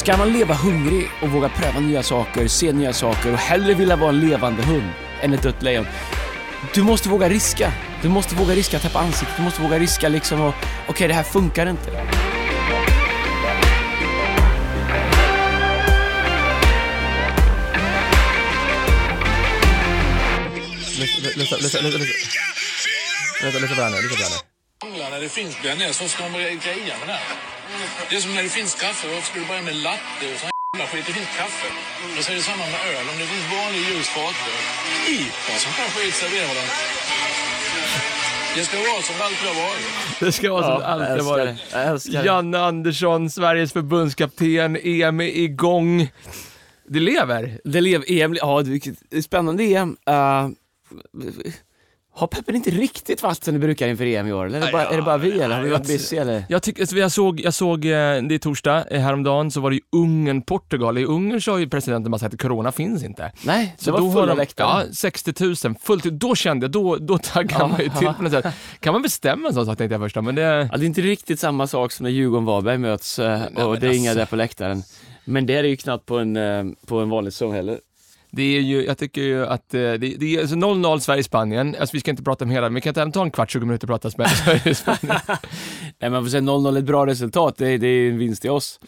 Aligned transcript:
Ska 0.00 0.16
man 0.16 0.32
leva 0.32 0.54
hungrig 0.54 1.08
och 1.22 1.28
våga 1.28 1.48
pröva 1.48 1.80
nya 1.80 2.02
saker, 2.02 2.48
se 2.48 2.72
nya 2.72 2.92
saker 2.92 3.32
och 3.32 3.38
hellre 3.38 3.74
vilja 3.74 3.96
vara 3.96 4.08
en 4.08 4.20
levande 4.20 4.62
hund 4.62 4.90
än 5.20 5.32
ett 5.32 5.42
dött 5.42 5.62
lejon. 5.62 5.86
Du 6.74 6.82
måste 6.82 7.08
våga 7.08 7.28
riska. 7.28 7.72
Du 8.02 8.08
måste 8.08 8.34
våga 8.34 8.54
riska 8.54 8.76
att 8.76 8.82
tappa 8.82 8.98
ansiktet. 8.98 9.36
Du 9.36 9.42
måste 9.42 9.62
våga 9.62 9.78
riska 9.78 10.08
liksom 10.08 10.40
och 10.40 10.54
okej, 10.88 11.08
det 11.08 11.14
här 11.14 11.22
funkar 11.22 11.66
inte. 11.66 11.90
Lyssna, 21.00 21.28
lyssna, 21.36 21.56
lyssna. 21.56 21.80
Lyssna, 23.42 23.60
lyssna 23.60 23.68
på 23.68 23.74
det 23.74 23.82
här 23.82 23.90
nu, 23.90 24.49
här. 24.82 25.10
När 25.10 25.20
det 25.20 25.28
finns 25.28 25.62
bearnaise 25.62 25.98
så 26.02 26.08
ska 26.08 26.22
man 26.22 26.40
greja 26.40 26.94
med 27.00 27.08
det 27.10 27.12
här. 27.12 27.36
Det 28.08 28.16
är 28.16 28.20
som 28.20 28.34
när 28.34 28.42
det 28.42 28.48
finns 28.48 28.74
kaffe. 28.74 29.08
Varför 29.08 29.26
ska 29.30 29.40
du 29.40 29.46
börja 29.46 29.62
med 29.62 29.76
latte 29.76 30.24
och 30.32 30.38
sån 30.40 30.50
jävla 30.72 30.86
skit? 30.90 31.04
Det 31.06 31.12
finns 31.12 31.32
kaffe. 31.40 31.68
Och 32.18 32.24
så 32.24 32.32
är 32.32 32.36
det 32.36 32.42
samma 32.42 32.64
med 32.74 32.80
öl. 32.94 33.04
Om 33.12 33.16
det 33.22 33.28
finns 33.32 33.46
vanlig 33.58 33.80
ljus 33.88 34.08
fatöl. 34.16 34.60
IPA 35.14 35.54
som 35.64 35.72
kan 35.78 35.88
skit 35.94 36.14
serverar 36.22 36.54
den. 36.58 36.70
Det 38.56 38.64
ska 38.64 38.76
vara 38.76 39.02
som 39.02 39.14
det 39.18 39.24
alltid 39.24 39.46
har 39.52 39.58
varit. 39.66 39.86
Det 40.20 40.32
ska 40.32 40.52
vara 40.52 40.62
som 40.62 40.74
det 40.74 40.80
jag 40.80 40.90
alltid 40.92 41.08
älskar 41.08 41.30
varit. 41.30 41.74
älskar. 41.92 42.24
Janne 42.24 42.58
Andersson, 42.58 43.30
Sveriges 43.30 43.72
förbundskapten, 43.72 44.76
EM 44.76 45.20
är 45.20 45.24
igång. 45.24 46.10
Det 46.88 47.00
lever. 47.00 47.60
Det 47.64 47.80
lev 47.80 48.02
EM, 48.06 48.34
ja, 48.34 48.62
det 48.62 49.16
är 49.18 49.22
spännande 49.22 49.64
EM. 49.64 49.96
Uh, 50.08 50.48
har 52.12 52.26
peppen 52.26 52.56
inte 52.56 52.70
riktigt 52.70 53.20
fast 53.20 53.44
som 53.44 53.54
det 53.54 53.60
brukar 53.60 53.88
inför 53.88 54.06
EM 54.06 54.26
i 54.26 54.32
år? 54.32 54.46
Eller 54.46 54.60
är 54.60 54.66
det 54.66 54.72
bara, 54.72 54.86
är 54.86 54.96
det 54.96 55.02
bara 55.02 55.16
vi 55.18 55.40
eller 55.40 55.56
har 55.56 55.62
vi 55.62 55.70
varit 55.70 55.86
busy 55.86 56.16
eller? 56.16 56.44
Jag, 56.48 56.62
tycker, 56.62 56.82
alltså, 56.82 56.96
jag 56.96 57.12
såg, 57.12 57.40
jag 57.40 57.54
såg 57.54 57.84
eh, 57.84 57.90
det 57.90 58.34
är 58.34 58.38
torsdag, 58.38 58.84
eh, 58.90 59.00
häromdagen 59.00 59.50
så 59.50 59.60
var 59.60 59.70
det 59.70 59.76
ju 59.76 59.82
Ungern-Portugal. 59.92 60.98
I 60.98 61.04
Ungern 61.04 61.40
sa 61.40 61.58
ju 61.58 61.68
presidenten 61.68 62.12
bara 62.12 62.18
sagt 62.18 62.34
att 62.34 62.40
corona 62.40 62.72
finns 62.72 63.04
inte. 63.04 63.32
Nej, 63.44 63.74
det 63.78 63.84
Så 63.84 63.92
var 63.92 63.98
då 63.98 64.06
har 64.06 64.20
fulla 64.20 64.34
läktare. 64.34 64.86
Ja, 64.86 64.92
60 64.92 65.34
000, 65.66 65.74
fullt. 65.80 66.04
Då 66.04 66.34
kände 66.34 66.64
jag, 66.64 66.70
då, 66.70 66.96
då 66.96 67.18
taggade 67.18 67.66
man 67.66 67.80
ju 67.80 67.88
till 67.88 68.08
på 68.16 68.22
något 68.22 68.32
sätt. 68.32 68.46
Kan 68.80 68.92
man 68.92 69.02
bestämma 69.02 69.48
en 69.48 69.54
sån 69.54 69.66
sak 69.66 69.78
tänkte 69.78 69.94
jag 69.94 70.02
först, 70.02 70.16
men 70.16 70.34
det... 70.34 70.42
Ja, 70.42 70.76
det 70.76 70.84
är 70.84 70.86
inte 70.86 71.00
riktigt 71.00 71.40
samma 71.40 71.66
sak 71.66 71.92
som 71.92 72.04
när 72.04 72.10
Djurgården-Varberg 72.10 72.78
möts 72.78 73.18
eh, 73.18 73.42
och 73.42 73.70
men 73.70 73.80
det 73.80 73.86
är 73.86 73.92
inga 73.92 74.10
alltså. 74.10 74.18
där 74.18 74.26
på 74.26 74.36
läktaren. 74.36 74.82
Men 75.24 75.46
det 75.46 75.54
är 75.54 75.62
det 75.62 75.68
ju 75.68 75.76
knappt 75.76 76.06
på 76.06 76.18
en, 76.18 76.76
på 76.86 77.00
en 77.00 77.08
vanlig 77.08 77.32
säsong 77.32 77.52
heller. 77.52 77.78
Det 78.32 78.42
är 78.56 78.60
ju, 78.60 78.84
jag 78.86 78.98
tycker 78.98 79.20
ju 79.22 79.46
att 79.46 79.74
eh, 79.74 79.78
det, 79.80 79.96
det 79.96 80.36
är 80.36 80.40
alltså 80.40 80.56
0-0 80.56 80.98
Sverige-Spanien, 80.98 81.76
alltså 81.80 81.92
vi 81.96 82.00
ska 82.00 82.10
inte 82.10 82.22
prata 82.22 82.44
om 82.44 82.50
hela, 82.50 82.66
men 82.66 82.74
vi 82.74 82.80
kan 82.80 82.90
inte 82.90 83.18
ta 83.18 83.22
en 83.22 83.30
kvart, 83.30 83.50
20 83.50 83.66
minuter 83.66 83.86
och 83.90 84.02
prata 84.02 84.10
Sverige-Spanien. 84.34 85.20
Nej 86.00 86.10
men 86.10 86.24
för 86.24 86.30
säga 86.30 86.40
0-0 86.40 86.74
är 86.74 86.78
ett 86.78 86.84
bra 86.84 87.06
resultat, 87.06 87.54
det 87.58 87.68
är, 87.68 87.78
det 87.78 87.86
är 87.86 88.10
en 88.10 88.18
vinst 88.18 88.42
till 88.42 88.50
oss. 88.50 88.80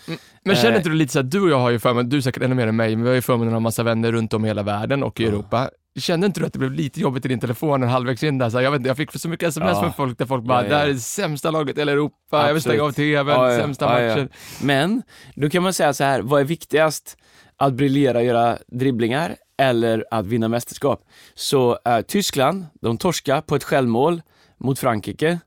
Men 0.45 0.57
känner 0.57 0.71
Eh. 0.73 0.77
inte 0.77 0.89
du 0.89 0.95
lite 0.95 1.13
så 1.13 1.21
att 1.21 1.31
du 1.31 1.41
och 1.43 1.51
jag 1.51 1.59
har 1.59 1.71
ju 1.71 1.79
förmånen, 1.79 2.09
du 2.09 2.17
är 2.17 2.21
säkert 2.21 2.43
ännu 2.43 2.55
mer 2.55 2.67
än 2.67 2.77
mig, 2.77 2.97
men 2.97 3.03
vi 3.03 3.09
har 3.09 3.15
ju 3.15 3.23
förmånen 3.23 3.49
att 3.49 3.53
ha 3.55 3.61
massa 3.61 3.83
vänner 3.83 4.13
runt 4.13 4.35
om 4.35 4.45
i 4.45 4.49
hela 4.49 4.63
världen 4.63 5.03
och 5.03 5.21
i 5.21 5.25
Europa. 5.27 5.71
Kände 5.99 6.27
inte 6.27 6.41
du 6.41 6.47
att 6.47 6.53
det 6.53 6.59
blev 6.59 6.73
lite 6.73 7.01
jobbigt 7.01 7.25
i 7.25 7.29
din 7.29 7.41
telefon 7.41 7.83
en 7.83 7.89
halvvägs 7.89 8.23
in 8.23 8.39
där? 8.39 8.51
Så 8.51 8.61
jag, 8.61 8.71
vet, 8.71 8.79
inte, 8.79 8.89
jag 8.89 8.97
fick 8.97 9.13
så 9.13 9.29
mycket 9.29 9.49
sms 9.49 9.71
Ja. 9.75 9.81
från 9.81 9.93
folk 9.93 10.19
där 10.19 10.27
folk 10.27 10.45
bara, 10.45 10.59
Ja, 10.59 10.65
ja. 10.65 10.69
det 10.71 10.77
här 10.77 10.89
är 10.89 10.93
det 10.93 10.99
sämsta 10.99 11.51
laget 11.51 11.77
i 11.77 11.81
hela 11.81 11.93
Europa, 11.93 12.15
jag 12.31 12.39
vill 12.41 12.57
Absolut. 12.57 12.63
stänga 12.63 12.83
av 12.83 12.93
tvn, 12.93 13.29
Ja, 13.29 13.53
ja, 13.53 13.59
sämsta 13.61 13.87
matchen. 13.87 14.29
Men, 14.63 15.03
då 15.35 15.51
kan 15.51 15.63
man 15.63 15.73
säga 15.73 15.93
så 15.93 16.05
här, 16.05 16.23
vad 16.23 16.41
är 16.41 16.45
viktigast? 16.45 17.17
Att 17.63 17.75
briljera 17.75 18.19
och 18.19 18.25
göra 18.25 18.59
dribblingar 18.67 19.37
eller 19.59 20.05
att 20.11 20.27
vinna 20.27 20.49
mästerskap? 20.49 21.05
Så 21.35 21.79
eh, 21.85 22.01
Tyskland, 22.01 22.67
de 22.81 22.99
torska 22.99 23.43
på 23.43 23.57
ett 23.57 23.65
självmål 23.65 24.23
mot 24.59 24.79
Frankrike, 24.79 25.39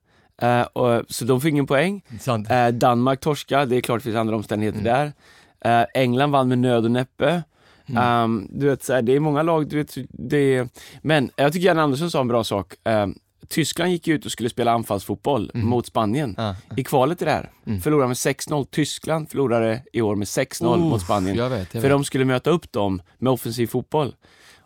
eh, 0.41 0.61
och, 0.61 1.03
så 1.09 1.25
de 1.25 1.41
fick 1.41 1.51
ingen 1.51 1.67
poäng. 1.67 2.01
Eh, 2.49 2.67
Danmark 2.67 3.19
torska, 3.19 3.65
det 3.65 3.75
är 3.75 3.81
klart 3.81 3.99
det 3.99 4.03
finns 4.03 4.15
andra 4.15 4.35
omständigheter 4.35 4.81
där. 4.81 5.13
Eh, 5.65 5.85
England 5.93 6.31
vann 6.31 6.47
med 6.47 6.59
nöd 6.59 6.85
och 6.85 6.91
näppe. 6.91 7.43
Um, 8.23 8.47
du 8.49 8.69
vet, 8.69 8.83
så 8.83 8.93
här, 8.93 9.01
det 9.01 9.15
är 9.15 9.19
många 9.19 9.43
lag, 9.43 9.67
du 9.67 9.77
vet, 9.77 9.97
det 10.09 10.37
är... 10.37 10.67
Men 11.01 11.29
jag 11.35 11.53
tycker 11.53 11.67
Jan 11.67 11.79
Andersson 11.79 12.11
sa 12.11 12.21
en 12.21 12.27
bra 12.27 12.43
sak. 12.43 12.73
Um, 12.83 13.19
Tyskland 13.47 13.91
gick 13.91 14.07
ut 14.07 14.25
och 14.25 14.31
skulle 14.31 14.49
spela 14.49 14.71
anfallsfotboll 14.71 15.51
mot 15.53 15.85
Spanien 15.85 16.35
Ja. 16.37 16.55
i 16.77 16.83
kvalet 16.83 17.21
i 17.21 17.25
det 17.25 17.31
här. 17.31 17.51
Förlorade 17.83 18.07
med 18.07 18.15
6-0. 18.17 18.65
Tyskland 18.71 19.29
förlorade 19.29 19.81
i 19.93 20.01
år 20.01 20.15
med 20.15 20.25
6-0 20.27 20.65
Oh, 20.67 20.77
mot 20.79 21.01
Spanien. 21.01 21.35
jag 21.37 21.49
vet, 21.49 21.59
jag 21.59 21.67
för 21.71 21.79
vet. 21.81 21.89
de 21.91 22.03
skulle 22.03 22.25
möta 22.25 22.49
upp 22.49 22.71
dem 22.71 23.01
med 23.17 23.33
offensiv 23.33 23.67
fotboll. 23.67 24.15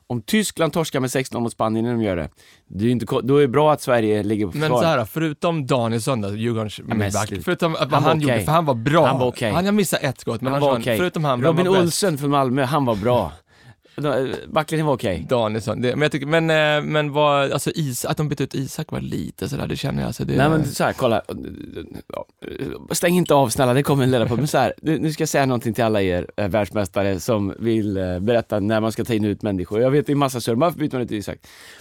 Om 0.08 0.22
Tyskland 0.22 0.74
torskar 0.74 1.00
med 1.00 1.10
6-0 1.10 1.40
mot 1.40 1.52
Spanien 1.52 1.86
när 1.86 1.92
de 1.92 2.02
gör 2.02 2.16
det, 2.16 2.30
det 2.68 2.86
är 2.86 2.90
inte, 2.90 3.06
då 3.24 3.38
är 3.38 3.42
det 3.42 3.48
bra 3.48 3.74
att 3.74 3.82
Sverige 3.82 4.24
ligger 4.24 4.46
på 4.46 4.52
Men 4.58 4.62
försvar. 4.62 4.82
så 4.82 4.88
här, 4.88 5.06
förutom 5.06 5.68
Danielsson 5.68 6.22
då, 6.22 6.36
Djurgårdens 6.36 6.80
men 6.84 6.98
mittback, 6.98 7.34
förutom 7.44 7.74
att 7.76 7.80
Han 7.80 7.90
han, 7.94 8.04
han 8.04 8.18
okej. 8.18 8.30
gjorde, 8.30 8.46
för 8.46 8.52
han 8.52 8.66
var 8.66 8.74
bra. 8.74 9.08
Han 9.08 9.20
var 9.20 9.28
okej. 9.28 9.52
Han 9.52 9.66
har 9.66 9.72
missat 9.72 10.04
ett 10.04 10.20
skott, 10.20 10.42
men 10.42 10.54
han 10.54 10.54
annars 10.54 10.62
var 10.68 10.74
var 10.74 10.80
okej. 10.80 10.98
förutom 10.98 11.24
han, 11.24 11.44
Robin? 11.44 11.68
Olsen 11.68 12.18
från 12.18 12.30
Malmö, 12.30 12.64
han 12.64 12.86
var 12.86 12.96
bra. 12.96 13.32
Backlinjen 14.48 14.86
var 14.88 14.94
okej. 14.94 15.26
Danielsson, 15.30 15.82
det, 15.82 15.90
men 15.96 16.02
jag 16.02 16.12
tycker, 16.12 16.26
men, 16.28 16.50
eh, 16.50 16.84
men 16.92 17.12
vad, 17.12 17.52
alltså 17.52 17.72
is, 17.72 18.06
att 18.06 18.18
de 18.18 18.30
bytte 18.30 18.44
ut 18.44 18.56
Isak 18.56 18.92
var 18.92 19.02
lite 19.02 19.50
sådär, 19.50 19.68
det 19.68 19.76
känner 19.76 20.02
jag 20.02 20.08
alltså. 20.08 20.26
Det, 20.26 20.36
Nej 20.36 20.50
men 20.50 20.66
så 20.66 20.84
här, 20.84 20.94
kolla. 20.94 21.22
Ja, 22.14 22.26
Stäng 22.92 23.16
inte 23.18 23.34
av 23.34 23.50
snälla, 23.50 23.74
det 23.74 23.84
kommer 23.84 24.04
en 24.04 24.12
leda 24.12 24.26
på. 24.28 24.36
Men 24.36 24.48
så 24.48 24.58
här, 24.58 24.74
nu 24.82 25.12
ska 25.14 25.22
jag 25.22 25.30
säga 25.30 25.46
någonting 25.46 25.74
till 25.74 25.84
alla 25.84 26.02
er 26.02 26.28
eh, 26.38 26.48
världsmästare 26.48 27.20
som 27.20 27.54
vill 27.60 27.98
eh, 27.98 28.20
berätta 28.20 28.60
när 28.60 28.82
man 28.82 28.92
ska 28.92 29.04
ta 29.06 29.14
in 29.14 29.26
ut 29.26 29.42
människor. 29.42 29.82
Jag 29.82 29.92
vet 29.92 30.06
det 30.08 30.14
är 30.14 30.16
massa 30.16 30.42
surr, 30.42 30.56
varför 30.56 30.80
byter 30.80 30.94
man 30.94 31.02
inte 31.02 31.16
Isak? 31.16 31.38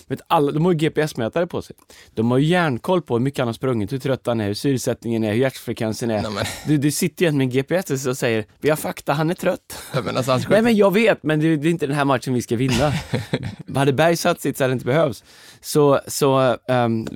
Vet, 0.07 0.21
alla, 0.27 0.53
de 0.53 0.65
har 0.65 0.73
ju 0.73 0.79
GPS-mätare 0.79 1.47
på 1.47 1.63
sig. 1.63 1.77
De 2.15 2.31
har 2.31 2.39
ju 2.39 2.47
järnkoll 2.47 3.03
på 3.03 3.15
hur 3.15 3.21
mycket 3.21 3.39
han 3.39 3.49
har 3.49 3.53
sprungit, 3.53 3.93
hur 3.93 3.99
trött 3.99 4.27
han 4.27 4.41
är, 4.41 4.47
hur 4.47 4.55
syresättningen 4.55 5.25
är, 5.25 5.33
hur 5.33 5.39
hjärtfrekvensen 5.41 6.11
är. 6.11 6.23
Nej, 6.23 6.31
men- 6.35 6.45
Du, 6.67 6.79
du 6.79 6.91
sitter 6.91 7.27
ju 7.27 7.33
med 7.33 7.45
en 7.45 7.51
GPS 7.51 8.07
och 8.07 8.17
säger, 8.19 8.45
vi 8.61 8.69
har 8.71 8.77
fakta, 8.77 9.13
han 9.13 9.31
är 9.31 9.35
trött. 9.35 9.83
Ja, 9.95 10.03
men 10.05 10.17
alltså, 10.17 10.33
han 10.33 10.41
Nej 10.51 10.63
men 10.63 10.77
jag 10.77 10.93
vet, 10.93 11.23
men 11.23 11.41
det, 11.41 11.57
det 11.57 11.69
är 11.69 11.71
inte 11.71 11.87
den 11.87 11.97
här 11.97 12.05
matchen 12.09 12.35
vi 12.35 12.43
ska 12.43 12.57
vinna. 12.57 12.93
hade 13.75 13.93
Berg 13.93 14.17
satt 14.17 14.41
sitt 14.41 14.57
så 14.57 14.65
hade 14.65 14.73
det 14.73 14.75
inte 14.75 14.87
behövs. 14.87 15.25
Så, 15.61 16.01
så 16.07 16.57
ehm, 16.69 17.07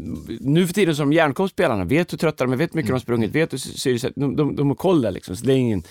nu 0.41 0.67
för 0.67 0.75
tiden 0.75 0.97
så 0.97 1.03
har 1.03 1.07
de 1.07 1.13
spelarna, 1.49 1.85
vet 1.85 2.13
hur 2.13 2.19
trötta 2.19 2.45
de 2.45 2.53
är, 2.53 2.57
vet 2.57 2.75
hur 2.75 2.77
mycket 2.77 2.89
de 2.89 2.93
har 2.93 3.01
sprungit, 3.01 3.35
vet 3.35 3.53
hur 3.53 3.59
syresätt, 3.59 4.13
de, 4.17 4.37
de, 4.37 4.57
de 4.57 4.69
har 4.69 4.75
koll 4.75 5.03
där 5.03 5.11
liksom. 5.11 5.37
Så 5.37 5.47
det 5.47 5.53
är 5.53 5.57
ingen, 5.57 5.83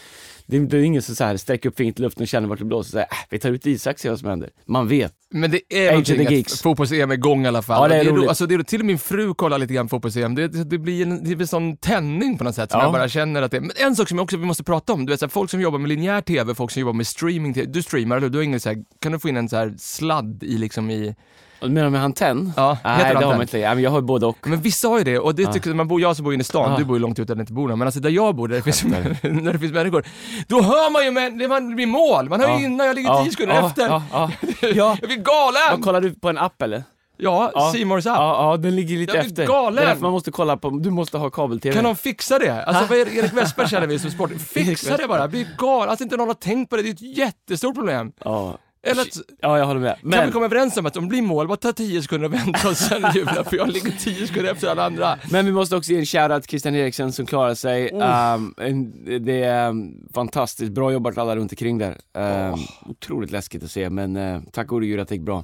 det 0.45 0.57
är, 0.57 0.61
det 0.61 0.77
är 0.77 0.81
ingen 0.81 1.01
som 1.01 1.15
så 1.15 1.23
här 1.23 1.37
sträcker 1.37 1.69
upp 1.69 1.77
fingret 1.77 1.99
i 1.99 2.01
luften 2.01 2.21
och 2.21 2.27
känner 2.27 2.47
vart 2.47 2.59
det 2.59 2.65
blåser 2.65 2.87
och 2.87 2.91
säger, 2.91 3.05
äh, 3.05 3.17
vi 3.29 3.39
tar 3.39 3.49
ut 3.49 3.65
Isak 3.65 3.93
och 3.95 3.99
ser 3.99 4.09
vad 4.09 4.19
som 4.19 4.29
händer. 4.29 4.49
Man 4.65 4.87
vet. 4.87 5.13
Men 5.33 5.51
det 5.51 5.61
är 5.69 5.89
någonting 5.91 6.21
Geeks. 6.31 6.53
att 6.53 6.59
fotbolls-EM 6.61 7.09
är 7.11 7.13
igång 7.15 7.45
i 7.45 7.47
alla 7.47 7.61
fall. 7.61 7.81
Ja, 7.91 7.95
det 7.95 8.01
är 8.01 8.05
ro- 8.09 8.15
roligt. 8.15 8.29
alltså, 8.29 8.45
det 8.45 8.55
är, 8.55 8.63
till 8.63 8.79
och 8.79 8.85
med 8.85 8.91
min 8.93 8.99
fru 8.99 9.33
kollar 9.33 9.57
lite 9.57 9.73
grann 9.73 9.89
fotbolls-EM. 9.89 10.35
Det, 10.35 10.47
det, 10.47 10.63
det 10.63 10.77
blir 10.77 11.01
en, 11.01 11.23
det 11.23 11.35
blir 11.35 11.47
sån 11.47 11.77
tändning 11.77 12.37
på 12.37 12.43
något 12.43 12.55
sätt 12.55 12.71
som 12.71 12.79
Ja. 12.79 12.85
jag 12.85 12.93
bara 12.93 13.07
känner 13.09 13.41
att 13.41 13.51
det 13.51 13.61
Men 13.61 13.71
en 13.75 13.95
sak 13.95 14.09
som 14.09 14.17
jag 14.17 14.23
också 14.23 14.37
vi 14.37 14.45
måste 14.45 14.63
prata 14.63 14.93
om, 14.93 15.05
du 15.05 15.11
vet 15.13 15.19
så 15.19 15.25
här, 15.25 15.29
folk 15.31 15.49
som 15.51 15.61
jobbar 15.61 15.79
med 15.79 15.89
linjär 15.89 16.21
TV, 16.21 16.55
folk 16.55 16.71
som 16.71 16.79
jobbar 16.79 16.93
med 16.93 17.07
streaming, 17.07 17.53
du 17.71 17.83
streamar 17.83 18.17
eller 18.17 18.29
du 18.29 18.37
har 18.37 18.43
ingen 18.43 18.59
så 18.59 18.69
här, 18.69 18.77
kan 18.99 19.11
du 19.11 19.19
få 19.19 19.29
in 19.29 19.37
en 19.37 19.49
så 19.49 19.55
här 19.55 19.73
sladd 19.77 20.43
i 20.43 20.57
liksom 20.57 20.89
i, 20.89 21.15
Och 21.61 21.67
du 21.67 21.73
menar 21.73 21.89
med 21.89 22.03
antenn? 22.03 22.53
Ja, 22.57 22.73
heter 22.73 22.89
Nej, 22.89 22.99
det 22.99 23.07
antenn? 23.09 23.23
har 23.23 23.31
man 23.33 23.41
inte. 23.41 23.57
Ja, 23.57 23.73
men 23.75 23.83
jag 23.83 23.91
har 23.91 24.01
både 24.01 24.25
och. 24.25 24.47
men 24.47 24.61
vissa 24.61 24.87
har 24.87 24.97
ju 24.97 25.03
det 25.03 25.19
och 25.19 25.35
det 25.35 25.53
tycker 25.53 25.73
man 25.73 25.87
bor, 25.87 26.01
jag 26.01 26.15
som 26.15 26.23
bor 26.25 26.33
inne 26.33 26.41
i 26.41 26.43
stan, 26.43 26.71
Ja. 26.71 26.77
du 26.77 26.85
bor 26.85 26.95
ju 26.97 27.01
långt 27.01 27.19
ute 27.19 27.27
där 27.31 27.35
det 27.35 27.41
inte 27.41 27.53
bor 27.53 27.67
någon, 27.67 27.79
men 27.79 27.87
alltså 27.87 27.99
där 28.01 28.09
jag 28.09 28.35
bor, 28.35 28.47
där 28.47 28.55
det, 28.55 28.61
finns, 28.61 28.83
när 28.83 29.53
det 29.53 29.59
finns 29.59 29.73
människor, 29.73 30.05
då 30.47 30.61
hör 30.61 30.91
man 30.91 31.05
ju 31.05 31.11
men, 31.11 31.37
det, 31.37 31.47
man, 31.47 31.75
blir 31.75 31.85
mål, 31.87 32.29
man 32.29 32.39
hör 32.39 32.47
ju 32.47 32.53
Ja. 32.53 32.59
innan, 32.59 32.87
jag 32.87 32.95
ligger 32.95 33.09
Ja, 33.09 33.23
tio 33.23 33.31
sekunder 33.31 33.65
efter. 33.67 33.87
Ja, 33.87 34.03
ja. 34.11 34.31
ja. 34.61 34.67
Jag 35.01 35.09
blir 35.09 35.17
galen! 35.17 35.61
Vad 35.71 35.83
kollar 35.83 36.01
du 36.01 36.13
på 36.13 36.29
en 36.29 36.37
app 36.37 36.61
eller? 36.61 36.83
Ja, 37.17 37.51
Ja. 37.53 37.71
Simors 37.73 38.05
app. 38.05 38.17
Ja, 38.17 38.51
ja, 38.51 38.57
den 38.57 38.75
ligger 38.75 38.97
lite 38.97 39.17
Jag 39.17 39.25
efter. 39.25 39.47
galen. 39.47 39.85
Därför 39.85 40.01
man 40.01 40.11
måste 40.11 40.31
kolla 40.31 40.57
på, 40.57 40.69
du 40.69 40.89
måste 40.89 41.17
ha 41.17 41.29
kabel-tv. 41.29 41.75
Kan 41.75 41.83
de 41.83 41.95
fixa 41.95 42.39
det? 42.39 42.63
Alltså 42.63 42.85
vad 42.89 42.97
Erik 42.97 43.33
Westberg 43.33 43.67
känner 43.69 43.87
vi 43.87 43.99
som 43.99 44.11
sport? 44.11 44.31
Fixa 44.47 44.97
det 44.97 45.07
bara, 45.07 45.27
bli 45.27 45.47
galen. 45.57 45.89
Alltså 45.89 46.03
inte 46.03 46.17
någon 46.17 46.27
har 46.27 46.33
tänkt 46.35 46.69
på 46.69 46.75
det, 46.75 46.81
det 46.83 46.89
är 46.89 46.93
ett 46.93 47.17
jättestort 47.17 47.75
problem. 47.75 48.11
Ja. 48.23 48.57
Eller 48.83 49.01
att, 49.01 49.17
Ja, 49.41 49.57
jag 49.57 49.65
håller 49.65 49.79
med. 49.79 49.95
kan 50.01 50.09
Men, 50.09 50.25
vi 50.25 50.31
komma 50.31 50.45
överens 50.45 50.77
om 50.77 50.85
att 50.85 50.97
om 50.97 51.03
det 51.03 51.09
blir 51.09 51.21
mål, 51.21 51.47
bara 51.47 51.57
ta 51.57 51.73
10 51.73 52.01
sekunder 52.01 52.27
och 52.27 52.33
vänta 52.33 52.69
och 52.69 52.77
sen 52.77 53.03
jubla 53.15 53.43
för 53.43 53.57
jag 53.57 53.69
ligger 53.69 53.91
10 53.91 54.27
sekunder 54.27 54.51
efter 54.51 54.67
alla 54.67 54.85
andra. 54.85 55.17
men 55.31 55.45
vi 55.45 55.51
måste 55.51 55.75
också 55.75 55.91
ge 55.91 55.99
en 55.99 56.05
shoutout 56.05 56.41
till 56.43 56.49
Christian 56.49 56.75
Eriksen 56.75 57.11
som 57.11 57.25
klarar 57.25 57.53
sig. 57.55 57.91
Um, 57.91 58.53
en- 58.57 59.25
det 59.25 59.43
är 59.43 59.69
um, 59.69 60.07
fantastiskt, 60.13 60.71
bra 60.71 60.91
jobbat 60.91 61.17
alla 61.17 61.35
runt 61.35 61.51
omkring 61.51 61.77
där. 61.77 61.97
Um, 62.13 62.59
Otroligt 62.85 63.31
läskigt 63.31 63.63
att 63.63 63.71
se, 63.71 63.89
men 63.89 64.17
uh, 64.17 64.41
tack 64.51 64.67
gode 64.67 64.85
gud 64.85 64.99
att 64.99 65.07
det 65.07 65.15
gick 65.15 65.23
bra. 65.25 65.43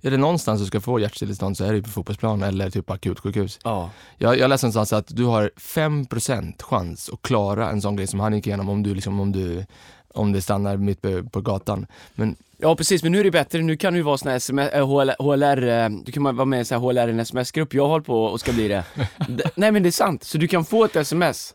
Är 0.00 0.10
det 0.10 0.16
någonstans 0.16 0.60
du 0.60 0.66
ska 0.66 0.80
få 0.80 1.00
hjärtstillestånd 1.00 1.56
så 1.56 1.64
är 1.64 1.68
det 1.68 1.76
ju 1.76 1.82
på 1.82 1.88
fotbollsplan 1.90 2.42
eller 2.42 2.70
typ 2.70 2.90
akutsjukhus. 2.90 3.58
Ja. 3.64 3.90
Jag, 4.18 4.38
jag 4.38 4.48
läste 4.48 4.66
någonstans 4.66 4.92
att 4.92 5.16
du 5.16 5.24
har 5.24 5.50
5% 5.56 6.62
chans 6.62 7.10
att 7.12 7.22
klara 7.22 7.70
en 7.70 7.82
sån 7.82 7.96
grej 7.96 8.06
som 8.06 8.20
han 8.20 8.34
gick 8.34 8.46
igenom 8.46 8.68
om 8.68 8.82
du 8.82 8.94
liksom, 8.94 9.20
om 9.20 9.32
du 9.32 9.66
om 10.14 10.32
det 10.32 10.42
stannar 10.42 10.76
mitt 10.76 11.02
på, 11.02 11.22
på 11.32 11.40
gatan. 11.40 11.86
Men 12.14 12.36
Ja 12.58 12.76
precis, 12.76 13.02
men 13.02 13.12
nu 13.12 13.20
är 13.20 13.24
det 13.24 13.30
bättre. 13.30 13.62
Nu 13.62 13.76
kan 13.76 13.94
du 13.94 14.02
vara 14.02 14.18
sån 14.18 14.28
här 14.30 14.36
SMS, 14.36 14.70
HL, 14.72 15.10
HLR, 15.24 15.68
eh, 15.68 15.88
du 16.04 16.12
kan 16.12 16.22
vara 16.22 16.44
med 16.44 16.60
i 16.60 16.64
sån 16.64 16.80
här 16.80 16.88
HLR, 16.88 17.08
en 17.08 17.20
sms-grupp. 17.20 17.74
Jag 17.74 17.88
håller 17.88 18.04
på 18.04 18.24
och 18.24 18.40
ska 18.40 18.52
bli 18.52 18.68
det. 18.68 18.84
Nej 19.54 19.72
men 19.72 19.82
det 19.82 19.88
är 19.88 19.90
sant, 19.90 20.24
så 20.24 20.38
du 20.38 20.48
kan 20.48 20.64
få 20.64 20.84
ett 20.84 20.96
sms. 20.96 21.54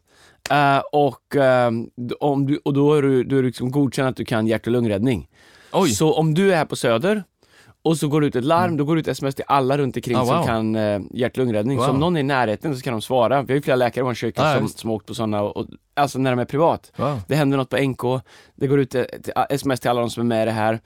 eh, 0.50 0.78
och, 0.92 1.36
eh, 1.36 1.72
d- 1.96 2.16
om 2.20 2.46
du, 2.48 2.58
och 2.66 2.74
då 2.74 2.94
är 2.94 3.02
du, 3.02 3.24
då 3.24 3.36
är 3.38 3.42
du 3.42 3.48
liksom 3.48 3.72
godkänd 3.72 4.08
att 4.10 4.16
du 4.16 4.26
kan 4.26 4.48
hjärt 4.48 4.68
och 4.68 4.74
lungräddning. 4.74 5.28
Oj. 5.72 5.90
Så 5.90 6.14
om 6.14 6.34
du 6.34 6.52
är 6.52 6.56
här 6.58 6.66
på 6.66 6.76
Söder 6.76 7.24
och 7.88 7.98
så 7.98 8.08
går 8.08 8.22
det 8.22 8.28
ut 8.28 8.36
ett 8.36 8.44
larm, 8.44 8.78
då 8.78 8.84
går 8.86 8.96
det 8.96 9.00
ut 9.00 9.08
sms 9.08 9.36
till 9.36 9.46
alla 9.48 9.78
runt 9.78 9.96
omkring 9.96 10.18
Ah, 10.18 10.26
som 10.26 10.38
wow. 10.38 10.46
kan 10.46 10.76
eh, 10.76 11.00
hjärt-lungräddning. 11.12 11.78
Så 11.78 11.84
Wow. 11.86 11.94
om 11.94 12.00
någon 12.00 12.16
är 12.16 12.20
i 12.20 12.24
närheten 12.24 12.76
så 12.76 12.82
kan 12.82 12.94
de 12.94 13.02
svara. 13.02 13.42
Vi 13.42 13.54
har 13.54 13.56
ju 13.56 13.62
flera 13.62 13.76
läkare 13.76 14.02
i 14.02 14.04
vår 14.04 14.14
kyrka 14.14 14.42
Ah, 14.44 14.58
som, 14.58 14.68
som 14.68 14.90
åkt 14.92 15.06
på 15.06 15.14
sådana, 15.14 15.42
och, 15.42 15.58
och, 15.58 15.66
alltså 15.96 16.20
när 16.20 16.32
de 16.32 16.40
är 16.40 16.46
privat. 16.46 16.92
Wow. 16.96 17.20
Det 17.28 17.36
händer 17.36 17.58
något 17.58 17.70
på 17.70 17.78
NK, 17.78 18.02
det 18.56 18.68
går 18.68 18.80
ut 18.80 18.96
eh, 18.96 19.04
till, 19.04 19.34
sms 19.50 19.80
till 19.80 19.90
alla 19.90 20.00
de 20.02 20.10
som 20.10 20.22
är 20.22 20.28
med 20.36 20.42
i 20.44 20.46
det 20.46 20.52
här. 20.52 20.80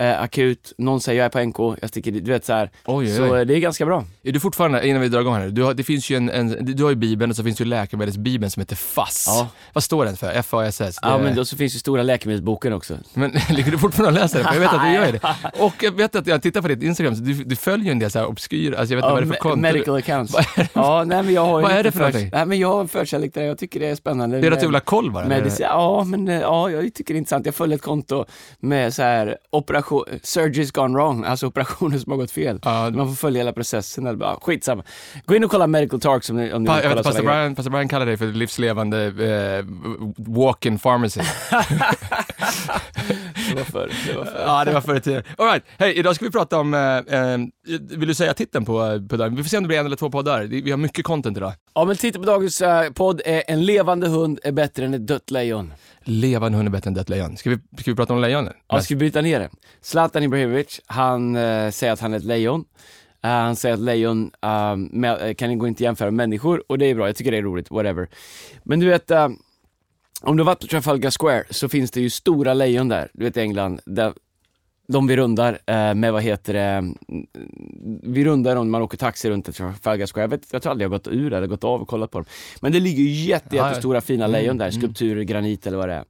Eh, 0.00 0.22
akut, 0.22 0.72
någon 0.78 1.00
säger 1.00 1.18
jag 1.20 1.24
är 1.24 1.28
på 1.30 1.40
NK, 1.70 1.78
jag 1.80 1.88
sticker 1.90 2.10
dit, 2.12 2.24
du 2.24 2.30
vet 2.30 2.44
så 2.44 2.52
här. 2.52 2.70
Oj, 2.86 3.06
oj, 3.06 3.16
Så 3.16 3.22
oj. 3.22 3.40
eh, 3.40 3.46
det 3.46 3.54
är 3.56 3.58
ganska 3.58 3.86
bra. 3.86 4.04
Är 4.22 4.32
du 4.32 4.40
fortfarande, 4.40 4.86
innan 4.88 5.02
vi 5.02 5.08
drar 5.08 5.20
igång 5.20 5.34
här, 5.34 5.48
du 5.48 5.62
har, 5.62 5.74
det 5.74 5.82
finns 5.84 6.10
ju 6.10 6.16
en, 6.16 6.30
en, 6.30 6.56
du 6.76 6.82
har 6.82 6.90
ju 6.90 6.96
Bibeln 6.96 7.30
och 7.30 7.36
så 7.36 7.44
finns 7.44 7.60
ju 7.60 7.64
läkemedelsbibeln 7.64 8.50
som 8.50 8.60
heter 8.60 8.76
FASS. 8.76 9.24
Ja. 9.28 9.48
Vad 9.72 9.84
står 9.84 10.04
den 10.04 10.16
för? 10.16 10.32
F-A-S-S? 10.34 10.96
Ja 11.02 11.18
men 11.18 11.34
då 11.36 11.44
så 11.44 11.56
finns 11.56 11.74
ju 11.74 11.78
stora 11.78 12.02
läkemedelsboken 12.02 12.72
också. 12.72 12.94
Men 13.14 13.30
ligger 13.50 13.70
du 13.70 13.78
fortfarande 13.78 14.18
och 14.20 14.22
läser 14.22 14.38
den? 14.38 14.46
För 14.48 14.54
jag 14.54 14.60
vet 14.60 14.72
att 14.72 14.82
du 14.82 14.92
gör 14.94 15.12
det. 15.12 15.20
Och 15.62 15.74
jag 15.82 15.92
vet 15.92 16.16
att 16.16 16.26
jag 16.26 16.42
tittar 16.42 16.62
på 16.62 16.68
ditt 16.68 16.82
Instagram, 16.82 17.16
så 17.16 17.22
du, 17.22 17.34
du 17.44 17.56
följer 17.56 17.92
en 17.92 17.98
del 17.98 18.10
så 18.10 18.18
här 18.18 18.26
obskyra, 18.26 18.78
alltså 18.78 18.94
jag 18.94 18.96
vet 18.96 19.04
inte 19.04 19.12
vad 19.14 19.22
det 19.22 19.26
är 19.26 19.28
för 19.28 19.34
me- 19.34 19.38
konto. 19.38 19.56
medical 19.60 19.94
accounts. 19.96 20.34
ja, 20.72 21.04
nej 21.04 21.22
men 21.22 21.34
jag 21.34 21.46
har 21.46 21.58
ju 21.60 21.62
Vad 21.62 21.72
är 21.72 21.76
lite 21.76 21.82
det 21.88 21.92
för 21.92 21.98
någonting? 21.98 22.30
Nej 22.32 22.46
men 22.46 22.58
jag 22.58 22.68
har 22.72 22.80
en 22.80 22.88
förkärlek 22.88 23.32
till 23.32 23.42
det, 23.42 23.48
jag 23.48 23.58
tycker 23.58 23.80
det 23.80 23.86
är 23.86 23.94
spännande. 23.94 24.40
Det 24.40 24.46
är 24.46 24.52
att 24.52 24.60
du 24.60 24.66
vill 24.66 24.74
ha 24.74 24.80
koll 24.80 25.10
bara? 25.10 25.24
eller? 25.24 25.36
Medicin, 25.36 25.66
ja, 25.68 26.04
men 26.04 26.28
eh, 26.28 26.40
ja, 26.40 26.70
jag 26.70 26.94
tycker 26.94 27.14
det 27.14 27.16
är 27.16 27.18
intressant. 27.18 27.46
Jag 27.46 27.54
följer 27.54 27.76
ett 27.76 27.82
konto 27.82 28.24
med 28.60 28.94
så 28.94 29.02
här 29.02 29.36
operation, 29.50 29.89
surgeries 30.22 30.70
gone 30.72 30.94
wrong, 30.94 31.24
alltså 31.24 31.46
operationer 31.46 31.98
som 31.98 32.12
har 32.12 32.18
gått 32.18 32.30
fel. 32.30 32.60
Ja. 32.64 32.90
Man 32.90 33.08
får 33.08 33.14
följa 33.14 33.40
hela 33.40 33.52
processen. 33.52 34.06
Eller 34.06 34.18
bara, 34.18 34.36
skitsamma. 34.40 34.82
Gå 35.24 35.34
in 35.34 35.44
och 35.44 35.50
kolla 35.50 35.66
Medical 35.66 36.00
Talks 36.00 36.30
om 36.30 36.36
ni, 36.36 36.52
om 36.52 36.62
ni 36.62 36.68
Pa, 36.68 36.74
vill 36.74 36.88
kolla 36.88 37.02
pastor. 37.02 37.22
Brian, 37.22 37.54
pastor 37.54 37.70
Brian 37.70 37.88
kallar 37.88 38.06
dig 38.06 38.16
för 38.16 38.26
livslevande 38.26 39.04
eh, 39.06 39.64
walk-in 40.16 40.78
pharmacy. 40.78 41.20
Det 43.50 43.56
var 43.56 43.64
förr. 43.64 43.92
Det 44.06 44.16
var 44.16 44.24
förr. 44.24 44.42
ja, 44.46 44.64
det 44.64 44.72
var 44.72 44.80
förr 44.80 44.96
i 44.96 45.00
tiden. 45.00 45.22
All 45.38 45.46
right. 45.46 45.64
hej, 45.78 45.94
idag 45.98 46.14
ska 46.14 46.24
vi 46.24 46.30
prata 46.30 46.58
om, 46.58 46.74
eh, 46.74 46.80
eh, 46.80 47.38
vill 47.80 48.08
du 48.08 48.14
säga 48.14 48.34
titeln 48.34 48.64
på, 48.64 49.06
på 49.08 49.16
dagen? 49.16 49.36
Vi 49.36 49.42
får 49.42 49.48
se 49.48 49.56
om 49.56 49.62
det 49.62 49.68
blir 49.68 49.78
en 49.78 49.86
eller 49.86 49.96
två 49.96 50.10
poddar. 50.10 50.42
Vi 50.42 50.70
har 50.70 50.78
mycket 50.78 51.04
content 51.04 51.36
idag. 51.36 51.52
Ja, 51.74 51.84
men 51.84 51.96
titta 51.96 52.18
på 52.18 52.24
dagens 52.24 52.60
eh, 52.60 52.90
podd. 52.90 53.20
är 53.24 53.42
En 53.46 53.64
levande 53.64 54.08
hund 54.08 54.40
är 54.42 54.52
bättre 54.52 54.84
än 54.84 54.94
ett 54.94 55.06
dött 55.06 55.30
lejon. 55.30 55.72
Levande 56.10 56.58
hund 56.58 56.68
är 56.68 56.72
bättre 56.72 56.88
än 56.88 56.94
dött 56.94 57.08
lejon. 57.08 57.36
Ska 57.36 57.50
vi, 57.50 57.56
ska 57.56 57.90
vi 57.90 57.96
prata 57.96 58.12
om 58.12 58.20
lejon? 58.20 58.48
Ja, 58.68 58.80
ska 58.80 58.94
vi 58.94 58.98
bryta 58.98 59.20
ner 59.20 59.40
det? 59.40 59.50
Zlatan 59.80 60.22
Ibrahimovic, 60.22 60.80
han 60.86 61.36
eh, 61.36 61.70
säger 61.70 61.92
att 61.92 62.00
han 62.00 62.12
är 62.12 62.16
ett 62.16 62.24
lejon. 62.24 62.64
Uh, 63.24 63.30
han 63.30 63.56
säger 63.56 63.74
att 63.74 63.80
lejon 63.80 64.30
uh, 64.46 64.76
med, 64.76 65.28
eh, 65.28 65.34
kan 65.34 65.58
gå 65.58 65.66
inte 65.66 65.82
jämföra 65.82 66.10
med 66.10 66.14
människor 66.14 66.62
och 66.68 66.78
det 66.78 66.86
är 66.86 66.94
bra, 66.94 67.06
jag 67.06 67.16
tycker 67.16 67.30
det 67.30 67.38
är 67.38 67.42
roligt, 67.42 67.70
whatever. 67.70 68.08
Men 68.62 68.80
du 68.80 68.86
vet, 68.86 69.10
uh, 69.10 69.28
om 70.22 70.36
du 70.36 70.42
har 70.42 70.46
varit 70.46 70.60
på 70.60 70.66
Trafalgar 70.66 71.10
Square 71.10 71.44
så 71.50 71.68
finns 71.68 71.90
det 71.90 72.00
ju 72.00 72.10
stora 72.10 72.54
lejon 72.54 72.88
där, 72.88 73.10
du 73.14 73.24
vet 73.24 73.36
i 73.36 73.40
England, 73.40 73.80
där 73.86 74.12
de 74.92 75.06
vi 75.06 75.16
rundar 75.16 75.58
eh, 75.66 75.94
med, 75.94 76.12
vad 76.12 76.22
heter 76.22 76.54
det, 76.54 76.92
vi 78.02 78.24
rundar 78.24 78.54
dem 78.54 78.66
när 78.66 78.70
man 78.70 78.82
åker 78.82 78.98
taxi 78.98 79.30
runt 79.30 79.56
Trafalgar 79.56 80.06
Square. 80.06 80.22
Jag, 80.24 80.28
vet, 80.28 80.42
jag 80.52 80.62
tror 80.62 80.70
aldrig 80.70 80.84
jag 80.84 80.90
har 80.90 80.98
gått 80.98 81.08
ur 81.08 81.32
eller 81.32 81.46
gått 81.46 81.64
av 81.64 81.80
och 81.82 81.88
kollat 81.88 82.10
på 82.10 82.18
dem. 82.18 82.24
Men 82.60 82.72
det 82.72 82.80
ligger 82.80 83.02
ju 83.02 83.10
jätte, 83.10 83.56
Ja, 83.56 83.62
ja. 83.62 83.68
jättestora 83.68 84.00
fina 84.00 84.24
Mm, 84.24 84.40
lejon 84.40 84.58
där, 84.58 84.66
mm. 84.68 84.80
skulpturer, 84.80 85.22
granit 85.22 85.66
eller 85.66 85.76
vad 85.78 85.88
det 85.88 85.94
är. 85.94 86.04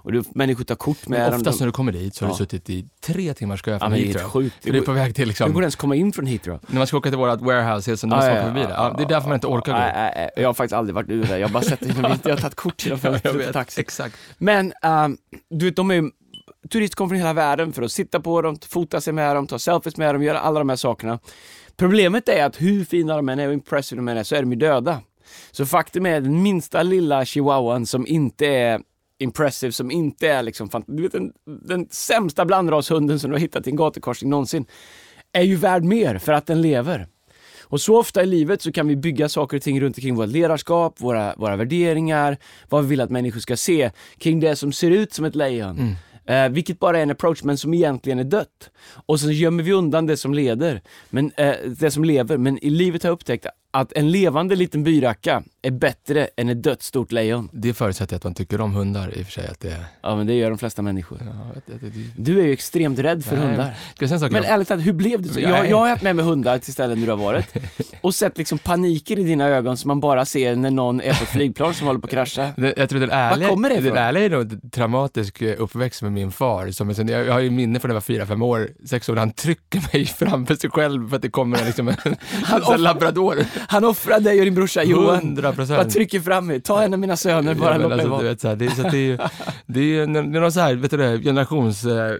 Och 0.00 0.12
du, 0.12 0.22
människor 0.34 0.64
tar 0.64 0.74
kort 0.74 1.08
med 1.08 1.18
Men 1.20 1.30
dem. 1.30 1.40
oftast 1.40 1.60
när 1.60 1.66
du 1.66 1.72
kommer 1.72 1.92
dit 1.92 2.14
så 2.14 2.24
har 2.24 2.30
Ja. 2.30 2.34
du 2.34 2.38
suttit 2.38 2.70
i 2.70 2.86
tre 3.06 3.34
timmars 3.34 3.62
kö 3.62 3.70
Ja, 3.70 3.78
från 3.78 3.90
det 3.90 3.96
är 3.98 4.04
Heathrow. 4.04 4.20
helt 4.22 4.32
sjukt. 4.32 4.64
För 4.64 4.72
du 4.72 4.78
är 4.78 4.82
på 4.82 4.92
väg 4.92 5.14
till 5.14 5.22
Hur 5.24 5.28
liksom, 5.28 5.52
går 5.52 5.60
det 5.60 5.64
ens 5.64 5.76
komma 5.76 5.94
in 5.96 6.12
från 6.12 6.26
Heathrow? 6.26 6.58
när 6.66 6.78
man 6.78 6.86
ska 6.86 6.96
åka 6.96 7.08
till 7.10 7.18
vårt 7.18 7.40
warehouse 7.40 7.96
så 7.96 8.06
måste 8.06 8.34
man 8.34 8.44
förbi 8.44 8.60
det. 8.60 8.68
Ja, 8.76 8.94
det 8.98 9.04
är 9.04 9.08
därför 9.08 9.28
man 9.28 9.34
inte 9.34 9.46
orkar 9.46 9.72
gå. 9.72 9.78
Nej, 9.78 10.12
nej. 10.16 10.30
Jag 10.36 10.48
har 10.48 10.54
faktiskt 10.54 10.74
aldrig 10.74 10.94
varit 10.94 11.10
ur 11.10 11.24
där. 11.24 11.38
Jag 11.38 11.48
har 11.48 11.52
bara 11.52 11.62
sett 11.62 11.80
det 11.80 11.86
genom. 11.86 12.18
Jag 12.24 12.30
har 12.30 12.36
tagit 12.36 12.54
kort 12.54 12.86
jag 12.86 12.98
Jag 13.02 13.22
på 13.22 13.52
taxi. 13.52 13.80
Exakt. 13.80 14.16
Men, 14.38 14.72
ehm, 14.82 15.16
du 15.50 15.64
vet, 15.66 15.76
de 15.76 15.90
är 15.90 15.94
ju 15.94 16.10
turister 16.68 16.96
kommer 16.96 17.08
från 17.08 17.18
hela 17.18 17.32
världen 17.32 17.72
för 17.72 17.82
att 17.82 17.92
sitta 17.92 18.20
på 18.20 18.42
dem, 18.42 18.58
fota 18.68 19.00
sig 19.00 19.12
med 19.12 19.36
dem, 19.36 19.46
ta 19.46 19.58
selfies 19.58 19.96
med 19.96 20.14
dem, 20.14 20.22
göra 20.22 20.40
alla 20.40 20.58
de 20.58 20.68
här 20.68 20.76
sakerna. 20.76 21.18
Problemet 21.76 22.28
är 22.28 22.44
att 22.44 22.60
hur 22.60 22.84
fina 22.84 23.16
de 23.16 23.28
än 23.28 23.38
är 23.38 23.46
och 23.46 23.54
impressive 23.54 23.98
de 23.98 24.08
än 24.08 24.16
är 24.16 24.22
så 24.22 24.34
är 24.34 24.40
de 24.40 24.52
ju 24.52 24.58
döda. 24.58 25.00
Så 25.50 25.66
faktum 25.66 26.06
är 26.06 26.20
den 26.20 26.42
minsta 26.42 26.82
lilla 26.82 27.24
chihuahuan 27.24 27.86
som 27.86 28.06
inte 28.06 28.46
är 28.46 28.80
impressive, 29.18 29.72
som 29.72 29.90
inte 29.90 30.28
är 30.28 30.42
liksom, 30.42 30.70
du 30.86 31.02
vet 31.02 31.12
den, 31.12 31.32
den 31.46 31.88
sämsta 31.90 32.44
blandrashunden 32.44 33.18
som 33.18 33.30
du 33.30 33.34
har 33.34 33.40
hittat 33.40 33.66
i 33.66 33.70
en 33.70 33.76
gatukorsning 33.76 34.30
någonsin, 34.30 34.66
är 35.32 35.42
ju 35.42 35.56
värd 35.56 35.84
mer 35.84 36.18
för 36.18 36.32
att 36.32 36.46
den 36.46 36.62
lever. 36.62 37.06
Och 37.70 37.80
så 37.80 37.98
ofta 37.98 38.22
i 38.22 38.26
livet 38.26 38.62
så 38.62 38.72
kan 38.72 38.88
vi 38.88 38.96
bygga 38.96 39.28
saker 39.28 39.56
och 39.56 39.62
ting 39.62 39.80
runt 39.80 39.96
omkring 39.96 40.14
vårt 40.14 40.28
ledarskap, 40.28 41.00
våra, 41.00 41.34
våra 41.36 41.56
värderingar, 41.56 42.36
vad 42.68 42.82
vi 42.82 42.88
vill 42.88 43.00
att 43.00 43.10
människor 43.10 43.40
ska 43.40 43.56
se 43.56 43.90
kring 44.18 44.40
det 44.40 44.56
som 44.56 44.72
ser 44.72 44.90
ut 44.90 45.12
som 45.12 45.24
ett 45.24 45.34
lejon. 45.34 45.78
Mm. 45.78 45.94
Eh, 46.28 46.48
vilket 46.48 46.78
bara 46.78 46.98
är 46.98 47.02
en 47.02 47.10
approach 47.10 47.42
men 47.42 47.58
som 47.58 47.74
egentligen 47.74 48.18
är 48.18 48.24
dött. 48.24 48.70
Och 49.06 49.20
så 49.20 49.30
gömmer 49.30 49.62
vi 49.62 49.72
undan 49.72 50.06
det 50.06 50.16
som 50.16 50.34
leder, 50.34 50.82
men, 51.10 51.32
eh, 51.36 51.54
det 51.66 51.90
som 51.90 52.04
lever. 52.04 52.36
Men 52.36 52.64
i 52.64 52.70
livet 52.70 53.02
har 53.02 53.08
jag 53.10 53.14
upptäckt 53.14 53.46
att 53.70 53.92
en 53.92 54.10
levande 54.10 54.56
liten 54.56 54.82
byracka 54.84 55.42
är 55.62 55.70
bättre 55.70 56.28
än 56.36 56.48
ett 56.48 56.62
dött 56.62 56.82
stort 56.82 57.12
lejon. 57.12 57.48
Det 57.52 57.74
förutsätter 57.74 58.16
att 58.16 58.24
man 58.24 58.34
tycker 58.34 58.60
om 58.60 58.72
hundar 58.74 59.18
i 59.18 59.22
och 59.22 59.26
för 59.26 59.32
sig. 59.32 59.46
Att 59.48 59.60
det, 59.60 59.76
Ja 60.02 60.16
men 60.16 60.26
det 60.26 60.34
gör 60.34 60.48
de 60.50 60.58
flesta 60.58 60.82
människor. 60.82 61.18
ja, 61.24 61.60
det, 61.66 61.86
det, 61.86 61.92
Du 62.16 62.40
är 62.40 62.44
ju 62.44 62.52
extremt 62.52 62.98
rädd 62.98 63.24
för 63.24 63.36
Nej, 63.36 63.46
hundar. 63.46 63.64
Ska 63.94 64.02
jag 64.02 64.08
säga 64.08 64.14
en 64.16 64.20
sak? 64.20 64.30
Men 64.32 64.42
Jag- 64.42 64.52
ärligt 64.52 64.68
talat, 64.68 64.86
hur 64.86 64.92
blev 64.92 65.22
det 65.22 65.28
så? 65.28 65.40
Jag, 65.40 65.68
jag 65.70 65.78
har 65.78 65.88
haft 65.88 66.02
med 66.02 66.16
mig 66.16 66.24
hundar 66.24 66.58
till 66.58 66.72
ställen 66.72 67.00
du 67.00 67.10
har 67.10 67.16
varit 67.16 67.46
och 68.00 68.14
sett 68.14 68.38
liksom 68.38 68.58
paniken 68.58 69.18
i 69.18 69.22
dina 69.24 69.44
ögon 69.48 69.76
som 69.76 69.88
man 69.88 70.00
bara 70.00 70.24
ser 70.24 70.56
när 70.56 70.70
någon 70.70 71.00
är 71.00 71.14
på 71.14 71.22
ett 71.24 71.28
flygplan 71.30 71.74
som 71.74 71.86
håller 71.86 72.00
på 72.00 72.04
att 72.06 72.10
krascha. 72.10 72.50
Det- 72.56 72.74
Jag 72.76 72.88
tror 72.90 73.00
den 73.00 73.10
ärliga, 73.10 73.48
kommer 73.48 73.68
det 73.68 73.74
ifrån? 73.74 73.94
den 73.94 73.96
ärliga 74.04 74.24
är 74.24 74.30
nog 74.30 74.72
traumatisk 74.72 75.42
eh, 75.42 75.54
uppväxt 75.58 76.02
med 76.02 76.12
min 76.12 76.32
far. 76.32 76.70
Som, 76.70 76.90
jag, 76.90 77.26
jag 77.26 77.32
har 77.32 77.40
ju 77.40 77.50
minne 77.50 77.80
från 77.80 77.88
när 77.88 77.92
jag 77.92 77.96
var 77.96 78.00
fyra, 78.00 78.26
fem 78.26 78.42
år, 78.42 78.68
sex 78.86 79.08
år, 79.08 79.16
han 79.16 79.30
trycker 79.32 79.82
mig 79.92 80.06
framför 80.18 80.54
sig 80.54 80.70
själv 80.70 81.08
för 81.08 81.16
att 81.16 81.22
det 81.22 81.30
kommer 81.30 81.64
liksom, 81.66 81.88
en, 81.88 81.94
en, 82.04 82.14
en 82.74 82.82
labrador. 82.82 83.36
Han 83.68 83.84
offrar 83.84 84.20
dig 84.20 84.38
och 84.38 84.44
din 84.44 84.54
brorsa 84.54 84.82
Johan. 84.84 85.18
Hundra 85.20 85.42
Bara 85.42 85.52
procent. 85.52 85.92
trycker 85.92 86.20
fram 86.20 86.46
mig. 86.46 86.60
Ta 86.60 86.82
en 86.82 86.92
av 86.92 86.98
mina 87.00 87.16
söner, 87.16 87.54
bara 87.54 87.72
Ja, 87.72 87.78
låt 87.78 87.88
mig 87.88 87.92
alltså, 87.92 88.08
vara. 88.08 88.22
du 88.22 88.28
vet, 88.28 88.40
så 88.40 88.48
här, 88.48 88.56
det, 88.56 88.66
är- 88.66 88.70
så 88.70 88.82
det, 88.82 88.88
är, 88.88 88.94
ju- 88.96 89.18
det 89.66 89.80
är 89.80 89.84
ju 89.84 90.06
någon 90.06 90.52
så 90.52 90.60
här, 90.60 90.74
vet 90.74 90.90
du 90.90 90.96
det, 90.96 91.18
generations... 91.22 91.84
Eh, 91.84 92.12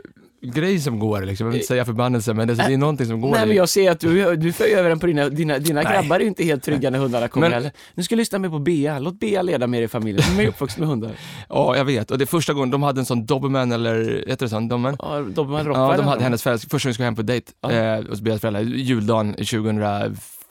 grej 0.43 0.81
som 0.81 0.99
går 0.99 1.21
liksom, 1.23 1.47
jag 1.47 1.51
vill 1.51 1.57
inte 1.61 1.67
säga 1.69 1.85
förbannelse 1.85 2.35
men 2.35 2.49
det, 2.49 2.55
det 2.55 2.63
är 2.63 2.77
någonting 2.79 3.07
som 3.07 3.21
går 3.21 3.31
Nej 3.31 3.47
men 3.47 3.57
jag 3.57 3.69
ser 3.69 3.91
att 3.91 4.01
du, 4.01 4.37
du 4.37 4.53
för 4.53 4.65
över 4.65 4.89
den 4.89 4.99
på 4.99 5.07
dina, 5.07 5.29
dina, 5.29 5.59
dina 5.59 5.83
Nej. 5.83 5.93
grabbar 5.93 6.17
är 6.17 6.21
ju 6.21 6.27
inte 6.27 6.45
helt 6.45 6.63
trygga 6.65 6.91
när 6.91 6.99
hundarna 6.99 7.29
kommer 7.29 7.47
Men- 7.47 7.53
heller. 7.55 7.73
Nu 7.95 8.03
ska 8.03 8.13
jag 8.13 8.17
lyssna 8.19 8.39
mer 8.39 8.49
på 8.49 8.59
Bea, 8.59 8.99
låt 8.99 9.21
Bea 9.21 9.43
leda 9.43 9.67
mer 9.67 9.83
i 9.83 9.89
familjen. 9.89 10.25
De 10.37 10.43
är 10.45 10.49
uppvuxna 10.49 10.81
med 10.81 10.89
hundar. 10.89 11.11
Ja, 11.49 11.77
jag 11.77 11.85
vet. 11.85 12.11
Och 12.11 12.19
det 12.19 12.25
är 12.25 12.27
första 12.27 12.53
gången 12.53 12.71
de 12.71 12.83
hade 12.83 13.01
en 13.01 13.05
sån 13.05 13.27
Doberman, 13.27 13.73
eller 13.73 14.25
heter 14.29 14.47
det 14.47 14.51
sån? 14.51 14.69
Doberman? 14.69 14.97
Ja, 14.99 15.25
de 15.35 15.49
har 15.51 15.59
Ja, 15.65 15.97
de 15.97 16.07
hade 16.07 16.23
hennes 16.23 16.43
föräldrar, 16.43 16.69
första 16.69 16.87
gången 16.87 16.91
jag 16.91 16.95
skulle 16.95 17.07
hem 17.07 17.17
på 17.17 17.23
dejt 17.23 17.53
Ja. 17.61 17.71
eh, 17.73 18.05
hos 18.11 18.21
Beas 18.21 18.41
föräldrar, 18.41 18.63
juldagen 18.63 19.35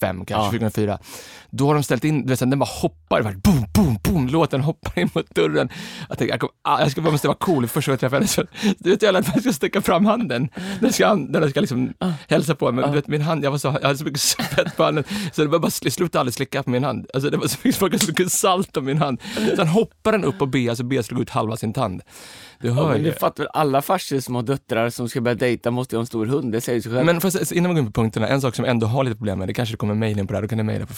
2005 0.02 0.26
kanske, 0.26 0.34
Ja. 0.34 0.70
2004. 0.70 0.98
Då 1.58 1.68
har 1.68 1.74
de 1.74 1.84
ställt 1.84 2.04
in, 2.04 2.22
du 2.22 2.30
vet, 2.30 2.40
den 2.40 2.60
bara 2.60 2.70
hoppar, 2.82 3.22
bara 3.24 3.34
boom, 3.34 3.66
boom, 3.74 3.98
boom, 4.04 4.28
låten 4.28 4.62
hoppar 4.62 5.00
in 5.02 5.10
mot 5.14 5.36
dörren. 5.36 5.70
Jag 6.10 6.18
tänkte, 6.18 6.34
jag, 6.34 6.40
kom, 6.40 6.50
ah, 6.62 6.80
jag, 6.80 6.92
ska, 6.92 7.02
jag 7.02 7.12
måste 7.12 7.28
vara 7.28 7.38
cool 7.38 7.68
gången 7.68 7.92
jag 7.92 8.00
träffar 8.00 8.18
henne. 8.18 8.28
Så, 8.28 8.44
du 8.80 8.90
vet, 8.90 9.02
jag 9.02 9.16
jag 9.16 9.42
ska 9.42 9.54
sticka 9.54 9.82
fram 9.82 10.06
handen. 10.06 10.50
Den 10.80 10.94
ska, 10.94 11.16
den 11.16 11.50
ska 11.50 11.60
liksom 11.62 11.94
hälsa 12.28 12.56
på 12.56 12.72
men 12.72 12.90
du 12.90 12.96
vet, 12.96 13.08
min 13.08 13.22
hand, 13.22 13.46
jag, 13.46 13.52
var 13.52 13.58
så, 13.58 13.68
jag 13.68 13.88
hade 13.88 13.98
så 13.98 14.04
mycket 14.04 14.22
svett 14.22 14.78
på 14.78 14.84
handen, 14.84 15.04
så 15.34 15.42
det 15.42 15.48
var 15.48 15.60
bara, 15.60 15.68
sl- 15.70 15.90
slutade 15.90 16.20
aldrig 16.20 16.34
slicka 16.34 16.64
på 16.64 16.70
min 16.70 16.84
hand. 16.84 17.08
Alltså 17.14 17.30
det 17.30 17.38
var 17.38 17.48
så 17.48 17.58
mycket, 17.64 17.76
smakade 17.80 18.00
så 18.00 18.12
mycket 18.12 18.32
salt 18.32 18.72
på 18.74 18.82
min 18.82 18.98
hand. 18.98 19.22
Sen 19.56 19.68
hoppar 19.68 20.12
den 20.12 20.24
upp 20.24 20.38
på 20.40 20.46
Bea, 20.46 20.76
så 20.76 20.84
Bea 20.84 21.04
slog 21.04 21.22
ut 21.22 21.30
halva 21.30 21.58
sin 21.58 21.74
tand. 21.74 22.02
Du 22.62 22.68
Ja, 22.68 22.74
hör 22.74 22.90
men 22.90 22.98
ju. 22.98 23.04
det 23.04 23.20
fattar 23.20 23.44
väl 23.44 23.50
alla 23.54 23.82
farsor 23.82 24.20
som 24.20 24.36
har 24.36 24.44
döttrar 24.44 24.90
som 24.90 25.10
ska 25.10 25.22
börja 25.22 25.36
dejta 25.36 25.72
måste 25.72 25.96
ju 25.96 25.98
ha 25.98 26.02
en 26.02 26.08
stor 26.08 26.26
hund, 26.26 26.52
det 26.52 26.62
säger 26.62 26.82
sig 26.82 26.92
själv. 26.92 27.06
Men 27.06 27.16
jag 27.16 27.34
säga, 27.34 27.58
innan 27.58 27.70
vi 27.72 27.76
går 27.76 27.86
in 27.88 27.92
på 27.92 28.02
punkterna, 28.02 28.28
en 28.28 28.42
sak 28.42 28.56
som 28.56 28.66
jag 28.66 28.72
ändå 28.72 28.88
har 28.88 29.04
lite 29.04 29.16
problem 29.18 29.40
med, 29.40 29.48
det 29.50 29.54
kanske 29.54 29.76
kommer 29.78 29.94
mejl 29.94 30.20
in 30.20 30.28
på 30.28 30.34
det 30.34 30.38
här, 30.38 30.42
då 30.42 30.48
kan 30.48 30.58
ni 30.58 30.64
mejla 30.64 30.86
på 30.86 30.94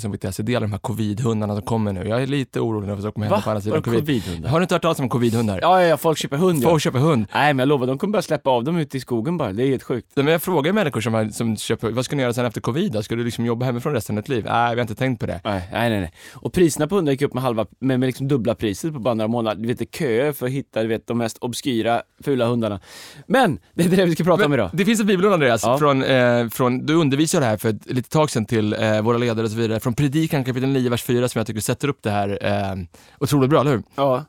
fearless.hillsong.se, 0.00 0.42
det 0.42 0.52
gäller 0.52 0.66
de 0.66 0.72
här 0.72 0.78
covid-hundarna 0.78 1.54
som 1.54 1.62
kommer 1.64 1.92
nu. 1.92 2.08
Jag 2.08 2.22
är 2.22 2.26
lite 2.26 2.60
orolig 2.60 2.88
för 2.88 2.94
vad 2.94 3.02
som 3.02 3.12
kommer 3.12 3.26
hända 3.26 3.42
på 3.42 3.50
andra 3.50 3.60
sidan 3.60 3.82
Vadå 3.84 3.98
covid-hundar? 4.00 4.48
Har 4.48 4.58
du 4.58 4.62
inte 4.62 4.74
hört 4.74 4.82
talas 4.82 4.98
om 4.98 5.08
covid-hundar? 5.08 5.58
Ja, 5.62 5.82
ja, 5.82 5.86
ja, 5.88 5.96
folk 5.96 6.18
köper 6.18 6.36
hund 6.36 6.62
ja. 6.62 6.68
Folk 6.68 6.82
köper 6.82 6.98
hund. 6.98 7.26
Nej 7.34 7.54
men 7.54 7.58
jag 7.58 7.68
lovar, 7.68 7.86
de 7.86 7.98
kommer 7.98 8.12
bara 8.12 8.22
släppa 8.22 8.50
av 8.50 8.64
dem 8.64 8.76
ute 8.76 8.96
i 8.96 9.00
skogen 9.00 9.36
bara. 9.36 9.52
Det 9.52 9.62
är 9.62 9.66
helt 9.66 9.82
sjukt. 9.82 10.08
Men 10.14 10.26
jag 10.26 10.42
frågar 10.42 10.72
människor 10.72 11.00
som, 11.00 11.14
har, 11.14 11.28
som 11.28 11.56
köper, 11.56 11.90
vad 11.90 12.04
ska 12.04 12.16
ni 12.16 12.22
göra 12.22 12.32
sen 12.32 12.44
efter 12.44 12.60
covid 12.60 12.92
då? 12.92 13.02
Ska 13.02 13.16
du 13.16 13.24
liksom 13.24 13.44
jobba 13.44 13.66
hemifrån 13.66 13.92
resten 13.92 14.18
av 14.18 14.22
ditt 14.22 14.28
liv? 14.28 14.44
Nej, 14.48 14.74
vi 14.74 14.80
har 14.80 14.82
inte 14.82 14.94
tänkt 14.94 15.20
på 15.20 15.26
det. 15.26 15.40
Nej, 15.44 15.68
nej, 15.72 15.90
nej. 15.90 16.12
Och 16.34 16.52
priserna 16.52 16.86
på 16.86 16.94
hundar 16.96 17.12
gick 17.12 17.22
upp 17.22 17.34
med 17.34 17.42
halva, 17.42 17.66
med, 17.78 18.00
med 18.00 18.06
liksom 18.06 18.28
dubbla 18.28 18.54
priset 18.54 18.92
på 18.92 18.98
bara 18.98 19.14
några 19.14 19.28
månader. 19.28 19.62
Du 19.62 19.68
vet, 19.68 19.94
köer 19.94 20.32
för 20.32 20.46
att 20.46 20.52
hitta 20.52 20.82
du 20.82 20.88
vet, 20.88 21.06
de 21.06 21.18
mest 21.18 21.38
obskyra, 21.38 22.02
fula 22.24 22.46
hundarna. 22.46 22.80
Men, 23.26 23.58
det 23.74 23.84
är 23.84 23.88
det 23.88 24.04
vi 24.04 24.14
ska 24.14 24.24
prata 24.24 24.46
om 24.46 24.54
idag. 24.54 24.70
Det 24.72 24.84
finns 24.84 25.00
ett 25.00 25.06
bibelord 25.06 25.32
Andreas, 25.32 25.62
Ja. 25.64 25.78
från, 25.78 26.02
eh, 26.02 26.48
från, 26.48 26.86
du 26.86 26.94
undervisade 26.94 27.46
här 27.46 27.56
för 27.56 27.68
ett 27.68 27.86
litet 27.86 28.12
tag 28.12 28.30
sedan 28.30 28.44
till 28.44 28.72
eh, 28.72 29.02
våra 29.02 29.18
ledare 29.18 29.44
och 29.44 29.50
så 29.50 29.56
vidare, 29.56 29.77
från 29.80 29.94
Predikan 29.94 30.44
kapitel 30.44 30.68
9, 30.68 30.90
vers 30.90 31.02
4 31.02 31.28
som 31.28 31.38
jag 31.38 31.46
tycker 31.46 31.60
sätter 31.60 31.88
upp 31.88 32.02
det 32.02 32.10
här 32.10 32.38
eh, 32.42 32.76
otroligt 33.20 33.50
bra, 33.50 33.60
eller 33.60 33.70
hur? 33.70 33.82
Ja. 33.94 34.24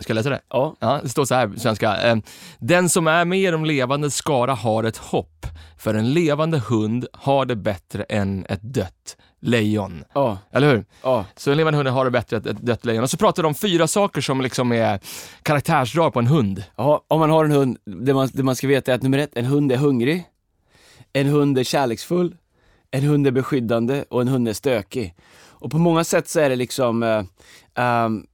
Ska 0.00 0.10
jag 0.10 0.14
läsa 0.14 0.30
det? 0.30 0.40
Ja. 0.48 0.76
Ja, 0.80 1.00
det 1.02 1.08
står 1.08 1.24
så 1.24 1.34
här 1.34 1.52
svenska. 1.56 1.96
Eh, 2.10 2.16
Den 2.58 2.88
som 2.88 3.06
är 3.06 3.24
med 3.24 3.38
i 3.40 3.46
de 3.50 3.64
levande 3.64 4.10
skara 4.10 4.54
har 4.54 4.84
ett 4.84 4.96
hopp, 4.96 5.46
för 5.78 5.94
en 5.94 6.12
levande 6.12 6.58
hund 6.58 7.06
har 7.12 7.44
det 7.46 7.56
bättre 7.56 8.02
än 8.02 8.46
ett 8.48 8.62
dött 8.62 9.16
lejon. 9.40 10.04
Ja, 10.14 10.38
Eller 10.52 10.68
hur? 10.74 10.84
ja. 11.02 11.24
Så 11.36 11.50
en 11.50 11.56
levande 11.56 11.76
hund 11.76 11.88
har 11.88 12.04
det 12.04 12.10
bättre 12.10 12.36
än 12.36 12.46
ett 12.48 12.62
dött 12.62 12.84
lejon. 12.84 13.02
Och 13.02 13.10
så 13.10 13.16
pratar 13.16 13.42
de 13.42 13.46
om 13.48 13.54
fyra 13.54 13.86
saker 13.86 14.20
som 14.20 14.40
liksom 14.40 14.72
är 14.72 15.00
karaktärsdrag 15.42 16.12
på 16.12 16.18
en 16.18 16.26
hund. 16.26 16.64
Ja, 16.76 17.04
om 17.08 17.20
man 17.20 17.30
har 17.30 17.44
en 17.44 17.50
hund, 17.52 17.78
det 17.84 18.14
man, 18.14 18.28
det 18.32 18.42
man 18.42 18.56
ska 18.56 18.66
veta 18.66 18.90
är 18.90 18.94
att 18.94 19.02
nummer 19.02 19.18
ett, 19.18 19.30
en 19.36 19.44
hund 19.44 19.72
är 19.72 19.76
hungrig, 19.76 20.24
en 21.12 21.26
hund 21.26 21.58
är 21.58 21.64
kärleksfull, 21.64 22.36
en 22.90 23.02
hund 23.02 23.26
är 23.26 23.30
beskyddande 23.30 24.04
och 24.08 24.20
en 24.20 24.28
hund 24.28 24.48
är 24.48 24.52
stökig. 24.52 25.14
Och 25.48 25.70
på 25.70 25.78
många 25.78 26.04
sätt 26.04 26.28
så 26.28 26.40
är 26.40 26.50
det 26.50 26.56
liksom, 26.56 27.02
eh, 27.02 28.04
um, 28.04 28.26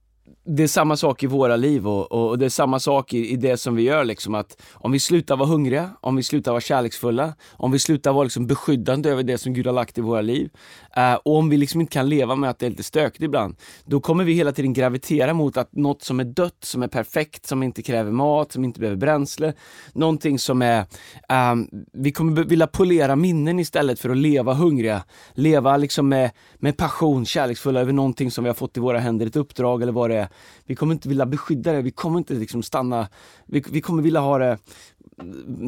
det 0.45 0.63
är 0.63 0.67
samma 0.67 0.97
sak 0.97 1.23
i 1.23 1.27
våra 1.27 1.55
liv 1.55 1.87
och, 1.87 2.11
och, 2.11 2.29
och 2.29 2.39
det 2.39 2.45
är 2.45 2.49
samma 2.49 2.79
sak 2.79 3.13
i, 3.13 3.31
i 3.31 3.35
det 3.35 3.57
som 3.57 3.75
vi 3.75 3.83
gör 3.83 4.05
liksom 4.05 4.35
att 4.35 4.61
om 4.73 4.91
vi 4.91 4.99
slutar 4.99 5.37
vara 5.37 5.49
hungriga, 5.49 5.89
om 6.01 6.15
vi 6.15 6.23
slutar 6.23 6.51
vara 6.51 6.61
kärleksfulla, 6.61 7.33
om 7.51 7.71
vi 7.71 7.79
slutar 7.79 8.13
vara 8.13 8.23
liksom 8.23 8.47
beskyddande 8.47 9.09
över 9.09 9.23
det 9.23 9.37
som 9.37 9.53
Gud 9.53 9.65
har 9.65 9.73
lagt 9.73 9.97
i 9.97 10.01
våra 10.01 10.21
liv 10.21 10.49
Eh, 10.97 11.13
och 11.13 11.37
om 11.37 11.49
vi 11.49 11.57
liksom 11.57 11.81
inte 11.81 11.93
kan 11.93 12.09
leva 12.09 12.35
med 12.35 12.49
att 12.49 12.59
det 12.59 12.65
är 12.65 12.69
lite 12.69 12.83
stökigt 12.83 13.23
ibland, 13.23 13.55
då 13.85 13.99
kommer 13.99 14.23
vi 14.23 14.33
hela 14.33 14.51
tiden 14.51 14.73
gravitera 14.73 15.33
mot 15.33 15.57
att 15.57 15.75
något 15.75 16.03
som 16.03 16.19
är 16.19 16.23
dött, 16.23 16.57
som 16.59 16.83
är 16.83 16.87
perfekt, 16.87 17.45
som 17.45 17.63
inte 17.63 17.81
kräver 17.81 18.11
mat, 18.11 18.51
som 18.51 18.63
inte 18.63 18.79
behöver 18.79 18.97
bränsle, 18.97 19.53
någonting 19.93 20.39
som 20.39 20.61
är, 20.61 20.85
Um, 21.29 21.69
vi 21.93 22.11
kommer 22.11 22.43
vilja 22.43 22.67
polera 22.67 23.15
minnen 23.15 23.59
istället 23.59 23.99
för 23.99 24.09
att 24.09 24.17
leva 24.17 24.53
hungriga, 24.53 25.03
leva 25.33 25.77
liksom 25.77 26.09
med, 26.09 26.31
med 26.55 26.77
passion, 26.77 27.25
kärleksfulla 27.25 27.79
över 27.79 27.93
någonting 27.93 28.31
som 28.31 28.43
vi 28.43 28.49
har 28.49 28.55
fått 28.55 28.77
i 28.77 28.79
våra 28.79 28.99
händer, 28.99 29.25
ett 29.25 29.35
uppdrag 29.35 29.81
eller 29.81 29.91
vad 29.91 30.09
det 30.09 30.15
är. 30.15 30.27
Vi 30.65 30.75
kommer 30.75 30.93
inte 30.93 31.09
vilja 31.09 31.25
beskydda 31.25 31.71
det, 31.71 31.81
vi 31.81 31.91
kommer 31.91 32.17
inte 32.17 32.33
liksom 32.33 32.63
stanna, 32.63 33.07
vi, 33.45 33.63
vi 33.71 33.81
kommer 33.81 34.03
vilja 34.03 34.19
ha 34.19 34.37
det 34.37 34.57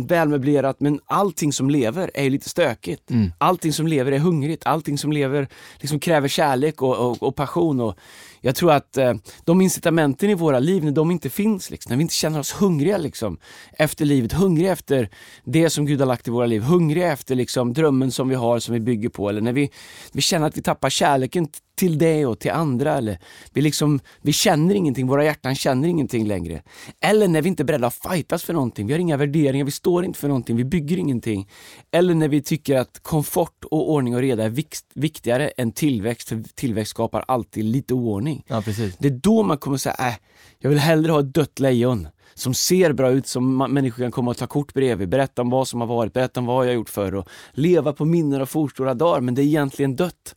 välmöblerat 0.08 0.80
men 0.80 1.00
allting 1.06 1.54
som 1.54 1.70
lever 1.70 2.12
är 2.14 2.30
lite 2.30 2.50
stökigt. 2.50 3.12
Allting 3.38 3.74
som 3.74 3.88
lever 3.88 4.12
är 4.12 4.20
hungrigt, 4.20 4.66
allting 4.66 4.98
som 4.98 5.12
lever 5.12 5.48
liksom 5.80 6.00
kräver 6.00 6.28
kärlek 6.28 6.82
och, 6.82 6.98
och, 6.98 7.24
och 7.24 7.36
passion. 7.36 7.80
Och 7.80 7.98
jag 8.42 8.56
tror 8.56 8.72
att 8.72 8.98
eh, 8.98 9.14
de 9.46 9.62
incitamenten 9.62 10.30
i 10.30 10.34
våra 10.34 10.60
liv, 10.60 10.84
när 10.84 10.92
de 10.92 11.12
inte 11.12 11.30
finns, 11.30 11.72
liksom, 11.72 11.90
när 11.90 11.98
vi 11.98 12.02
inte 12.02 12.14
känner 12.14 12.40
oss 12.40 12.52
hungriga 12.52 12.98
liksom, 12.98 13.38
efter 13.72 14.06
livet, 14.06 14.34
hungriga 14.34 14.72
efter 14.72 15.10
det 15.44 15.70
som 15.70 15.86
Gud 15.86 16.00
har 16.00 16.08
lagt 16.08 16.28
i 16.28 16.32
våra 16.32 16.46
liv, 16.46 16.62
hungriga 16.62 17.12
efter 17.12 17.36
liksom, 17.36 17.74
drömmen 17.74 18.12
som 18.12 18.30
vi 18.30 18.36
har, 18.36 18.60
som 18.60 18.74
vi 18.74 18.80
bygger 18.80 19.10
på, 19.10 19.30
eller 19.30 19.42
när 19.42 19.54
vi, 19.54 19.70
vi 20.12 20.22
känner 20.22 20.48
att 20.48 20.58
vi 20.58 20.62
tappar 20.62 20.90
kärleken 20.90 21.48
till 21.80 21.98
det 21.98 22.26
och 22.26 22.40
till 22.40 22.52
andra, 22.52 22.98
eller 22.98 23.20
vi, 23.54 23.62
liksom, 23.62 24.00
vi 24.22 24.34
känner 24.34 24.76
ingenting, 24.76 25.08
våra 25.08 25.24
hjärtan 25.24 25.56
känner 25.56 25.88
ingenting 25.88 26.28
längre. 26.28 26.62
Eller 27.02 27.28
när 27.28 27.42
vi 27.42 27.50
inte 27.50 27.64
är 27.64 27.66
beredda 27.66 27.88
att 27.88 28.00
fightas 28.12 28.44
för 28.44 28.54
någonting, 28.54 28.88
vi 28.88 28.94
har 28.94 29.00
inga 29.00 29.18
värderingar, 29.18 29.66
vi 29.66 29.72
står 29.72 30.06
inte 30.06 30.20
för 30.20 30.28
någonting, 30.28 30.56
vi 30.56 30.66
bygger 30.66 30.98
ingenting. 30.98 31.50
Eller 31.92 32.14
när 32.14 32.28
vi 32.28 32.42
tycker 32.42 32.76
att 32.76 33.00
komfort 33.04 33.64
och 33.72 33.92
ordning 33.92 34.16
och 34.16 34.22
reda 34.22 34.44
är 34.44 34.50
vikt, 34.50 34.86
viktigare 34.94 35.48
än 35.48 35.72
tillväxt, 35.72 36.30
för 36.30 36.44
tillväxt 36.56 36.90
skapar 36.90 37.26
alltid 37.28 37.66
lite 37.66 37.94
oordning. 37.94 38.44
Ja, 38.48 38.62
precis. 38.62 38.98
Det 38.98 39.08
är 39.08 39.20
då 39.24 39.44
man 39.44 39.58
kommer 39.58 39.78
säga, 39.78 39.96
äh, 40.00 40.14
jag 40.60 40.70
vill 40.70 40.80
hellre 40.80 41.12
ha 41.12 41.20
ett 41.20 41.34
dött 41.34 41.60
lejon 41.60 42.08
som 42.34 42.54
ser 42.54 42.94
bra 42.94 43.12
ut, 43.12 43.28
som 43.28 43.58
människor 43.58 44.04
kan 44.04 44.12
komma 44.12 44.32
och 44.32 44.38
ta 44.38 44.48
kort 44.48 44.74
bredvid, 44.74 45.10
berätta 45.10 45.42
om 45.42 45.50
vad 45.50 45.68
som 45.68 45.82
har 45.82 45.88
varit, 45.88 46.14
berätta 46.14 46.40
om 46.40 46.46
vad 46.46 46.66
jag 46.66 46.70
har 46.70 46.76
gjort 46.76 46.90
förr 46.90 47.16
och 47.16 47.30
leva 47.52 47.94
på 47.94 48.06
minnen 48.06 48.42
av 48.42 48.46
fornstora 48.46 48.94
dagar, 48.94 49.22
men 49.22 49.36
det 49.36 49.42
är 49.42 49.46
egentligen 49.46 49.96
dött. 49.96 50.36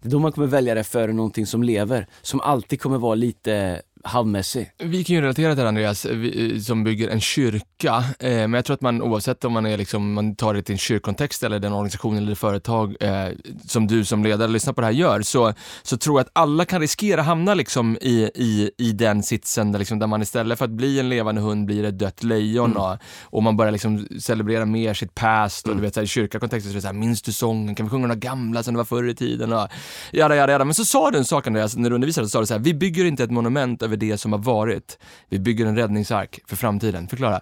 Det 0.00 0.08
är 0.08 0.10
då 0.10 0.18
man 0.18 0.32
kommer 0.32 0.46
välja 0.46 0.74
det 0.74 0.84
före 0.84 1.12
någonting 1.12 1.46
som 1.46 1.62
lever, 1.62 2.06
som 2.22 2.40
alltid 2.40 2.80
kommer 2.80 2.98
vara 2.98 3.14
lite 3.14 3.82
halvmässig. 4.04 4.70
Vi 4.78 5.04
kan 5.04 5.16
ju 5.16 5.22
relatera 5.22 5.54
till 5.54 5.62
det 5.62 5.68
Andreas, 5.68 6.04
vi, 6.04 6.54
eh, 6.54 6.60
som 6.60 6.84
bygger 6.84 7.08
en 7.08 7.20
kyrka. 7.20 8.04
Eh, 8.18 8.30
men 8.30 8.52
jag 8.52 8.64
tror 8.64 8.74
att 8.74 8.80
man 8.80 9.02
oavsett 9.02 9.44
om 9.44 9.52
man, 9.52 9.66
är 9.66 9.78
liksom, 9.78 10.12
man 10.12 10.36
tar 10.36 10.54
det 10.54 10.62
till 10.62 10.72
en 10.72 10.78
kyrkkontext 10.78 11.42
eller 11.42 11.58
den 11.58 11.72
organisation 11.72 12.16
eller 12.16 12.28
det 12.28 12.36
företag 12.36 12.96
eh, 13.00 13.28
som 13.66 13.86
du 13.86 14.04
som 14.04 14.24
ledare 14.24 14.48
lyssnar 14.48 14.72
på 14.72 14.80
det 14.80 14.86
här 14.86 14.94
gör, 14.94 15.22
så, 15.22 15.52
så 15.82 15.96
tror 15.96 16.18
jag 16.18 16.24
att 16.24 16.30
alla 16.32 16.64
kan 16.64 16.80
riskera 16.80 17.22
hamna 17.22 17.54
liksom 17.54 17.98
i, 18.00 18.30
i, 18.34 18.70
i 18.78 18.92
den 18.92 19.22
sitsen 19.22 19.72
där, 19.72 19.78
liksom, 19.78 19.98
där 19.98 20.06
man 20.06 20.22
istället 20.22 20.58
för 20.58 20.64
att 20.64 20.70
bli 20.70 21.00
en 21.00 21.08
levande 21.08 21.40
hund 21.40 21.66
blir 21.66 21.84
ett 21.84 21.98
dött 21.98 22.22
lejon 22.22 22.76
och, 22.76 22.96
och 23.22 23.42
man 23.42 23.56
börjar 23.56 23.72
liksom 23.72 24.06
celebrera 24.20 24.66
mer 24.66 24.94
sitt 24.94 25.14
past 25.14 25.68
och 25.68 25.76
du 25.76 25.82
vet 25.82 25.94
så 25.94 26.00
här, 26.00 26.04
i 26.04 26.08
kyrkakontexten 26.08 26.72
så 26.72 26.74
är 26.74 26.76
det 26.76 26.82
så 26.82 26.88
här, 26.88 26.94
minns 26.94 27.22
du 27.22 27.32
sången, 27.32 27.74
kan 27.74 27.86
vi 27.86 27.90
sjunga 27.90 28.06
några 28.06 28.20
gamla 28.20 28.62
som 28.62 28.74
det 28.74 28.78
var 28.78 28.84
förr 28.84 29.08
i 29.08 29.14
tiden 29.14 29.52
och 29.52 29.68
jada, 30.12 30.36
jada, 30.36 30.52
jada. 30.52 30.64
Men 30.64 30.74
så 30.74 30.84
sa 30.84 31.10
du 31.10 31.18
en 31.18 31.24
sak 31.24 31.46
Andreas, 31.46 31.76
när 31.76 31.90
du 31.90 31.94
undervisade, 31.94 32.26
så 32.26 32.30
sa 32.30 32.40
du 32.40 32.46
så 32.46 32.54
här, 32.54 32.60
vi 32.60 32.74
bygger 32.74 33.04
inte 33.04 33.24
ett 33.24 33.30
monument 33.30 33.82
över 33.90 33.96
det 33.96 34.18
som 34.18 34.32
har 34.32 34.38
varit, 34.38 34.98
vi 35.28 35.38
bygger 35.38 35.66
en 35.66 35.76
räddningsark 35.76 36.40
för 36.46 36.56
framtiden. 36.56 37.08
Förklara. 37.08 37.40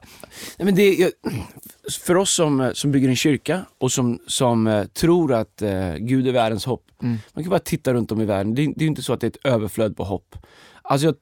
Nej, 0.59 0.65
men 0.65 0.75
det, 0.75 0.95
jag, 0.95 1.11
för 2.01 2.15
oss 2.17 2.35
som, 2.35 2.71
som 2.75 2.93
bygger 2.93 3.09
en 3.09 3.17
kyrka 3.17 3.61
och 3.79 3.93
som, 3.93 4.19
som 4.27 4.67
eh, 4.67 4.85
tror 4.85 5.33
att 5.35 5.63
eh, 5.63 5.95
Gud 5.95 6.29
är 6.29 6.33
världens 6.33 6.65
hopp, 6.65 6.85
man 7.33 7.45
kan 7.45 7.51
bara 7.51 7.59
titta 7.59 7.93
runt 7.95 8.13
om 8.13 8.21
i 8.21 8.25
världen, 8.25 8.55
det, 8.55 8.63
är- 8.65 8.73
det 8.77 8.85
är 8.85 8.89
inte 8.89 9.03
så 9.03 9.13
att 9.13 9.21
det 9.21 9.27
är 9.27 9.31
ett 9.31 9.47
överflöd 9.55 9.97
på 9.97 10.05
hopp. 10.05 10.37
Alltså 10.83 11.07
jag, 11.07 11.15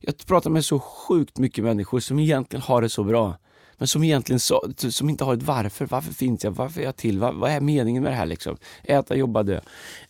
jag 0.00 0.26
pratar 0.26 0.50
med 0.50 0.64
så 0.64 0.78
sjukt 0.80 1.38
mycket 1.38 1.64
människor 1.64 2.00
som 2.00 2.18
egentligen 2.18 2.62
har 2.62 2.82
det 2.82 2.88
så 2.88 3.04
bra, 3.04 3.36
men 3.78 3.88
som 3.88 4.04
egentligen 4.04 4.40
så, 4.40 4.72
som 4.90 5.08
inte 5.10 5.24
har 5.24 5.34
ett 5.34 5.42
varför. 5.42 5.86
Varför 5.86 6.12
finns 6.12 6.44
jag? 6.44 6.50
Varför 6.50 6.80
är 6.80 6.84
jag 6.84 6.96
till? 6.96 7.18
Vad, 7.18 7.34
vad 7.34 7.50
är 7.50 7.60
meningen 7.60 8.02
med 8.02 8.12
det 8.12 8.16
här 8.16 8.26
liksom? 8.26 8.56
Äta, 8.84 9.16
jobba, 9.16 9.42
dö. 9.42 9.60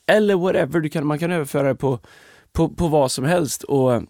Eller 0.07 0.35
whatever, 0.35 0.81
du 0.81 0.89
kan, 0.89 1.07
man 1.07 1.19
kan 1.19 1.31
överföra 1.33 1.69
det 1.69 1.75
på, 1.75 1.99
på, 2.53 2.69
på 2.69 2.89
vad 2.89 3.11
som 3.13 3.25
helst. 3.25 3.63
Och 3.63 4.03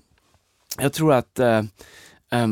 jag 0.78 0.92
tror 0.92 1.12
att 1.12 1.38
eh, 1.38 1.58
eh, 2.30 2.46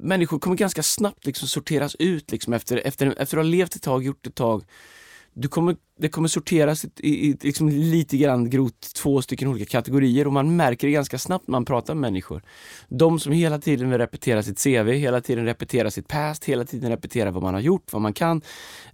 människor 0.00 0.38
kommer 0.38 0.56
ganska 0.56 0.82
snabbt 0.82 1.26
liksom 1.26 1.48
sorteras 1.48 1.94
ut 1.98 2.32
liksom 2.32 2.52
efter, 2.52 2.76
efter, 2.76 3.06
efter 3.06 3.38
att 3.38 3.44
ha 3.44 3.50
levt 3.50 3.76
ett 3.76 3.82
tag, 3.82 4.04
gjort 4.04 4.26
ett 4.26 4.34
tag. 4.34 4.64
Du 5.32 5.48
kommer, 5.48 5.76
det 5.98 6.08
kommer 6.08 6.28
sorteras 6.28 6.84
i, 6.84 7.28
i, 7.28 7.36
liksom 7.40 7.68
lite 7.68 8.16
grann 8.16 8.50
grovt 8.50 8.94
två 8.94 9.22
stycken 9.22 9.48
olika 9.48 9.64
kategorier 9.64 10.26
och 10.26 10.32
man 10.32 10.56
märker 10.56 10.86
det 10.86 10.92
ganska 10.92 11.18
snabbt 11.18 11.48
när 11.48 11.52
man 11.52 11.64
pratar 11.64 11.94
med 11.94 12.00
människor. 12.00 12.42
De 12.88 13.20
som 13.20 13.32
hela 13.32 13.58
tiden 13.58 13.90
vill 13.90 13.98
repetera 13.98 14.42
sitt 14.42 14.62
CV, 14.64 14.92
hela 14.92 15.20
tiden 15.20 15.44
repetera 15.44 15.90
sitt 15.90 16.08
past, 16.08 16.44
hela 16.44 16.64
tiden 16.64 16.90
repetera 16.90 17.30
vad 17.30 17.42
man 17.42 17.54
har 17.54 17.60
gjort, 17.60 17.92
vad 17.92 18.02
man 18.02 18.12
kan. 18.12 18.42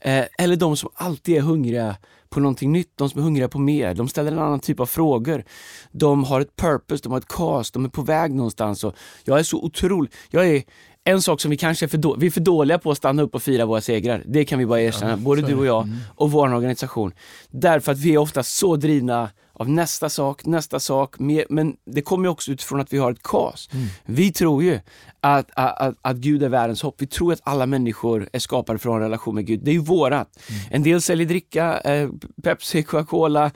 Eh, 0.00 0.24
eller 0.38 0.56
de 0.56 0.76
som 0.76 0.90
alltid 0.94 1.36
är 1.36 1.40
hungriga 1.40 1.96
på 2.30 2.40
någonting 2.40 2.72
nytt, 2.72 2.92
de 2.94 3.10
som 3.10 3.20
är 3.20 3.24
hungriga 3.24 3.48
på 3.48 3.58
mer. 3.58 3.94
De 3.94 4.08
ställer 4.08 4.32
en 4.32 4.38
annan 4.38 4.60
typ 4.60 4.80
av 4.80 4.86
frågor. 4.86 5.44
De 5.92 6.24
har 6.24 6.40
ett 6.40 6.56
purpose, 6.56 7.02
de 7.02 7.12
har 7.12 7.18
ett 7.18 7.28
cause, 7.28 7.70
de 7.74 7.84
är 7.84 7.88
på 7.88 8.02
väg 8.02 8.34
någonstans. 8.34 8.84
Och 8.84 8.94
jag 9.24 9.38
är 9.38 9.42
så 9.42 9.62
otrolig. 9.62 10.12
Jag 10.30 10.48
är 10.48 10.62
en 11.04 11.22
sak 11.22 11.40
som 11.40 11.50
vi 11.50 11.56
kanske 11.56 11.86
är 11.86 11.88
för, 11.88 11.98
då, 11.98 12.14
vi 12.14 12.26
är 12.26 12.30
för 12.30 12.40
dåliga 12.40 12.78
på 12.78 12.90
att 12.90 12.96
stanna 12.98 13.22
upp 13.22 13.34
och 13.34 13.42
fira 13.42 13.66
våra 13.66 13.80
segrar. 13.80 14.22
Det 14.26 14.44
kan 14.44 14.58
vi 14.58 14.66
bara 14.66 14.80
erkänna, 14.80 15.16
både 15.16 15.42
du 15.42 15.54
och 15.54 15.66
jag 15.66 15.88
och 16.14 16.30
vår 16.30 16.54
organisation. 16.54 17.12
Därför 17.50 17.92
att 17.92 17.98
vi 17.98 18.14
är 18.14 18.18
ofta 18.18 18.42
så 18.42 18.76
drivna 18.76 19.30
av 19.58 19.70
nästa 19.70 20.08
sak, 20.08 20.44
nästa 20.44 20.80
sak, 20.80 21.18
mer, 21.18 21.44
men 21.48 21.76
det 21.84 22.02
kommer 22.02 22.24
ju 22.24 22.30
också 22.30 22.52
utifrån 22.52 22.80
att 22.80 22.92
vi 22.92 22.98
har 22.98 23.12
ett 23.12 23.22
kas. 23.22 23.68
Vi 24.04 24.32
tror 24.32 24.62
ju 24.62 24.80
att, 25.20 25.50
att, 25.54 25.80
att, 25.80 25.94
att 26.02 26.16
Gud 26.16 26.42
är 26.42 26.48
världens 26.48 26.82
hopp. 26.82 26.94
Vi 26.98 27.06
tror 27.06 27.32
att 27.32 27.40
alla 27.42 27.66
människor 27.66 28.28
är 28.32 28.38
skapade 28.38 28.78
för 28.78 28.90
en 28.90 29.00
relation 29.00 29.34
med 29.34 29.46
Gud. 29.46 29.60
Det 29.64 29.70
är 29.70 29.72
ju 29.72 29.80
vårat. 29.80 30.38
En 30.70 30.82
del 30.82 31.02
säljer 31.02 31.26
dricka, 31.26 31.80
eh, 31.80 32.08
Pepsi, 32.42 32.82
Coca-Cola, 32.82 33.50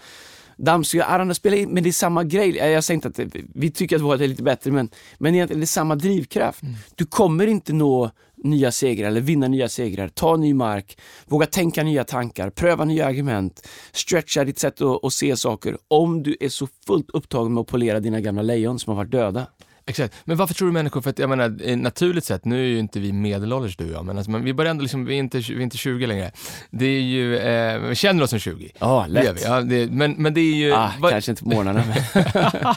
dammsugare, 0.57 1.09
Aranda 1.09 1.35
spelar 1.35 1.57
in, 1.57 1.71
men 1.71 1.83
det 1.83 1.91
är 1.91 1.93
samma 1.93 2.25
grej. 2.25 2.57
Jag 2.57 2.85
säger 2.85 2.97
inte 2.97 3.09
att 3.09 3.33
det, 3.33 3.41
vi 3.55 3.71
tycker 3.71 3.97
att 3.97 4.03
vårt 4.03 4.21
är 4.21 4.29
lite 4.29 4.43
bättre, 4.43 4.71
men, 4.71 4.89
men 5.19 5.35
egentligen 5.35 5.59
är 5.59 5.61
det 5.61 5.67
samma 5.67 5.95
drivkraft. 5.95 6.61
Du 6.95 7.07
kommer 7.07 7.47
inte 7.47 7.73
nå 7.73 8.11
nya 8.45 8.73
segrar 8.73 9.09
eller 9.09 9.21
vinna 9.21 9.49
nya 9.49 9.69
segrar, 9.69 10.09
ta 10.09 10.37
ny 10.37 10.55
mark, 10.55 10.99
våga 11.27 11.47
tänka 11.47 11.83
nya 11.83 12.05
tankar, 12.05 12.51
pröva 12.51 12.85
nya 12.85 13.07
argument, 13.07 13.69
stretcha 13.93 14.45
ditt 14.45 14.59
sätt 14.59 14.81
att, 14.81 15.05
att 15.05 15.13
se 15.13 15.37
saker 15.37 15.77
om 15.89 16.23
du 16.23 16.37
är 16.41 16.49
så 16.49 16.69
fullt 16.87 17.11
upptagen 17.11 17.55
med 17.55 17.61
att 17.61 17.67
polera 17.67 18.01
dina 18.01 18.21
gamla 18.21 18.43
lejon 18.43 18.79
som 18.79 18.91
har 18.91 18.97
varit 18.97 19.13
döda. 19.13 19.47
Exakt. 19.91 20.15
Men 20.25 20.37
varför 20.37 20.55
tror 20.55 20.69
du 20.69 20.73
människor, 20.73 21.01
för 21.01 21.11
att 21.11 21.19
jag 21.19 21.31
menar 21.31 21.57
eh, 21.65 21.77
naturligt 21.77 22.25
sett, 22.25 22.45
nu 22.45 22.61
är 22.65 22.67
ju 22.69 22.79
inte 22.79 23.01
vi 23.01 23.13
medelålders 23.13 23.77
du 23.77 23.85
och 23.85 23.91
jag, 23.93 24.05
men, 24.05 24.17
alltså, 24.17 24.31
men 24.31 24.45
vi 24.45 24.55
börjar 24.55 24.71
ändå 24.71 24.83
liksom, 24.83 25.05
vi 25.05 25.15
är 25.15 25.19
inte, 25.19 25.39
vi 25.39 25.55
är 25.55 25.61
inte 25.61 25.77
20 25.77 26.07
längre. 26.07 26.33
Det 26.71 26.85
är 26.87 27.01
ju, 27.01 27.37
eh, 27.39 27.79
vi 27.81 27.95
känner 27.95 28.23
oss 28.23 28.31
som 28.31 28.39
20. 28.39 28.71
Ja, 28.79 29.07
Det 29.09 29.15
gör 29.25 29.33
lätt. 29.33 29.43
vi. 29.43 29.47
Ja, 29.47 29.61
det, 29.61 29.91
men, 29.91 30.13
men 30.19 30.35
det 30.35 30.41
är 30.41 30.55
ju... 30.55 30.73
Ah, 30.73 30.93
vad- 30.99 31.11
Kanske 31.13 31.31
inte 31.33 31.43
på 31.43 31.49
morgnarna. 31.49 31.85
Men... 31.87 32.25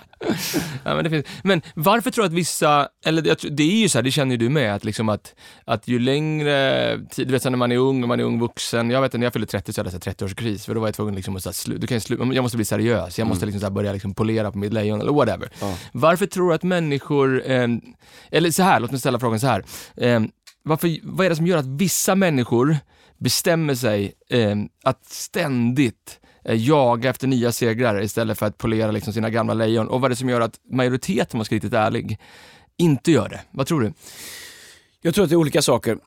ja, 0.84 0.96
men, 0.96 1.03
det 1.03 1.10
finns, 1.10 1.25
men 1.43 1.62
varför 1.75 2.12
tror 2.12 2.24
du 2.24 2.27
att 2.27 2.34
vissa, 2.34 2.88
eller 3.05 3.36
tror- 3.36 3.51
det 3.51 3.63
är 3.63 3.77
ju 3.82 3.89
så 3.89 3.98
här, 3.98 4.03
det 4.03 4.12
känner 4.12 4.32
ju 4.32 4.38
du 4.38 4.50
med, 4.50 4.75
att, 4.75 4.84
liksom 4.84 5.10
att, 5.10 5.36
att 5.65 5.88
ju 5.88 6.00
längre 6.00 7.00
tid, 7.10 7.27
du 7.27 7.32
vet 7.32 7.41
så 7.43 7.50
när 7.50 7.58
man 7.58 7.72
är 7.72 7.77
ung 7.77 8.01
och 8.03 8.08
man 8.10 8.20
är 8.20 8.24
ung 8.24 8.39
vuxen, 8.39 8.89
jag 8.89 9.01
vet 9.01 9.13
när 9.13 9.24
jag 9.24 9.34
fyllde 9.34 9.48
30 9.48 9.74
så 9.74 9.79
hade 9.82 9.91
jag 9.91 10.03
så 10.03 10.10
här 10.10 10.15
30-årskris, 10.15 10.65
för 10.65 10.74
då 10.75 10.79
var 10.79 10.88
jag 10.88 10.96
tvungen 10.96 11.15
liksom 11.15 11.36
att 11.36 11.43
så 11.43 11.50
här, 11.50 11.53
slu, 11.53 11.77
du 11.77 11.88
kan 11.88 11.96
ju 11.98 12.01
slu, 12.01 12.17
jag 12.34 12.41
måste 12.41 12.58
bli 12.58 12.65
seriös, 12.65 13.20
jag 13.20 13.27
måste 13.27 13.46
liksom 13.46 13.60
så 13.60 13.65
här, 13.65 13.72
börja 13.72 13.93
liksom 13.93 14.13
polera 14.13 14.51
på 14.51 14.58
mitt 14.58 14.74
lejon 14.74 15.01
eller 15.01 15.13
whatever. 15.13 15.50
Ja. 15.62 15.74
Varför 15.91 16.25
tror 16.25 16.50
du 16.50 16.55
att 16.55 16.63
människor, 16.63 17.02
eh, 17.12 17.67
eller 18.31 18.51
så 18.51 18.63
här, 18.63 18.79
låt 18.79 18.91
mig 18.91 19.00
ställa 19.00 19.19
frågan 19.19 19.39
så 19.39 19.48
här. 19.48 19.63
Eh, 19.98 20.22
varför, 20.63 20.98
vad 21.03 21.25
är 21.25 21.29
det 21.29 21.36
som 21.36 21.48
gör 21.48 21.57
att 21.57 21.67
vissa 21.67 22.15
människor 22.15 22.77
bestämmer 23.17 23.75
sig 23.75 24.13
eh, 24.29 24.55
att 24.83 25.05
ständigt 25.05 26.19
eh, 26.45 26.55
jaga 26.55 27.10
efter 27.10 27.27
nya 27.27 27.51
segrar 27.51 28.01
istället 28.01 28.39
för 28.39 28.45
att 28.45 28.57
polera 28.57 28.91
liksom 28.91 29.13
sina 29.13 29.29
gamla 29.29 29.53
lejon? 29.53 29.88
Och 29.88 30.01
vad 30.01 30.07
är 30.07 30.10
det 30.10 30.15
som 30.15 30.29
gör 30.29 30.41
att 30.41 30.60
majoriteten, 30.72 31.29
om 31.31 31.38
man 31.38 31.45
ska 31.45 31.53
vara 31.53 31.57
riktigt 31.57 31.74
ärlig, 31.74 32.19
inte 32.77 33.12
gör 33.12 33.29
det? 33.29 33.41
Vad 33.51 33.67
tror 33.67 33.81
du? 33.81 33.93
Jag 35.01 35.15
tror 35.15 35.24
att 35.24 35.29
det 35.29 35.36
är 35.36 35.38
olika 35.38 35.62
saker. 35.62 35.98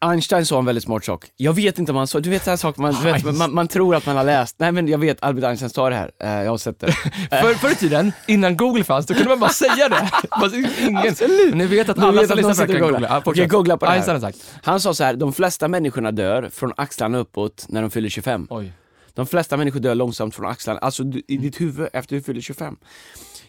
Einstein 0.00 0.46
sa 0.46 0.58
en 0.58 0.64
väldigt 0.64 0.84
smart 0.84 1.04
sak. 1.04 1.24
Jag 1.36 1.52
vet 1.52 1.78
inte 1.78 1.92
om 1.92 1.98
han 1.98 2.06
sa, 2.06 2.20
du 2.20 2.30
vet 2.30 2.44
så 2.44 2.50
här 2.50 2.56
saker 2.56 2.82
man, 2.82 3.02
vet, 3.02 3.36
man, 3.36 3.54
man 3.54 3.68
tror 3.68 3.94
att 3.94 4.06
man 4.06 4.16
har 4.16 4.24
läst. 4.24 4.56
Nej 4.58 4.72
men 4.72 4.88
jag 4.88 4.98
vet, 4.98 5.22
Albert 5.22 5.44
Einstein 5.44 5.70
sa 5.70 5.88
det 5.90 5.96
här. 5.96 6.10
Eh, 6.20 6.30
jag 6.30 6.50
har 6.50 6.58
sett 6.58 6.80
det. 6.80 6.92
För, 7.30 7.54
förr 7.54 7.70
i 7.70 7.74
tiden, 7.74 8.12
innan 8.26 8.56
Google 8.56 8.84
fanns, 8.84 9.06
då 9.06 9.14
kunde 9.14 9.28
man 9.28 9.40
bara 9.40 9.50
säga 9.50 9.88
det. 9.88 10.10
Ingen, 10.80 11.08
Absolut. 11.08 11.48
Men 11.48 11.58
ni 11.58 11.66
vet 11.66 11.88
att 11.88 11.98
alla 11.98 12.20
vet 12.20 12.28
som 12.28 12.36
lyssnar 12.36 12.54
kan 12.54 12.66
googlar. 12.80 13.20
googla. 13.24 13.42
Ja, 13.42 13.46
googla 13.46 13.76
på 13.76 13.84
det 13.84 13.90
här. 13.90 13.96
Einstein 13.96 14.20
sagt. 14.20 14.54
Han 14.62 14.80
sa 14.80 14.94
så 14.94 15.04
här, 15.04 15.14
de 15.14 15.32
flesta 15.32 15.68
människorna 15.68 16.10
dör 16.10 16.48
från 16.52 16.72
axlarna 16.76 17.18
uppåt 17.18 17.66
när 17.68 17.82
de 17.82 17.90
fyller 17.90 18.08
25. 18.08 18.46
Oj. 18.50 18.72
De 19.14 19.26
flesta 19.26 19.56
människor 19.56 19.80
dör 19.80 19.94
långsamt 19.94 20.34
från 20.34 20.46
axlarna, 20.46 20.78
alltså 20.80 21.02
i 21.28 21.36
ditt 21.36 21.60
huvud 21.60 21.88
efter 21.92 22.16
du 22.16 22.22
fyller 22.22 22.40
25. 22.40 22.76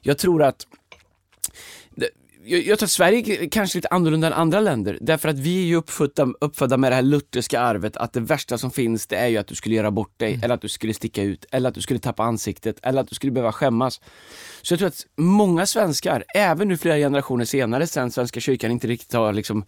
Jag 0.02 0.18
tror 0.18 0.44
att 0.44 0.66
jag, 2.44 2.62
jag 2.62 2.80
tror 2.80 2.88
att 2.88 2.92
Sverige 2.92 3.44
är 3.44 3.50
kanske 3.50 3.78
lite 3.78 3.88
annorlunda 3.88 4.28
än 4.28 4.34
andra 4.34 4.60
länder, 4.60 4.98
därför 5.02 5.30
att 5.30 5.40
vi 5.40 5.64
är 5.64 5.68
ju 5.68 5.76
uppfödda, 5.76 6.28
uppfödda 6.42 6.78
med 6.78 6.92
det 6.92 6.96
här 6.96 7.02
lutherska 7.02 7.60
arvet 7.60 7.98
att 7.98 8.14
det 8.14 8.20
värsta 8.20 8.58
som 8.58 8.72
finns 8.72 9.08
det 9.08 9.16
är 9.16 9.28
ju 9.28 9.38
att 9.38 9.48
du 9.48 9.56
skulle 9.56 9.76
göra 9.76 9.92
bort 9.92 10.20
dig, 10.20 10.40
eller 10.44 10.56
att 10.56 10.62
du 10.62 10.70
skulle 10.70 10.94
sticka 10.94 11.24
ut, 11.24 11.46
eller 11.52 11.70
att 11.70 11.76
du 11.76 11.82
skulle 11.82 12.00
tappa 12.00 12.24
ansiktet, 12.24 12.80
eller 12.84 13.02
att 13.02 13.08
du 13.08 13.16
skulle 13.16 13.32
behöva 13.32 13.52
skämmas. 13.52 14.02
Så 14.62 14.74
jag 14.74 14.80
tror 14.80 14.88
att 14.88 15.06
många 15.18 15.66
svenskar, 15.66 16.24
även 16.36 16.68
nu 16.68 16.78
flera 16.78 16.98
generationer 16.98 17.46
senare, 17.46 17.88
sen 17.88 18.12
Svenska 18.12 18.40
kyrkan 18.40 18.72
inte 18.72 18.88
riktigt 18.88 19.14
har 19.14 19.34
liksom 19.34 19.66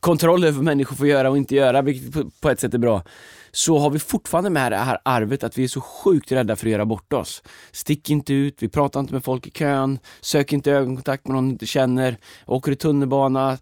kontroll 0.00 0.44
över 0.44 0.56
vad 0.56 0.64
människor 0.64 0.96
får 0.96 1.06
göra 1.06 1.30
och 1.30 1.36
inte 1.36 1.54
göra, 1.54 1.82
vilket 1.82 2.12
på, 2.12 2.30
på 2.40 2.50
ett 2.50 2.60
sätt 2.60 2.74
är 2.74 2.78
bra, 2.78 3.02
så 3.54 3.78
har 3.78 3.90
vi 3.90 3.98
fortfarande 3.98 4.50
med 4.50 4.72
det 4.72 4.76
här 4.76 4.98
arvet 5.04 5.44
att 5.44 5.58
vi 5.58 5.64
är 5.64 5.68
så 5.68 5.80
sjukt 5.80 6.32
rädda 6.32 6.56
för 6.56 6.66
att 6.66 6.72
göra 6.72 6.84
bort 6.84 7.12
oss. 7.12 7.42
Stick 7.72 8.10
inte 8.10 8.34
ut, 8.34 8.56
vi 8.58 8.68
pratar 8.68 9.00
inte 9.00 9.12
med 9.12 9.24
folk 9.24 9.46
i 9.46 9.50
kön, 9.50 9.98
sök 10.20 10.52
inte 10.52 10.72
ögonkontakt 10.72 11.26
med 11.26 11.34
någon 11.34 11.48
du 11.48 11.52
inte 11.52 11.66
känner, 11.66 12.16
åker 12.46 12.72
i 12.72 12.76
tunnelbana, 12.76 13.58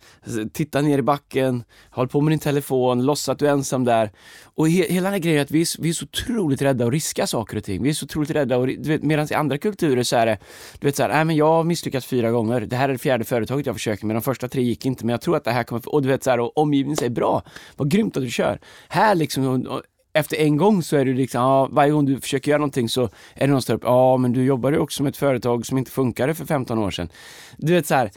titta 0.53 0.81
ner 0.81 0.99
i 0.99 1.03
backen, 1.03 1.65
håll 1.91 2.09
på 2.09 2.21
med 2.21 2.33
din 2.33 2.39
telefon, 2.39 3.07
låtsas 3.07 3.29
att 3.29 3.39
du 3.39 3.47
är 3.47 3.51
ensam 3.53 3.85
där. 3.85 4.11
Och 4.45 4.69
he 4.69 4.87
hela 4.93 5.05
den 5.05 5.13
här 5.13 5.19
grejen 5.19 5.43
att 5.43 5.51
vi 5.51 5.61
är, 5.61 5.83
vi 5.83 5.89
är 5.89 5.93
så 5.93 6.05
otroligt 6.05 6.63
rädda 6.63 6.87
att 6.87 6.93
riska 6.93 7.27
saker 7.27 7.57
och 7.57 7.65
ting. 7.65 7.83
Vi 7.83 7.89
är 7.89 7.95
så 7.95 8.05
otroligt 8.05 8.31
rädda 8.31 8.57
och 8.57 8.67
du 8.67 8.89
vet, 8.89 9.03
medan 9.03 9.27
i 9.31 9.35
andra 9.35 9.59
kulturer 9.59 10.03
så 10.03 10.17
är 10.17 10.27
det, 10.27 10.39
du 10.79 10.87
vet 10.87 10.97
så 10.97 11.03
här, 11.03 11.11
nej 11.11 11.25
men 11.25 11.37
jag 11.37 11.47
har 11.47 11.65
misslyckats 11.65 12.07
fyra 12.07 12.31
gånger, 12.31 12.61
det 12.61 12.77
här 12.77 12.89
är 12.89 12.93
det 12.93 12.99
fjärde 12.99 13.25
företaget 13.25 13.67
jag 13.67 13.75
försöker 13.75 14.07
med, 14.07 14.17
de 14.17 14.23
första 14.23 14.49
tre 14.49 14.63
gick 14.63 14.87
inte, 14.87 15.05
men 15.05 15.13
jag 15.13 15.21
tror 15.21 15.37
att 15.37 15.45
det 15.45 15.51
här 15.51 15.65
kommer, 15.65 15.95
och 15.95 16.03
du 16.03 16.09
vet 16.09 16.25
så 16.25 16.31
här, 16.31 16.41
och 16.41 16.59
omgivningen 16.59 16.97
säger 16.97 17.11
bra, 17.11 17.43
vad 17.77 17.91
grymt 17.91 18.17
att 18.17 18.23
du 18.23 18.31
kör. 18.31 18.59
Här 18.89 19.15
liksom, 19.15 19.80
efter 20.13 20.37
en 20.37 20.57
gång 20.57 20.83
så 20.83 20.97
är 20.97 21.05
det 21.05 21.13
liksom, 21.13 21.41
ja, 21.41 21.69
varje 21.73 21.93
gång 21.93 22.07
du 22.07 22.21
försöker 22.21 22.51
göra 22.51 22.59
någonting 22.59 22.89
så 22.89 23.03
är 23.35 23.47
det 23.47 23.47
någon 23.47 23.63
som 23.63 23.77
upp, 23.77 23.83
ja 23.85 24.17
men 24.17 24.33
du 24.33 24.45
jobbar 24.45 24.73
ju 24.73 24.79
också 24.79 25.03
med 25.03 25.11
ett 25.11 25.17
företag 25.17 25.67
som 25.67 25.79
inte 25.79 25.91
funkade 25.91 26.35
för 26.35 26.45
15 26.45 26.79
år 26.79 26.91
sedan. 26.91 27.09
Du 27.57 27.73
vet 27.73 27.87
så 27.87 27.95
här, 27.95 28.11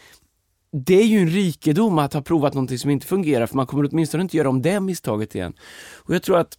det 0.71 1.01
är 1.01 1.05
ju 1.05 1.19
en 1.19 1.29
rikedom 1.29 1.99
att 1.99 2.13
ha 2.13 2.21
provat 2.21 2.53
någonting 2.53 2.77
som 2.77 2.89
inte 2.89 3.07
fungerar 3.07 3.45
för 3.45 3.55
man 3.55 3.67
kommer 3.67 3.89
åtminstone 3.91 4.23
inte 4.23 4.37
göra 4.37 4.49
om 4.49 4.61
det 4.61 4.79
misstaget 4.79 5.35
igen. 5.35 5.53
Och 5.95 6.15
jag 6.15 6.23
tror 6.23 6.37
att 6.37 6.57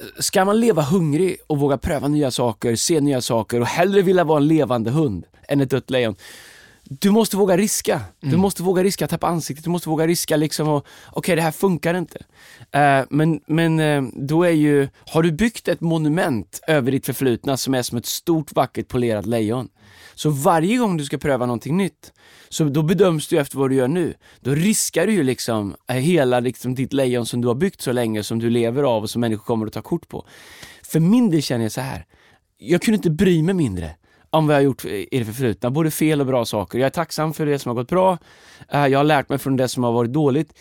eh, 0.00 0.06
ska 0.18 0.44
man 0.44 0.60
leva 0.60 0.82
hungrig 0.82 1.36
och 1.46 1.58
våga 1.58 1.78
pröva 1.78 2.08
nya 2.08 2.30
saker, 2.30 2.76
se 2.76 3.00
nya 3.00 3.20
saker 3.20 3.60
och 3.60 3.66
hellre 3.66 4.02
vilja 4.02 4.24
vara 4.24 4.38
en 4.38 4.48
levande 4.48 4.90
hund 4.90 5.26
än 5.48 5.60
ett 5.60 5.70
dött 5.70 5.90
lejon. 5.90 6.16
Du 6.92 7.10
måste 7.10 7.36
våga 7.36 7.56
riska. 7.56 8.00
Du 8.20 8.36
måste 8.36 8.62
våga 8.62 8.82
riska 8.84 9.06
tappa 9.06 9.26
ansiktet, 9.26 9.64
du 9.64 9.70
måste 9.70 9.88
våga 9.88 10.06
riska 10.06 10.36
liksom 10.36 10.68
och 10.68 10.86
okej 11.12 11.36
det 11.36 11.42
här 11.42 11.50
funkar 11.50 11.94
inte. 11.94 12.18
Eh, 12.70 13.04
men 13.10 13.40
men 13.46 13.80
eh, 13.80 14.02
då 14.12 14.42
är 14.42 14.50
ju, 14.50 14.88
har 15.06 15.22
du 15.22 15.32
byggt 15.32 15.68
ett 15.68 15.80
monument 15.80 16.60
över 16.66 16.92
ditt 16.92 17.06
förflutna 17.06 17.56
som 17.56 17.74
är 17.74 17.82
som 17.82 17.98
ett 17.98 18.06
stort 18.06 18.52
vackert 18.52 18.88
polerat 18.88 19.26
lejon. 19.26 19.68
Så 20.14 20.30
varje 20.30 20.76
gång 20.76 20.96
du 20.96 21.04
ska 21.04 21.18
pröva 21.18 21.46
någonting 21.46 21.76
nytt, 21.76 22.12
så 22.48 22.64
då 22.64 22.82
bedöms 22.82 23.28
du 23.28 23.38
efter 23.38 23.58
vad 23.58 23.70
du 23.70 23.74
gör 23.74 23.88
nu. 23.88 24.14
Då 24.40 24.54
riskar 24.54 25.06
du 25.06 25.12
ju 25.12 25.22
liksom 25.22 25.76
eh, 25.88 25.96
hela 25.96 26.40
liksom 26.40 26.74
ditt 26.74 26.92
lejon 26.92 27.26
som 27.26 27.40
du 27.40 27.48
har 27.48 27.54
byggt 27.54 27.80
så 27.80 27.92
länge, 27.92 28.22
som 28.22 28.38
du 28.38 28.50
lever 28.50 28.82
av 28.82 29.02
och 29.02 29.10
som 29.10 29.20
människor 29.20 29.44
kommer 29.44 29.66
att 29.66 29.72
ta 29.72 29.82
kort 29.82 30.08
på. 30.08 30.26
För 30.82 31.00
min 31.00 31.30
del 31.30 31.42
känner 31.42 31.64
jag 31.64 31.72
så 31.72 31.80
här. 31.80 32.06
jag 32.58 32.82
kunde 32.82 32.96
inte 32.96 33.10
bry 33.10 33.42
mig 33.42 33.54
mindre 33.54 33.96
om 34.30 34.46
vad 34.46 34.54
jag 34.54 34.58
har 34.58 34.64
gjort 34.64 34.84
i 34.84 35.18
det 35.18 35.24
förflutna, 35.24 35.70
både 35.70 35.90
fel 35.90 36.20
och 36.20 36.26
bra 36.26 36.44
saker. 36.44 36.78
Jag 36.78 36.86
är 36.86 36.90
tacksam 36.90 37.34
för 37.34 37.46
det 37.46 37.58
som 37.58 37.68
har 37.68 37.74
gått 37.74 37.88
bra, 37.88 38.18
eh, 38.68 38.86
jag 38.86 38.98
har 38.98 39.04
lärt 39.04 39.28
mig 39.28 39.38
från 39.38 39.56
det 39.56 39.68
som 39.68 39.84
har 39.84 39.92
varit 39.92 40.12
dåligt. 40.12 40.52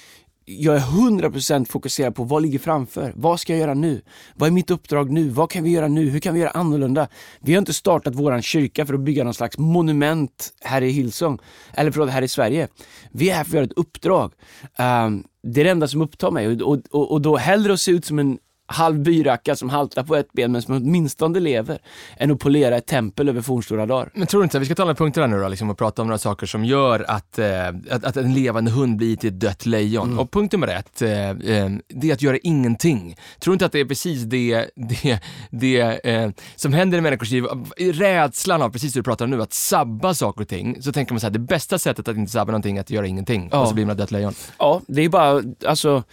Jag 0.46 0.76
är 0.76 0.80
100% 0.80 1.66
fokuserad 1.66 2.16
på 2.16 2.24
vad 2.24 2.42
ligger 2.42 2.60
framför. 2.60 3.14
Vad 3.16 3.40
ska 3.40 3.54
jag 3.54 3.60
göra 3.60 3.74
nu? 3.74 4.02
Vad 4.36 4.48
är 4.48 4.52
mitt 4.52 4.72
uppdrag 4.72 5.12
nu? 5.12 5.30
Vad 5.30 5.52
kan 5.52 5.64
vi 5.64 5.70
göra 5.70 5.88
nu? 5.88 6.10
Hur 6.10 6.20
kan 6.20 6.34
vi 6.34 6.40
göra 6.40 6.50
annorlunda? 6.50 7.08
Vi 7.40 7.54
har 7.54 7.60
inte 7.60 7.74
startat 7.74 8.16
våran 8.16 8.42
kyrka 8.42 8.86
för 8.86 8.94
att 8.94 9.00
bygga 9.00 9.24
någon 9.24 9.34
slags 9.34 9.58
monument 9.58 10.54
här 10.62 10.82
i 10.82 10.90
Hillsong, 10.90 11.40
eller 11.74 11.92
förlåt, 11.92 12.10
här 12.10 12.22
i 12.22 12.28
Sverige. 12.28 12.68
Vi 13.12 13.30
är 13.30 13.36
här 13.36 13.44
för 13.44 13.50
att 13.50 13.54
göra 13.54 13.66
ett 13.66 13.78
uppdrag. 13.78 14.34
Um, 14.78 15.24
det 15.44 15.62
är 15.62 15.64
det 15.64 15.70
enda 15.70 15.88
som 15.88 16.02
upptar 16.02 16.32
mig 16.32 16.48
och, 16.48 16.82
och, 16.92 17.12
och 17.12 17.22
då 17.22 17.38
hellre 17.38 17.74
att 17.74 17.80
se 17.80 17.92
ut 17.92 18.06
som 18.06 18.20
en 18.20 18.40
halv 18.72 19.00
byracka 19.00 19.56
som 19.56 19.70
haltar 19.70 20.04
på 20.04 20.16
ett 20.16 20.34
ben 20.34 20.52
men 20.52 20.62
som 20.62 20.76
åtminstone 20.76 21.40
lever, 21.40 21.80
än 22.18 22.32
att 22.32 22.40
polera 22.40 22.78
ett 22.78 22.86
tempel 22.86 23.30
över 23.30 23.42
fornstora 23.42 23.86
dagar. 23.86 24.12
Men 24.14 24.28
tror 24.28 24.42
du 24.42 24.44
inte, 24.44 24.60
vi 24.60 24.66
ska 24.66 24.76
ta 24.76 24.84
några 24.84 24.96
punkter 24.96 25.22
här 25.22 25.28
nu 25.28 25.40
då, 25.40 25.48
liksom, 25.48 25.70
och 25.70 25.78
prata 25.78 26.02
om 26.02 26.08
några 26.08 26.18
saker 26.18 26.48
som 26.48 26.66
gör 26.66 27.06
att, 27.08 27.40
eh, 27.40 27.68
att, 27.68 28.04
att 28.04 28.18
en 28.18 28.34
levande 28.34 28.72
hund 28.72 28.98
blir 28.98 29.16
till 29.16 29.30
ett 29.30 29.40
dött 29.40 29.66
lejon. 29.66 30.08
Mm. 30.08 30.20
Och 30.20 30.32
punkt 30.32 30.52
nummer 30.52 30.68
ett, 30.68 31.02
eh, 31.02 31.30
eh, 31.30 31.70
det 31.88 32.10
är 32.10 32.14
att 32.14 32.22
göra 32.22 32.38
ingenting. 32.44 33.16
Tror 33.40 33.52
du 33.52 33.54
inte 33.56 33.66
att 33.66 33.72
det 33.72 33.80
är 33.80 33.86
precis 33.86 34.24
det, 34.24 34.70
det, 34.76 35.20
det 35.52 35.80
eh, 36.10 36.30
som 36.56 36.74
händer 36.74 36.98
i 36.98 37.02
människors 37.02 37.32
liv? 37.32 37.44
Rädslan 37.78 38.62
av, 38.62 38.70
precis 38.70 38.94
det 38.94 39.00
du 39.00 39.04
pratar 39.04 39.26
om 39.26 39.32
nu, 39.32 39.42
att 39.42 39.54
sabba 39.54 40.14
saker 40.14 40.42
och 40.42 40.48
ting, 40.48 40.82
så 40.82 40.92
tänker 40.92 41.14
man 41.14 41.20
så 41.20 41.26
här, 41.26 41.32
det 41.32 41.40
bästa 41.40 41.78
sättet 41.80 42.08
att 42.08 42.18
inte 42.18 42.32
sabba 42.32 42.52
någonting 42.52 42.78
är 42.78 42.82
att 42.82 42.90
göra 42.90 43.08
ingenting. 43.08 43.50
Ja. 43.52 43.60
Och 43.60 43.68
så 43.68 43.74
blir 43.74 43.86
man 43.86 43.92
ett 43.92 43.98
dött 43.98 44.12
lejon. 44.12 44.34
Ja, 44.58 44.82
det 44.88 45.02
är 45.02 45.10
bara, 45.10 45.44
alltså 45.68 46.04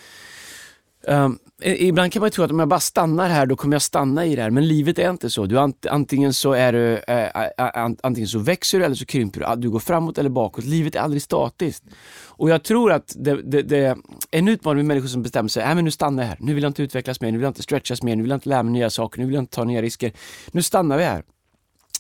i- 1.08 1.36
Eh, 1.62 1.82
ibland 1.82 2.12
kan 2.12 2.20
man 2.20 2.26
ju 2.26 2.30
tro 2.30 2.44
att 2.44 2.50
om 2.50 2.58
jag 2.58 2.68
bara 2.68 2.80
stannar 2.80 3.28
här, 3.28 3.46
då 3.46 3.56
kommer 3.56 3.74
jag 3.74 3.82
stanna 3.82 4.26
i 4.26 4.36
det 4.36 4.42
här. 4.42 4.50
Men 4.50 4.68
livet 4.68 4.98
är 4.98 5.10
inte 5.10 5.30
så. 5.30 5.46
Du, 5.46 5.58
ant, 5.58 5.86
antingen 5.86 6.34
så 6.34 6.52
är 6.52 6.72
du, 6.72 6.96
äh, 6.96 7.90
antingen 8.02 8.28
så 8.28 8.38
växer 8.38 8.78
du 8.78 8.84
eller 8.84 8.94
så 8.94 9.06
krymper 9.06 9.40
du. 9.40 9.46
Ah, 9.46 9.56
du 9.56 9.70
går 9.70 9.78
framåt 9.78 10.18
eller 10.18 10.30
bakåt. 10.30 10.64
Livet 10.64 10.94
är 10.94 11.00
aldrig 11.00 11.22
statiskt. 11.22 11.84
Och 12.26 12.50
jag 12.50 12.62
tror 12.62 12.92
att 12.92 13.14
det, 13.16 13.42
det, 13.42 13.62
det 13.62 13.78
är 13.78 13.96
en 14.30 14.48
utmaning 14.48 14.76
med 14.76 14.86
människor 14.86 15.08
som 15.08 15.22
bestämmer 15.22 15.48
sig, 15.48 15.62
äh, 15.62 15.74
men 15.74 15.84
nu 15.84 15.90
stannar 15.90 16.22
jag 16.22 16.28
här. 16.28 16.38
Nu 16.40 16.54
vill 16.54 16.62
jag 16.62 16.70
inte 16.70 16.82
utvecklas 16.82 17.20
mer, 17.20 17.32
nu 17.32 17.38
vill 17.38 17.42
jag 17.42 17.50
inte 17.50 17.62
stretchas 17.62 18.02
mer, 18.02 18.16
nu 18.16 18.22
vill 18.22 18.30
jag 18.30 18.36
inte 18.36 18.48
lära 18.48 18.62
mig 18.62 18.72
nya 18.72 18.90
saker, 18.90 19.20
nu 19.20 19.26
vill 19.26 19.34
jag 19.34 19.42
inte 19.42 19.56
ta 19.56 19.64
nya 19.64 19.82
risker. 19.82 20.12
Nu 20.52 20.62
stannar 20.62 20.96
vi 20.96 21.04
här 21.04 21.22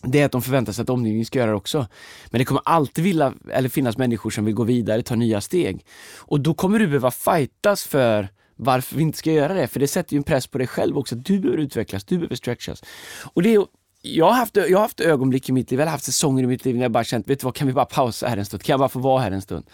det 0.02 0.20
är 0.20 0.26
att 0.26 0.32
de 0.32 0.42
förväntar 0.42 0.72
sig 0.72 0.82
att 0.82 0.90
omgivningen 0.90 1.26
ska 1.26 1.38
göra 1.38 1.50
det 1.50 1.56
också. 1.56 1.86
Men 2.30 2.38
det 2.38 2.44
kommer 2.44 2.62
alltid 2.64 3.04
vilja, 3.04 3.32
eller 3.52 3.68
finnas 3.68 3.98
människor 3.98 4.30
som 4.30 4.44
vill 4.44 4.54
gå 4.54 4.64
vidare, 4.64 5.02
ta 5.02 5.14
nya 5.14 5.40
steg. 5.40 5.84
Och 6.16 6.40
då 6.40 6.54
kommer 6.54 6.78
du 6.78 6.86
behöva 6.86 7.10
fightas 7.10 7.84
för 7.84 8.28
varför 8.56 8.96
vi 8.96 9.02
inte 9.02 9.18
ska 9.18 9.32
göra 9.32 9.54
det, 9.54 9.68
för 9.68 9.80
det 9.80 9.88
sätter 9.88 10.12
ju 10.12 10.16
en 10.16 10.22
press 10.22 10.46
på 10.46 10.58
dig 10.58 10.66
själv 10.66 10.98
också. 10.98 11.14
Du 11.14 11.40
behöver 11.40 11.62
utvecklas, 11.62 12.04
du 12.04 12.16
behöver 12.16 12.36
stretchas. 12.36 12.82
Och 13.34 13.42
det 13.42 13.54
är, 13.54 13.66
jag, 14.02 14.26
har 14.26 14.32
haft, 14.32 14.56
jag 14.56 14.78
har 14.78 14.82
haft 14.82 15.00
ögonblick 15.00 15.48
i 15.48 15.52
mitt 15.52 15.70
liv, 15.70 15.80
eller 15.80 15.90
haft 15.90 16.04
säsonger 16.04 16.44
i 16.44 16.46
mitt 16.46 16.64
liv 16.64 16.74
när 16.74 16.82
jag 16.82 16.92
bara 16.92 17.04
känt, 17.04 17.28
vet 17.28 17.40
du 17.40 17.44
vad, 17.44 17.54
kan 17.54 17.66
vi 17.66 17.72
bara 17.72 17.84
pausa 17.84 18.28
här 18.28 18.36
en 18.36 18.44
stund? 18.44 18.62
Kan 18.62 18.72
jag 18.72 18.80
bara 18.80 18.88
få 18.88 18.98
vara 18.98 19.22
här 19.22 19.30
en 19.30 19.42
stund? 19.42 19.64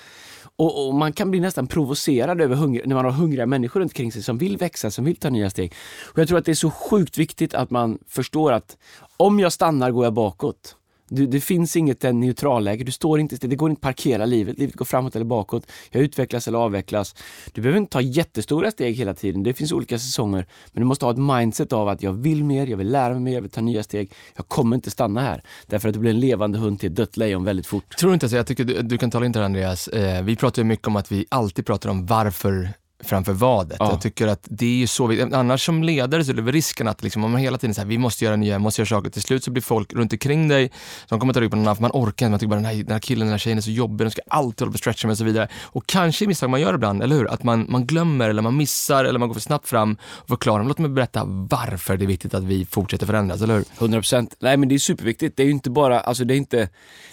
Och, 0.57 0.89
och 0.89 0.95
man 0.95 1.13
kan 1.13 1.31
bli 1.31 1.41
nästan 1.41 1.67
provocerad 1.67 2.41
över 2.41 2.57
hunger, 2.57 2.83
när 2.87 2.95
man 2.95 3.05
har 3.05 3.13
hungriga 3.13 3.47
människor 3.47 3.81
runt 3.81 3.91
omkring 3.93 4.13
sig 4.13 4.23
som 4.23 4.39
vill 4.39 4.57
växa, 4.57 4.91
som 4.91 5.05
vill 5.05 5.17
ta 5.17 5.31
nya 5.31 5.51
steg. 5.51 5.75
Och 6.13 6.19
jag 6.19 6.29
tror 6.29 6.39
att 6.39 6.45
det 6.45 6.53
är 6.53 6.55
så 6.55 6.71
sjukt 6.71 7.19
viktigt 7.19 7.55
att 7.55 7.71
man 7.71 7.99
förstår 8.09 8.53
att 8.53 8.77
om 9.17 9.41
jag 9.41 9.53
stannar 9.53 9.91
går 9.91 10.05
jag 10.05 10.13
bakåt. 10.15 10.77
Du, 11.15 11.27
det 11.27 11.41
finns 11.41 11.77
inget 11.77 12.05
eh, 12.05 12.13
neutralläge, 12.13 12.85
du 12.85 12.93
står 12.93 13.21
inte 13.21 13.37
still, 13.37 13.51
det 13.51 13.57
går 13.57 13.71
inte 13.71 13.79
att 13.79 13.83
parkera 13.83 14.27
livet, 14.27 14.59
livet 14.59 14.75
går 14.75 14.85
framåt 14.85 15.17
eller 15.17 15.25
bakåt. 15.25 15.67
Jag 15.91 16.03
utvecklas 16.03 16.49
eller 16.49 16.59
avvecklas. 16.59 17.15
Du 17.53 17.61
behöver 17.61 17.79
inte 17.79 17.93
ta 17.93 18.01
jättestora 18.01 18.71
steg 18.71 18.95
hela 18.95 19.15
tiden, 19.15 19.43
det 19.43 19.55
finns 19.55 19.73
olika 19.73 19.99
säsonger. 19.99 20.47
Men 20.73 20.81
du 20.81 20.87
måste 20.87 21.05
ha 21.05 21.13
ett 21.13 21.19
mindset 21.19 21.73
av 21.73 21.89
att 21.89 22.03
jag 22.03 22.13
vill 22.13 22.45
mer, 22.45 22.67
jag 22.67 22.77
vill 22.77 22.91
lära 22.91 23.13
mig 23.13 23.21
mer, 23.21 23.35
jag 23.35 23.43
vill 23.43 23.51
ta 23.51 23.61
nya 23.61 23.83
steg. 23.83 24.13
Jag 24.37 24.49
kommer 24.49 24.77
inte 24.77 24.91
stanna 24.91 25.21
här. 25.21 25.43
Därför 25.67 25.89
att 25.89 25.95
du 25.95 26.01
blir 26.01 26.11
en 26.11 26.21
levande 26.21 26.59
hund 26.59 26.81
till 26.81 26.91
ett 26.91 26.97
dött 26.97 27.17
lejon 27.17 27.45
väldigt 27.45 27.67
fort. 27.67 27.97
Tror 27.99 28.11
du 28.11 28.15
inte 28.15 28.29
så? 28.29 28.37
Jag 28.37 28.47
tycker 28.47 28.65
du, 28.65 28.83
du 28.83 28.99
kan 28.99 29.11
tala 29.11 29.27
in 29.27 29.33
till 29.33 29.41
det 29.41 29.47
Andreas. 29.47 29.89
Eh, 29.89 30.23
vi 30.23 30.37
pratar 30.37 30.63
ju 30.63 30.67
mycket 30.67 30.87
om 30.87 30.97
att 30.97 31.13
vi 31.13 31.27
alltid 31.29 31.67
pratar 31.67 31.91
om 31.91 32.07
varför 32.07 32.69
framför 33.03 33.33
vadet. 33.33 33.77
Ja. 33.81 33.91
Jag 33.91 34.01
tycker 34.01 34.27
att 34.27 34.47
det 34.51 34.67
är 34.67 34.77
ju 34.77 34.87
så, 34.87 35.07
vi, 35.07 35.23
annars 35.23 35.67
som 35.67 35.83
ledare 35.83 36.25
så 36.25 36.31
är 36.31 36.35
det 36.35 36.53
risken 36.53 36.89
att 36.89 37.03
liksom, 37.03 37.25
om 37.25 37.31
man 37.31 37.41
hela 37.41 37.59
tiden 37.59 37.75
säger 37.75 37.89
vi 37.89 37.99
måste 37.99 38.25
göra 38.25 38.37
nya, 38.37 38.59
vi 38.59 38.63
måste 38.63 38.81
göra 38.81 38.89
saker, 38.89 39.11
till 39.11 39.23
slut 39.23 39.45
så 39.45 39.51
blir 39.51 39.63
folk 39.63 39.93
runt 39.93 40.13
omkring 40.13 40.49
dig 40.49 40.71
som 41.07 41.21
kommer 41.21 41.33
ta 41.33 41.41
rygg 41.41 41.51
på 41.51 41.57
någon 41.57 41.67
annan, 41.67 41.77
för 41.77 41.83
man 41.83 41.91
orkar 41.95 42.27
inte, 42.27 42.31
man 42.31 42.39
tycker 42.39 42.49
bara 42.49 42.57
den 42.57 42.65
här, 42.65 42.75
den 42.75 42.93
här 42.93 42.99
killen, 42.99 43.27
den 43.27 43.33
här 43.33 43.39
tjejen 43.39 43.59
är 43.59 43.63
så 43.63 43.71
jobbig, 43.71 44.07
de 44.07 44.11
ska 44.11 44.23
alltid 44.29 44.61
hålla 44.61 44.71
på 44.71 44.75
och 44.75 44.79
stretcha 44.79 45.07
med 45.07 45.13
och 45.13 45.19
så 45.19 45.25
vidare. 45.25 45.49
Och 45.63 45.87
kanske 45.87 46.27
misstag 46.27 46.51
man 46.51 46.61
gör 46.61 46.75
ibland, 46.75 47.03
eller 47.03 47.17
hur? 47.17 47.31
Att 47.31 47.43
man, 47.43 47.67
man 47.69 47.87
glömmer 47.87 48.29
eller 48.29 48.43
man 48.43 48.57
missar 48.57 49.05
eller 49.05 49.19
man 49.19 49.29
går 49.29 49.35
för 49.35 49.41
snabbt 49.41 49.69
fram 49.69 49.97
och 50.03 50.29
förklarar, 50.29 50.65
låt 50.65 50.79
mig 50.79 50.91
berätta 50.91 51.25
varför 51.27 51.97
det 51.97 52.05
är 52.05 52.07
viktigt 52.07 52.35
att 52.35 52.45
vi 52.45 52.65
fortsätter 52.65 53.07
förändras, 53.07 53.43
eller 53.43 53.55
hur? 53.55 53.65
100%. 53.79 54.31
Nej 54.41 54.57
men 54.57 54.69
det 54.69 54.75
är 54.75 54.79
superviktigt. 54.79 55.37
Det 55.37 55.43
är 55.43 55.47
ju 55.47 55.53
inte 55.53 55.71
bara, 55.71 56.01
alltså 56.01 56.25
det 56.25 56.35
är 56.35 56.39
inte, 56.39 56.69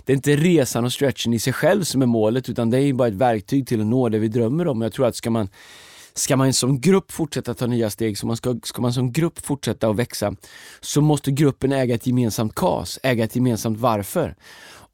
det 0.05 0.13
är 0.13 0.15
inte 0.15 0.35
resan 0.35 0.85
och 0.85 0.93
stretchen 0.93 1.33
i 1.33 1.39
sig 1.39 1.53
själv 1.53 1.83
som 1.83 2.01
är 2.01 2.05
målet 2.05 2.49
utan 2.49 2.69
det 2.69 2.77
är 2.77 2.81
ju 2.81 2.93
bara 2.93 3.07
ett 3.07 3.13
verktyg 3.13 3.67
till 3.67 3.81
att 3.81 3.87
nå 3.87 4.09
det 4.09 4.19
vi 4.19 4.27
drömmer 4.27 4.67
om. 4.67 4.81
Jag 4.81 4.93
tror 4.93 5.07
att 5.07 5.15
ska 5.15 5.29
man 5.29 5.49
Ska 6.19 6.35
man 6.35 6.53
som 6.53 6.81
grupp 6.81 7.11
fortsätta 7.11 7.53
ta 7.53 7.67
nya 7.67 7.89
steg, 7.89 8.17
så 8.17 8.27
man 8.27 8.37
ska, 8.37 8.59
ska 8.63 8.81
man 8.81 8.93
som 8.93 9.11
grupp 9.11 9.45
fortsätta 9.45 9.89
att 9.89 9.95
växa, 9.95 10.35
så 10.79 11.01
måste 11.01 11.31
gruppen 11.31 11.71
äga 11.71 11.95
ett 11.95 12.07
gemensamt 12.07 12.55
kas, 12.55 12.99
äga 13.03 13.23
ett 13.23 13.35
gemensamt 13.35 13.79
varför. 13.79 14.35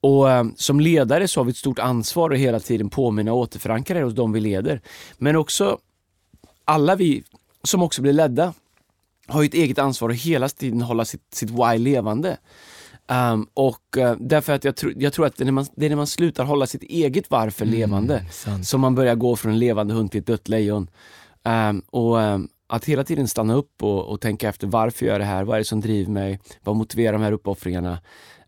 Och 0.01 0.31
eh, 0.31 0.45
som 0.55 0.79
ledare 0.79 1.27
så 1.27 1.39
har 1.39 1.45
vi 1.45 1.51
ett 1.51 1.57
stort 1.57 1.79
ansvar 1.79 2.31
att 2.31 2.39
hela 2.39 2.59
tiden 2.59 2.89
påminna 2.89 3.33
och 3.33 3.39
återförankra 3.39 3.97
det 3.97 4.03
hos 4.03 4.13
de 4.13 4.31
vi 4.31 4.39
leder. 4.39 4.81
Men 5.17 5.35
också 5.35 5.77
alla 6.65 6.95
vi 6.95 7.23
som 7.63 7.83
också 7.83 8.01
blir 8.01 8.13
ledda 8.13 8.53
har 9.27 9.41
ju 9.41 9.47
ett 9.47 9.53
eget 9.53 9.79
ansvar 9.79 10.09
att 10.09 10.15
hela 10.15 10.49
tiden 10.49 10.81
hålla 10.81 11.05
sitt, 11.05 11.33
sitt 11.33 11.49
why 11.49 11.77
levande. 11.77 12.37
Um, 13.07 13.47
och 13.53 13.97
uh, 13.97 14.13
därför 14.19 14.53
att 14.53 14.63
jag, 14.63 14.75
tro, 14.75 14.91
jag 14.95 15.13
tror 15.13 15.25
att 15.25 15.37
det 15.37 15.43
är, 15.43 15.45
när 15.45 15.51
man, 15.51 15.65
det 15.75 15.85
är 15.85 15.89
när 15.89 15.95
man 15.95 16.07
slutar 16.07 16.43
hålla 16.43 16.67
sitt 16.67 16.83
eget 16.83 17.31
varför 17.31 17.65
levande 17.65 18.25
sant. 18.31 18.67
som 18.67 18.81
man 18.81 18.95
börjar 18.95 19.15
gå 19.15 19.35
från 19.35 19.51
en 19.51 19.59
levande 19.59 19.93
hund 19.93 20.11
till 20.11 20.19
ett 20.19 20.27
dött 20.27 20.47
lejon. 20.47 20.89
Um, 21.43 21.79
och 21.79 22.17
um, 22.17 22.49
att 22.67 22.85
hela 22.85 23.03
tiden 23.03 23.27
stanna 23.27 23.53
upp 23.53 23.83
och, 23.83 24.05
och 24.05 24.21
tänka 24.21 24.49
efter 24.49 24.67
varför 24.67 25.05
jag 25.05 25.13
gör 25.13 25.19
det 25.19 25.25
här, 25.25 25.43
vad 25.43 25.55
är 25.55 25.59
det 25.59 25.65
som 25.65 25.81
driver 25.81 26.11
mig, 26.11 26.39
vad 26.63 26.75
motiverar 26.75 27.13
de 27.13 27.21
här 27.21 27.31
uppoffringarna? 27.31 27.99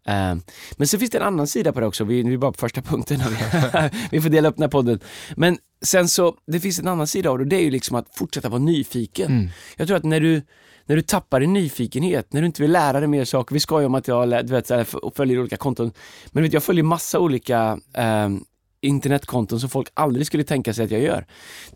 Um, 0.07 0.41
men 0.77 0.87
sen 0.87 0.99
finns 0.99 1.11
det 1.11 1.17
en 1.17 1.23
annan 1.23 1.47
sida 1.47 1.73
på 1.73 1.79
det 1.79 1.85
också, 1.85 2.03
vi, 2.03 2.23
vi 2.23 2.33
är 2.33 2.37
bara 2.37 2.51
på 2.51 2.57
första 2.57 2.81
punkten, 2.81 3.19
vi 4.11 4.21
får 4.21 4.29
dela 4.29 4.49
upp 4.49 4.55
den 4.55 4.63
här 4.63 4.69
podden. 4.69 4.99
Men 5.35 5.57
sen 5.81 6.07
så, 6.07 6.35
det 6.47 6.59
finns 6.59 6.79
en 6.79 6.87
annan 6.87 7.07
sida 7.07 7.29
av 7.29 7.37
det 7.37 7.43
och 7.43 7.47
det 7.47 7.55
är 7.55 7.63
ju 7.63 7.71
liksom 7.71 7.95
att 7.95 8.15
fortsätta 8.15 8.49
vara 8.49 8.61
nyfiken. 8.61 9.31
Mm. 9.31 9.49
Jag 9.77 9.87
tror 9.87 9.97
att 9.97 10.03
när 10.03 10.19
du, 10.19 10.41
när 10.85 10.95
du 10.95 11.01
tappar 11.01 11.39
din 11.39 11.53
nyfikenhet, 11.53 12.33
när 12.33 12.41
du 12.41 12.47
inte 12.47 12.61
vill 12.61 12.71
lära 12.71 12.99
dig 12.99 13.07
mer 13.07 13.25
saker, 13.25 13.53
vi 13.53 13.59
skojar 13.59 13.85
om 13.85 13.95
att 13.95 14.07
jag 14.07 14.29
du 14.29 14.53
vet, 14.53 14.67
så 14.67 14.85
följer 15.15 15.39
olika 15.39 15.57
konton, 15.57 15.91
men 16.27 16.43
vet, 16.43 16.53
jag 16.53 16.63
följer 16.63 16.83
massa 16.83 17.19
olika 17.19 17.79
ehm, 17.93 18.43
internetkonton 18.81 19.59
som 19.59 19.69
folk 19.69 19.87
aldrig 19.93 20.27
skulle 20.27 20.43
tänka 20.43 20.73
sig 20.73 20.85
att 20.85 20.91
jag 20.91 21.01
gör. 21.01 21.25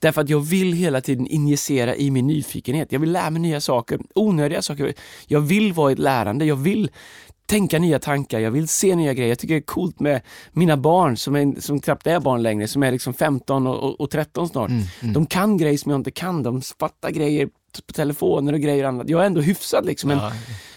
Därför 0.02 0.22
att 0.22 0.30
jag 0.30 0.40
vill 0.40 0.74
hela 0.74 1.02
tiden 1.02 1.28
injicera 1.28 1.96
i 1.96 2.12
min 2.12 2.28
nyfikenhet. 2.28 2.92
Jag 2.92 3.00
vill 3.00 3.12
lära 3.12 3.30
mig 3.30 3.42
nya 3.42 3.62
saker, 3.62 4.00
onödiga 4.16 4.62
saker. 4.62 4.94
Jag 5.28 5.42
vill 5.42 5.74
vara 5.74 5.92
ett 5.92 6.00
lärande, 6.00 6.46
jag 6.46 6.56
vill 6.56 6.92
tänka 7.52 7.80
nya 7.80 8.00
tankar, 8.00 8.40
jag 8.40 8.52
vill 8.52 8.68
se 8.68 8.96
nya 8.96 9.14
grejer. 9.14 9.30
Jag 9.30 9.40
tycker 9.40 9.54
det 9.54 9.60
är 9.60 9.62
coolt 9.62 10.00
med 10.00 10.22
mina 10.52 10.78
barn 10.78 11.18
som, 11.18 11.36
är, 11.36 11.62
som 11.62 11.80
knappt 11.82 12.08
är 12.08 12.20
barn 12.20 12.44
längre, 12.44 12.68
som 12.68 12.84
är 12.84 12.92
liksom 12.92 13.14
15 13.14 13.68
och, 13.68 13.84
och, 13.84 14.02
och 14.02 14.10
13 14.10 14.50
snart. 14.50 14.72
De 15.14 15.26
kan 15.26 15.58
grejer 15.58 15.78
som 15.78 15.92
jag 15.92 16.00
inte 16.00 16.12
kan, 16.12 16.44
de 16.44 16.62
fattar 16.62 17.10
grejer 17.12 17.46
på 17.88 17.94
telefoner 17.94 18.54
och 18.54 18.60
grejer 18.60 18.84
och 18.84 18.90
annat. 18.90 19.10
Jag 19.10 19.22
är 19.22 19.26
ändå 19.26 19.42
hyfsad 19.42 19.86
liksom. 19.86 20.08
Men 20.08 20.18
Ja. 20.18 20.32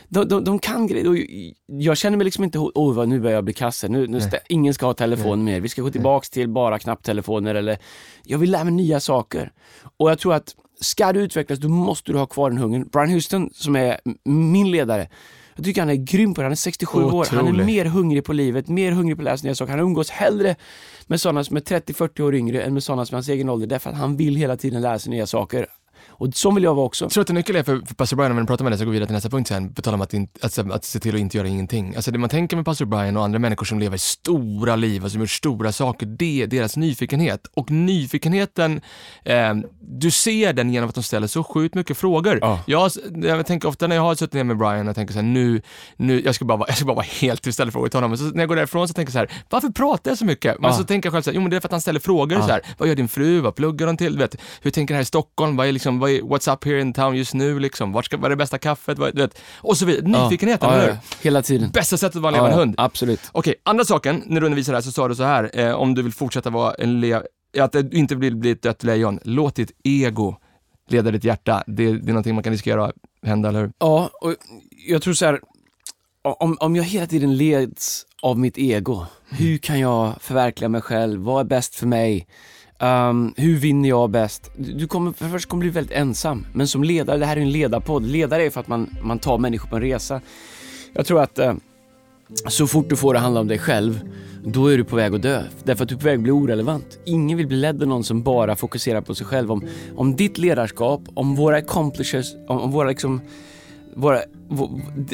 de, 0.09 0.29
de, 0.29 0.45
de 0.45 0.59
kan 0.59 0.87
grejer. 0.87 1.25
Jag 1.67 1.97
känner 1.97 2.17
mig 2.17 2.25
liksom 2.25 2.45
inte, 2.45 2.59
åh 2.59 2.95
vad 2.95 3.09
nu 3.09 3.21
börjar 3.21 3.35
jag 3.35 3.45
bli 3.45 3.55
kasse, 3.55 3.89
nu, 3.89 4.07
nu 4.07 4.19
stä- 4.19 4.39
ingen 4.49 4.75
ska 4.75 4.87
ha 4.87 4.95
telefon 4.95 5.45
mer, 5.45 5.61
vi 5.61 5.69
ska 5.69 5.83
gå 5.83 5.91
tillbaks 5.91 6.31
till 6.31 6.49
bara 6.49 6.79
knapptelefoner 6.79 7.55
eller, 7.55 7.79
jag 8.25 8.39
vill 8.39 8.51
lära 8.51 8.65
mig 8.65 8.73
nya 8.73 9.01
saker. 9.01 9.53
Och 9.97 10.11
jag 10.11 10.19
tror 10.19 10.35
att 10.35 10.55
ska 10.81 11.13
du 11.13 11.21
utvecklas, 11.21 11.59
då 11.59 11.69
måste 11.69 12.13
du 12.13 12.19
ha 12.19 12.27
kvar 12.27 12.51
den 12.51 12.59
hungern. 12.59 12.89
Brian 12.93 13.11
Houston 13.11 13.51
som 13.55 13.77
är 13.77 14.01
min 14.25 14.71
ledare, 14.71 15.09
jag 15.57 15.65
tycker 15.65 15.81
han 15.81 15.91
är 15.91 15.95
grym 15.95 16.35
på 16.35 16.41
det, 16.41 16.45
han 16.45 16.53
är 16.53 16.57
67 16.57 17.05
år, 17.05 17.27
han 17.31 17.39
är 17.39 17.43
Otrolig. 17.43 17.67
mer 17.67 17.85
hungrig 17.85 18.25
på 18.25 18.33
livet, 18.33 18.69
mer 18.69 18.93
hungrig 18.93 19.17
på 19.17 19.21
att 19.21 19.25
lära 19.25 19.37
sig 19.37 19.47
nya 19.47 19.55
saker. 19.55 19.71
Han 19.71 19.81
umgås 19.81 20.11
hellre 20.11 20.57
med 21.07 21.21
sådana 21.21 21.45
som 21.45 21.57
är 21.57 21.61
30-40 21.61 22.21
år 22.21 22.35
yngre 22.35 22.63
än 22.63 22.75
med 22.75 22.83
sådana 22.83 23.07
som 23.07 23.15
är 23.15 23.17
hans 23.17 23.29
egen 23.29 23.49
ålder, 23.49 23.67
därför 23.67 23.91
att 23.91 23.97
han 23.97 24.17
vill 24.17 24.37
hela 24.37 24.57
tiden 24.57 24.83
lära 24.83 24.99
sig 24.99 25.11
nya 25.11 25.27
saker. 25.27 25.67
Och 26.09 26.35
så 26.35 26.51
vill 26.51 26.65
jag 26.65 26.75
vara 26.75 26.87
också. 26.87 27.05
Jag 27.05 27.13
tror 27.13 27.23
att 27.23 27.29
en 27.29 27.35
nyckel 27.35 27.57
är 27.57 27.63
för, 27.63 27.81
för 27.87 27.95
pastor 27.95 28.17
Brian, 28.17 28.31
om 28.33 28.39
vi 28.39 28.47
pratar 28.47 28.65
med 28.65 28.73
det 28.73 28.79
så 28.79 28.85
går 28.85 28.91
vi 28.91 28.95
vidare 28.97 29.07
till 29.07 29.15
nästa 29.15 29.29
punkt 29.31 29.49
sen, 29.49 29.75
på 29.75 29.83
tal 29.83 29.95
om 29.95 30.01
att, 30.01 30.15
in, 30.15 30.29
att, 30.43 30.59
att 30.59 30.85
se 30.85 30.99
till 31.01 31.15
att 31.15 31.21
inte 31.21 31.37
göra 31.37 31.49
ingenting. 31.49 31.95
Alltså 31.97 32.11
det 32.11 32.19
man 32.19 32.29
tänker 32.31 32.57
med 32.57 32.65
pastor 32.65 32.85
Brian 32.85 33.17
och 33.17 33.25
andra 33.25 33.39
människor 33.39 33.65
som 33.67 33.79
lever 33.79 33.97
stora 33.97 34.77
liv 34.77 35.05
och 35.05 35.11
som 35.11 35.21
gör 35.21 35.27
stora 35.27 35.73
saker, 35.73 36.07
det 36.07 36.43
är 36.43 36.47
deras 36.47 36.77
nyfikenhet. 36.77 37.47
Och 37.55 37.71
nyfikenheten, 37.71 38.81
eh, 39.25 39.55
du 39.81 40.11
ser 40.11 40.53
den 40.53 40.73
genom 40.73 40.89
att 40.89 40.95
de 40.95 41.03
ställer 41.05 41.27
så 41.27 41.45
sjukt 41.45 41.75
mycket 41.75 41.97
frågor. 41.97 42.39
Ja. 42.43 42.61
Jag, 42.67 42.91
jag 43.23 43.47
tänker 43.47 43.69
ofta 43.69 43.87
när 43.87 43.97
jag 43.97 44.03
har 44.03 44.15
suttit 44.15 44.33
ner 44.35 44.45
med 44.45 44.59
Brian 44.59 44.89
och 44.89 44.95
tänker 44.95 45.13
så 45.15 45.19
här, 45.21 45.27
nu, 45.27 45.63
nu 45.97 46.21
jag, 46.25 46.35
ska 46.35 46.45
bara, 46.45 46.59
vara- 46.59 46.69
jag 46.69 46.77
ska 46.77 46.87
bara 46.87 46.95
vara 46.97 47.07
helt 47.21 47.47
och 47.47 47.55
ställa 47.55 47.71
frågor 47.71 47.89
till 47.89 47.97
honom. 47.97 48.11
Men 48.11 48.19
så 48.19 48.25
när 48.25 48.41
jag 48.41 48.49
går 48.49 48.57
därifrån 48.57 48.89
så 48.89 48.95
tänker 48.95 49.17
jag 49.19 49.29
så 49.29 49.35
här, 49.35 49.43
varför 49.51 49.69
pratar 49.69 50.11
jag 50.11 50.19
så 50.19 50.25
mycket? 50.25 50.61
Men 50.61 50.71
Ja. 50.71 50.77
så 50.77 50.85
tänker 50.85 51.07
jag 51.07 51.13
själv 51.13 51.23
så 51.23 51.31
här, 51.31 51.35
jo 51.35 51.41
men 51.41 51.51
det 51.51 51.57
är 51.57 51.61
för 51.61 51.69
att 51.69 51.73
han 51.73 51.81
ställer 51.81 52.01
frågor 52.01 52.37
så 52.37 52.43
här, 52.47 52.61
vad 52.79 52.89
gör 52.89 52.95
din 52.95 53.09
fru, 53.09 53.41
vad 53.41 53.55
pluggar 53.55 53.87
hon 53.87 53.97
till, 53.97 54.13
du 54.13 54.19
vet, 54.19 54.37
hur 54.63 54.71
tänker 54.71 54.95
här 54.95 55.03
i 55.03 55.05
Stockholm, 55.05 55.57
vad 55.57 55.67
är 55.67 55.73
liksom, 55.73 55.94
vad 55.99 56.11
är, 56.11 56.21
what's 56.21 56.53
up 56.55 56.65
here 56.65 56.81
in 56.81 56.93
town 56.93 57.17
just 57.17 57.35
nu 57.35 57.59
liksom, 57.59 57.93
vart 57.93 58.05
ska, 58.05 58.17
vad 58.17 58.25
är 58.25 58.31
det 58.31 58.37
bästa 58.37 58.59
kaffet, 58.59 58.99
vad, 58.99 59.15
du 59.15 59.23
vet, 59.23 59.39
och 59.57 59.77
så 59.77 59.87
vidare. 59.87 60.25
Nyfikenheten, 60.25 60.71
ja, 60.71 60.83
ja, 60.83 60.89
ja. 60.89 60.97
Hela 61.23 61.43
tiden. 61.43 61.71
Bästa 61.71 61.97
sättet 61.97 62.17
att 62.17 62.23
vara 62.23 62.31
en 62.31 62.35
levande 62.35 62.57
hund. 62.57 62.75
Absolut. 62.79 63.21
Okej, 63.33 63.55
andra 63.63 63.85
saken, 63.85 64.23
när 64.27 64.41
du 64.41 64.47
undervisar 64.47 64.75
här 64.75 64.81
så 64.81 64.93
sa 64.93 65.09
du 65.09 65.15
så 65.15 65.23
här, 65.23 65.51
eh, 65.61 65.73
om 65.75 65.95
du 65.95 66.03
vill 66.03 66.13
fortsätta 66.13 66.51
vara 66.51 66.75
en 66.75 67.01
le- 67.01 67.23
att 67.59 67.73
du 67.73 67.89
inte 67.93 68.15
vill 68.15 68.37
bli 68.37 68.51
ett 68.51 68.63
dött 68.63 68.83
lejon, 68.83 69.21
låt 69.25 69.55
ditt 69.55 69.71
ego 69.85 70.37
leda 70.89 71.11
ditt 71.11 71.25
hjärta. 71.25 71.65
Det, 71.67 71.93
det 71.93 72.05
är 72.05 72.13
någonting 72.13 72.35
man 72.35 72.45
kan 72.45 72.53
riskera 72.53 72.85
att 72.85 72.95
hända, 73.27 73.49
eller 73.49 73.61
hur? 73.61 73.73
Ja, 73.79 74.11
och 74.21 74.35
jag 74.87 75.03
tror 75.03 75.15
så 75.15 75.25
här, 75.27 75.41
om, 76.23 76.57
om 76.61 76.77
jag 76.77 76.85
hela 76.85 77.07
tiden 77.07 77.37
leds 77.37 78.07
av 78.23 78.39
mitt 78.39 78.59
ego, 78.59 79.07
hur 79.31 79.59
kan 79.59 79.81
jag 79.81 80.13
förverkliga 80.21 80.69
mig 80.69 80.81
själv? 80.81 81.21
Vad 81.21 81.41
är 81.41 81.45
bäst 81.45 81.75
för 81.75 81.87
mig? 81.87 82.27
Um, 82.83 83.35
hur 83.37 83.57
vinner 83.57 83.89
jag 83.89 84.11
bäst? 84.11 84.51
Du 84.57 84.87
kommer, 84.87 85.13
för 85.13 85.25
det 85.25 85.31
första 85.31 85.51
kommer 85.51 85.65
du 85.65 85.71
bli 85.71 85.75
väldigt 85.75 85.97
ensam, 85.97 86.47
men 86.53 86.69
som 86.69 86.85
ledare, 86.85 87.19
det 87.19 87.27
här 87.27 87.37
är 87.37 87.41
en 87.41 87.53
ledarpodd. 87.53 88.07
Ledare 88.07 88.43
är 88.43 88.51
för 88.51 88.61
att 88.61 88.69
man, 88.69 88.97
man 89.03 89.19
tar 89.19 89.39
människor 89.39 89.69
på 89.69 89.77
en 89.77 89.83
resa. 89.83 90.21
Jag 90.93 91.07
tror 91.07 91.23
att 91.23 91.39
uh, 91.39 91.53
så 92.49 92.67
fort 92.67 92.89
du 92.89 92.97
får 92.97 93.15
det 93.15 93.21
handla 93.21 93.41
om 93.41 93.49
dig 93.49 93.59
själv, 93.59 94.01
då 94.45 94.67
är 94.67 94.77
du 94.77 94.85
på 94.85 94.97
väg 94.97 95.15
att 95.15 95.23
dö. 95.23 95.43
Därför 95.65 95.83
att 95.83 95.89
du 95.89 95.95
är 95.95 95.99
på 95.99 96.05
väg 96.05 96.15
att 96.15 96.23
bli 96.23 96.33
orelevant. 96.33 96.99
Ingen 97.05 97.39
vill 97.39 97.47
bli 97.47 97.57
ledd 97.57 97.83
av 97.83 97.89
någon 97.89 98.05
som 98.05 98.23
bara 98.23 98.57
fokuserar 98.57 99.01
på 99.01 99.15
sig 99.15 99.27
själv. 99.27 99.53
Om, 99.53 99.65
om 99.97 100.17
ditt 100.17 100.39
ledarskap, 100.39 101.03
om 101.15 101.35
våra 101.35 101.57
accomplishes, 101.57 102.35
om, 102.49 102.61
om 102.61 102.71
våra 102.71 102.89
liksom 102.89 103.21
våra, 103.95 104.21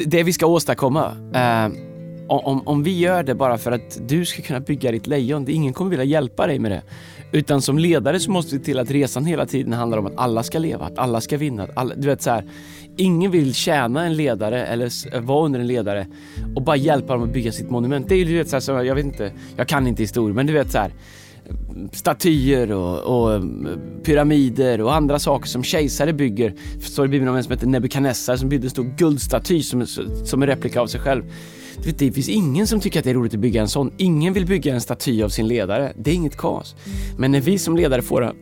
det 0.05 0.23
vi 0.23 0.33
ska 0.33 0.45
åstadkomma. 0.45 1.11
Uh, 1.35 1.77
om, 2.27 2.67
om 2.67 2.83
vi 2.83 2.99
gör 2.99 3.23
det 3.23 3.35
bara 3.35 3.57
för 3.57 3.71
att 3.71 3.99
du 4.07 4.25
ska 4.25 4.41
kunna 4.41 4.59
bygga 4.59 4.91
ditt 4.91 5.07
lejon, 5.07 5.49
ingen 5.49 5.73
kommer 5.73 5.91
vilja 5.91 6.05
hjälpa 6.05 6.47
dig 6.47 6.59
med 6.59 6.71
det. 6.71 6.81
Utan 7.31 7.61
som 7.61 7.79
ledare 7.79 8.19
så 8.19 8.31
måste 8.31 8.55
vi 8.57 8.63
till 8.63 8.79
att 8.79 8.91
resan 8.91 9.25
hela 9.25 9.45
tiden 9.45 9.73
handlar 9.73 9.97
om 9.97 10.05
att 10.05 10.17
alla 10.17 10.43
ska 10.43 10.59
leva, 10.59 10.85
att 10.85 10.97
alla 10.97 11.21
ska 11.21 11.37
vinna. 11.37 11.63
Att 11.63 11.77
alla, 11.77 11.95
du 11.95 12.07
vet 12.07 12.21
så 12.21 12.29
här, 12.29 12.45
ingen 12.97 13.31
vill 13.31 13.53
tjäna 13.53 14.05
en 14.05 14.15
ledare 14.15 14.65
eller 14.65 15.15
eh, 15.15 15.21
vara 15.21 15.45
under 15.45 15.59
en 15.59 15.67
ledare 15.67 16.07
och 16.55 16.61
bara 16.61 16.75
hjälpa 16.75 17.13
dem 17.13 17.23
att 17.23 17.33
bygga 17.33 17.51
sitt 17.51 17.69
monument. 17.69 18.09
Det 18.09 18.15
är 18.15 18.19
ju 18.19 18.25
du 18.25 18.37
vet 18.37 18.49
så 18.49 18.55
här, 18.55 18.61
så 18.61 18.71
jag 18.71 18.95
vet 18.95 19.05
inte, 19.05 19.31
jag 19.55 19.67
kan 19.67 19.87
inte 19.87 20.03
historia, 20.03 20.35
men 20.35 20.47
du 20.47 20.53
vet 20.53 20.71
så 20.71 20.77
här 20.77 20.91
statyer 21.91 22.71
och, 22.71 22.99
och 22.99 23.33
eh, 23.33 23.41
pyramider 24.03 24.81
och 24.81 24.95
andra 24.95 25.19
saker 25.19 25.47
som 25.47 25.63
kejsare 25.63 26.13
bygger. 26.13 26.53
Står 26.81 27.05
i 27.05 27.09
Bibeln 27.09 27.29
om 27.29 27.35
en 27.35 27.43
som 27.43 27.51
heter 27.51 27.67
Nebukadnessar 27.67 28.35
som 28.35 28.49
byggde 28.49 28.65
en 28.65 28.71
stor 28.71 28.93
guldstaty 28.97 29.63
som, 29.63 29.85
som 30.25 30.41
en 30.41 30.47
replika 30.47 30.81
av 30.81 30.87
sig 30.87 31.01
själv. 31.01 31.23
Vet, 31.85 31.99
det 31.99 32.11
finns 32.11 32.29
ingen 32.29 32.67
som 32.67 32.79
tycker 32.79 32.99
att 32.99 33.03
det 33.03 33.09
är 33.09 33.15
roligt 33.15 33.33
att 33.33 33.39
bygga 33.39 33.61
en 33.61 33.67
sån. 33.67 33.91
Ingen 33.97 34.33
vill 34.33 34.45
bygga 34.45 34.73
en 34.73 34.81
staty 34.81 35.23
av 35.23 35.29
sin 35.29 35.47
ledare. 35.47 35.93
Det 35.97 36.11
är 36.11 36.15
inget 36.15 36.37
kaos. 36.37 36.75
Men 37.17 37.31
när 37.31 37.41
vi 37.41 37.57
som 37.57 37.77
ledare 37.77 38.01
får 38.01 38.33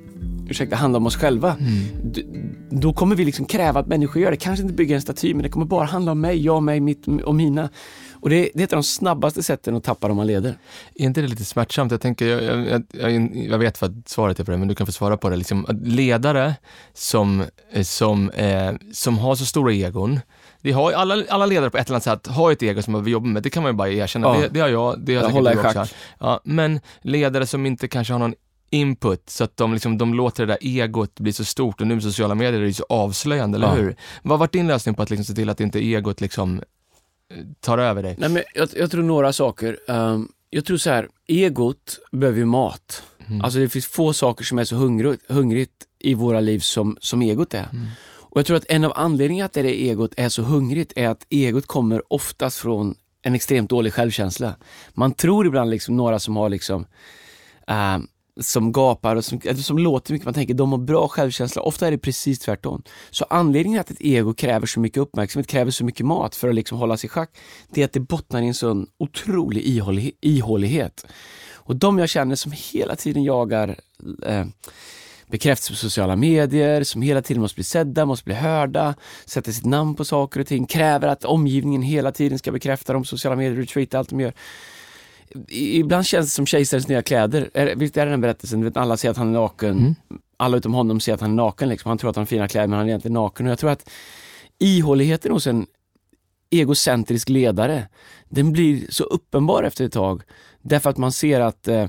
ursäkta, 0.49 0.75
handla 0.75 0.97
om 0.97 1.05
oss 1.05 1.15
själva, 1.15 1.55
d- 2.03 2.23
då 2.69 2.93
kommer 2.93 3.15
vi 3.15 3.25
liksom 3.25 3.45
kräva 3.45 3.79
att 3.79 3.87
människor 3.87 4.21
gör 4.21 4.31
det. 4.31 4.37
Kanske 4.37 4.61
inte 4.63 4.73
bygga 4.75 4.95
en 4.95 5.01
staty, 5.01 5.33
men 5.33 5.43
det 5.43 5.49
kommer 5.49 5.65
bara 5.65 5.85
handla 5.85 6.11
om 6.11 6.21
mig, 6.21 6.45
jag, 6.45 6.63
mig, 6.63 6.79
mitt 6.79 7.07
och 7.07 7.35
mina. 7.35 7.69
Och 8.21 8.29
det, 8.29 8.49
det 8.53 8.59
är 8.59 8.63
ett 8.63 8.73
av 8.73 8.77
de 8.77 8.83
snabbaste 8.83 9.43
sätten 9.43 9.75
att 9.75 9.83
tappa 9.83 10.07
dem 10.07 10.17
man 10.17 10.27
leder. 10.27 10.57
Är 10.95 11.05
inte 11.05 11.21
det 11.21 11.27
lite 11.27 11.45
smärtsamt? 11.45 11.91
Jag, 11.91 12.01
tänker, 12.01 12.25
jag, 12.27 12.67
jag, 12.67 12.83
jag, 13.11 13.35
jag 13.35 13.57
vet 13.57 13.81
vad 13.81 14.03
svaret 14.05 14.39
är 14.39 14.43
på 14.43 14.51
det, 14.51 14.57
men 14.57 14.67
du 14.67 14.75
kan 14.75 14.85
få 14.85 14.91
svara 14.91 15.17
på 15.17 15.29
det. 15.29 15.35
Liksom, 15.35 15.65
ledare 15.83 16.55
som, 16.93 17.43
eh, 17.73 17.83
som, 17.83 18.29
eh, 18.29 18.71
som 18.93 19.17
har 19.17 19.35
så 19.35 19.45
stora 19.45 19.73
egon, 19.73 20.19
vi 20.61 20.71
har, 20.71 20.91
alla, 20.91 21.23
alla 21.29 21.45
ledare 21.45 21.69
på 21.69 21.77
ett 21.77 21.87
eller 21.87 21.95
annat 21.95 22.03
sätt 22.23 22.27
har 22.27 22.51
ett 22.51 22.63
ego 22.63 22.81
som 22.81 23.03
vi 23.03 23.11
jobbar 23.11 23.27
med, 23.27 23.43
det 23.43 23.49
kan 23.49 23.63
man 23.63 23.71
ju 23.71 23.75
bara 23.77 23.89
erkänna. 23.89 24.27
Ja. 24.27 24.41
Det, 24.41 24.47
det 24.47 24.59
har 24.59 24.69
jag, 24.69 24.99
det 24.99 25.15
har 25.15 25.21
Jag 25.21 25.23
säkert 25.23 25.33
håller 25.35 25.51
i 25.51 25.55
du 25.73 25.79
också. 25.79 25.95
Ja, 26.19 26.39
men 26.43 26.79
ledare 27.01 27.45
som 27.45 27.65
inte 27.65 27.87
kanske 27.87 28.13
har 28.13 28.19
någon 28.19 28.33
input, 28.69 29.29
så 29.29 29.43
att 29.43 29.57
de, 29.57 29.73
liksom, 29.73 29.97
de 29.97 30.13
låter 30.13 30.45
det 30.45 30.53
där 30.53 30.57
egot 30.61 31.19
bli 31.19 31.33
så 31.33 31.45
stort 31.45 31.81
och 31.81 31.87
nu 31.87 31.93
med 31.95 32.03
sociala 32.03 32.35
medier 32.35 32.53
är 32.53 32.61
det 32.61 32.67
ju 32.67 32.73
så 32.73 32.85
avslöjande, 32.89 33.57
eller 33.57 33.67
Ja. 33.67 33.73
hur? 33.73 33.95
Vad 34.21 34.31
har 34.31 34.37
varit 34.37 34.51
din 34.51 34.67
lösning 34.67 34.95
på 34.95 35.01
att 35.01 35.09
liksom 35.09 35.25
se 35.25 35.33
till 35.33 35.49
att 35.49 35.59
inte 35.61 35.79
egot 35.79 36.21
liksom 36.21 36.57
eh, 37.33 37.37
tar 37.59 37.77
över 37.77 38.03
dig? 38.03 38.15
Nej, 38.19 38.29
men 38.29 38.43
jag, 38.55 38.69
jag 38.75 38.91
tror 38.91 39.03
några 39.03 39.33
saker. 39.33 39.79
Ehm, 39.87 40.27
jag 40.49 40.65
tror 40.65 40.77
så 40.77 40.89
här, 40.89 41.07
egot 41.27 41.99
behöver 42.11 42.39
ju 42.39 42.45
mat. 42.45 43.03
Mm. 43.27 43.41
Alltså 43.41 43.59
det 43.59 43.69
finns 43.69 43.87
få 43.87 44.13
saker 44.13 44.45
som 44.45 44.59
är 44.59 44.63
så 44.63 44.75
hungrigt, 44.75 45.23
hungrigt 45.31 45.73
i 45.99 46.13
våra 46.13 46.39
liv 46.39 46.59
som, 46.59 46.97
som 47.01 47.21
egot 47.21 47.53
är. 47.53 47.67
Mm. 47.71 47.87
Och 48.31 48.39
jag 48.39 48.45
tror 48.45 48.57
att 48.57 48.65
en 48.69 48.83
av 48.83 48.93
anledningarna 48.95 49.47
till 49.49 49.59
att 49.61 49.65
det 49.65 49.81
egot 49.89 50.13
är 50.17 50.29
så 50.29 50.41
hungrigt 50.41 50.93
är 50.95 51.07
att 51.07 51.25
egot 51.29 51.65
kommer 51.67 52.13
oftast 52.13 52.57
från 52.59 52.95
en 53.21 53.35
extremt 53.35 53.69
dålig 53.69 53.93
självkänsla. 53.93 54.55
Man 54.93 55.13
tror 55.13 55.47
ibland 55.47 55.69
liksom 55.69 55.97
några 55.97 56.19
som 56.19 56.35
har 56.35 56.49
liksom 56.49 56.85
ehm, 57.67 58.07
som 58.39 58.71
gapar 58.71 59.15
och 59.15 59.25
som, 59.25 59.41
eller 59.43 59.61
som 59.61 59.77
låter 59.77 60.13
mycket, 60.13 60.25
man 60.25 60.33
tänker 60.33 60.53
de 60.53 60.71
har 60.71 60.79
bra 60.79 61.07
självkänsla. 61.07 61.61
Ofta 61.61 61.87
är 61.87 61.91
det 61.91 61.97
precis 61.97 62.39
tvärtom. 62.39 62.83
Så 63.09 63.25
anledningen 63.29 63.83
till 63.83 63.93
att 63.93 63.99
ett 63.99 64.05
ego 64.05 64.33
kräver 64.33 64.67
så 64.67 64.79
mycket 64.79 64.97
uppmärksamhet, 64.97 65.47
kräver 65.47 65.71
så 65.71 65.85
mycket 65.85 66.05
mat 66.05 66.35
för 66.35 66.49
att 66.49 66.55
liksom 66.55 66.77
hålla 66.77 66.97
sig 66.97 67.07
i 67.07 67.09
schack, 67.09 67.37
det 67.69 67.81
är 67.81 67.85
att 67.85 67.93
det 67.93 67.99
bottnar 67.99 68.41
i 68.41 68.47
en 68.47 68.53
sån 68.53 68.87
otrolig 68.97 69.63
ihålighet. 70.21 71.05
Och 71.53 71.75
de 71.75 71.99
jag 71.99 72.09
känner 72.09 72.35
som 72.35 72.53
hela 72.73 72.95
tiden 72.95 73.23
jagar 73.23 73.75
eh, 74.25 74.45
bekräftelse 75.27 75.71
på 75.71 75.77
sociala 75.77 76.15
medier, 76.15 76.83
som 76.83 77.01
hela 77.01 77.21
tiden 77.21 77.41
måste 77.41 77.55
bli 77.55 77.63
sedda, 77.63 78.05
måste 78.05 78.25
bli 78.25 78.33
hörda, 78.33 78.95
sätter 79.25 79.51
sitt 79.51 79.65
namn 79.65 79.95
på 79.95 80.05
saker 80.05 80.39
och 80.39 80.47
ting, 80.47 80.65
kräver 80.65 81.07
att 81.07 81.25
omgivningen 81.25 81.81
hela 81.81 82.11
tiden 82.11 82.39
ska 82.39 82.51
bekräfta 82.51 82.93
dem, 82.93 83.05
sociala 83.05 83.35
medier, 83.35 83.55
retweeta 83.55 83.99
allt 83.99 84.09
de 84.09 84.19
gör. 84.19 84.33
Ibland 85.49 86.05
känns 86.05 86.27
det 86.27 86.31
som 86.31 86.45
kejsarens 86.45 86.87
nya 86.87 87.01
kläder. 87.01 87.49
Är, 87.53 87.75
visst 87.75 87.97
är 87.97 88.05
det 88.05 88.11
den 88.11 88.21
berättelsen? 88.21 88.59
Du 88.59 88.65
vet, 88.65 88.77
alla 88.77 88.97
säger 88.97 89.11
att 89.11 89.17
han 89.17 89.27
är 89.27 89.33
naken. 89.33 89.95
alla 90.37 90.57
utom 90.57 90.73
honom 90.73 90.99
ser 90.99 91.13
att 91.13 91.21
han 91.21 91.31
är 91.31 91.35
naken. 91.35 91.69
Liksom. 91.69 91.89
Han 91.89 91.97
tror 91.97 92.09
att 92.09 92.15
han 92.15 92.21
har 92.21 92.27
fina 92.27 92.47
kläder 92.47 92.67
men 92.67 92.77
han 92.77 92.85
är 92.85 92.89
egentligen 92.89 93.13
naken. 93.13 93.45
Och 93.45 93.51
jag 93.51 93.59
tror 93.59 93.69
att 93.69 93.89
ihåligheten 94.59 95.31
hos 95.31 95.47
en 95.47 95.67
egocentrisk 96.49 97.29
ledare, 97.29 97.87
den 98.29 98.51
blir 98.51 98.85
så 98.89 99.03
uppenbar 99.03 99.63
efter 99.63 99.85
ett 99.85 99.93
tag. 99.93 100.21
Därför 100.61 100.89
att 100.89 100.97
man 100.97 101.11
ser 101.11 101.39
att 101.39 101.67
eh, 101.67 101.87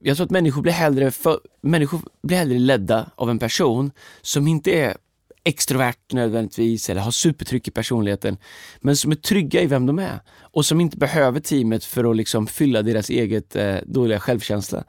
jag 0.00 0.16
tror 0.16 0.24
att 0.24 0.30
människor 0.30 0.62
blir, 0.62 0.72
hellre 0.72 1.10
för, 1.10 1.40
människor 1.60 2.00
blir 2.22 2.36
hellre 2.36 2.58
ledda 2.58 3.10
av 3.14 3.30
en 3.30 3.38
person 3.38 3.90
som 4.22 4.46
inte 4.46 4.70
är 4.70 4.96
extrovert 5.44 6.12
nödvändigtvis 6.12 6.90
eller 6.90 7.00
har 7.00 7.10
supertryck 7.10 7.68
i 7.68 7.70
personligheten, 7.70 8.36
men 8.80 8.96
som 8.96 9.10
är 9.10 9.16
trygga 9.16 9.62
i 9.62 9.66
vem 9.66 9.86
de 9.86 9.98
är 9.98 10.20
och 10.40 10.66
som 10.66 10.80
inte 10.80 10.96
behöver 10.96 11.40
teamet 11.40 11.84
för 11.84 12.10
att 12.10 12.16
liksom 12.16 12.46
fylla 12.46 12.82
deras 12.82 13.10
eget 13.10 13.56
eh, 13.56 13.76
dåliga 13.86 14.20
självkänsla. 14.20 14.84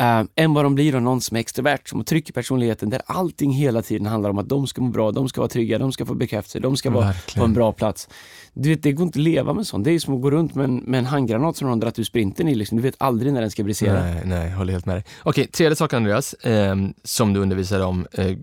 Uh, 0.00 0.24
än 0.34 0.54
vad 0.54 0.64
de 0.64 0.74
blir 0.74 0.94
av 0.94 1.02
någon 1.02 1.20
som 1.20 1.36
är 1.36 1.40
extrovert, 1.40 1.80
som 1.84 1.98
har 1.98 2.04
tryck 2.04 2.30
i 2.30 2.32
personligheten, 2.32 2.90
där 2.90 3.02
allting 3.06 3.52
hela 3.52 3.82
tiden 3.82 4.06
handlar 4.06 4.30
om 4.30 4.38
att 4.38 4.48
de 4.48 4.66
ska 4.66 4.80
må 4.80 4.88
bra, 4.88 5.12
de 5.12 5.28
ska 5.28 5.40
vara 5.40 5.48
trygga, 5.48 5.78
de 5.78 5.92
ska 5.92 6.06
få 6.06 6.14
bekräftelse, 6.14 6.58
de 6.60 6.76
ska 6.76 6.90
vara 6.90 7.12
på 7.36 7.44
en 7.44 7.52
bra 7.52 7.72
plats. 7.72 8.08
Du 8.52 8.68
vet, 8.68 8.82
det 8.82 8.92
går 8.92 9.06
inte 9.06 9.18
att 9.18 9.22
leva 9.22 9.52
med 9.52 9.66
sånt. 9.66 9.84
Det 9.84 9.90
är 9.90 9.98
som 9.98 10.14
att 10.14 10.22
gå 10.22 10.30
runt 10.30 10.54
med 10.54 10.64
en, 10.64 10.76
med 10.76 10.98
en 10.98 11.06
handgranat 11.06 11.56
som 11.56 11.68
någon 11.68 11.80
dragit 11.80 11.98
ur 11.98 12.04
sprinten 12.04 12.48
i. 12.48 12.54
Liksom. 12.54 12.76
Du 12.76 12.82
vet 12.82 12.94
aldrig 12.98 13.32
när 13.32 13.40
den 13.40 13.50
ska 13.50 13.64
brisera. 13.64 14.04
Nej, 14.04 14.22
nej, 14.24 14.50
håller 14.50 14.72
helt 14.72 14.86
med 14.86 14.96
dig. 14.96 15.04
Okej, 15.22 15.46
tredje 15.46 15.76
sak 15.76 15.92
Andreas, 15.92 16.34
eh, 16.34 16.76
som 17.04 17.32
du 17.32 17.40
undervisade 17.40 17.84
om, 17.84 18.06
eh, 18.12 18.36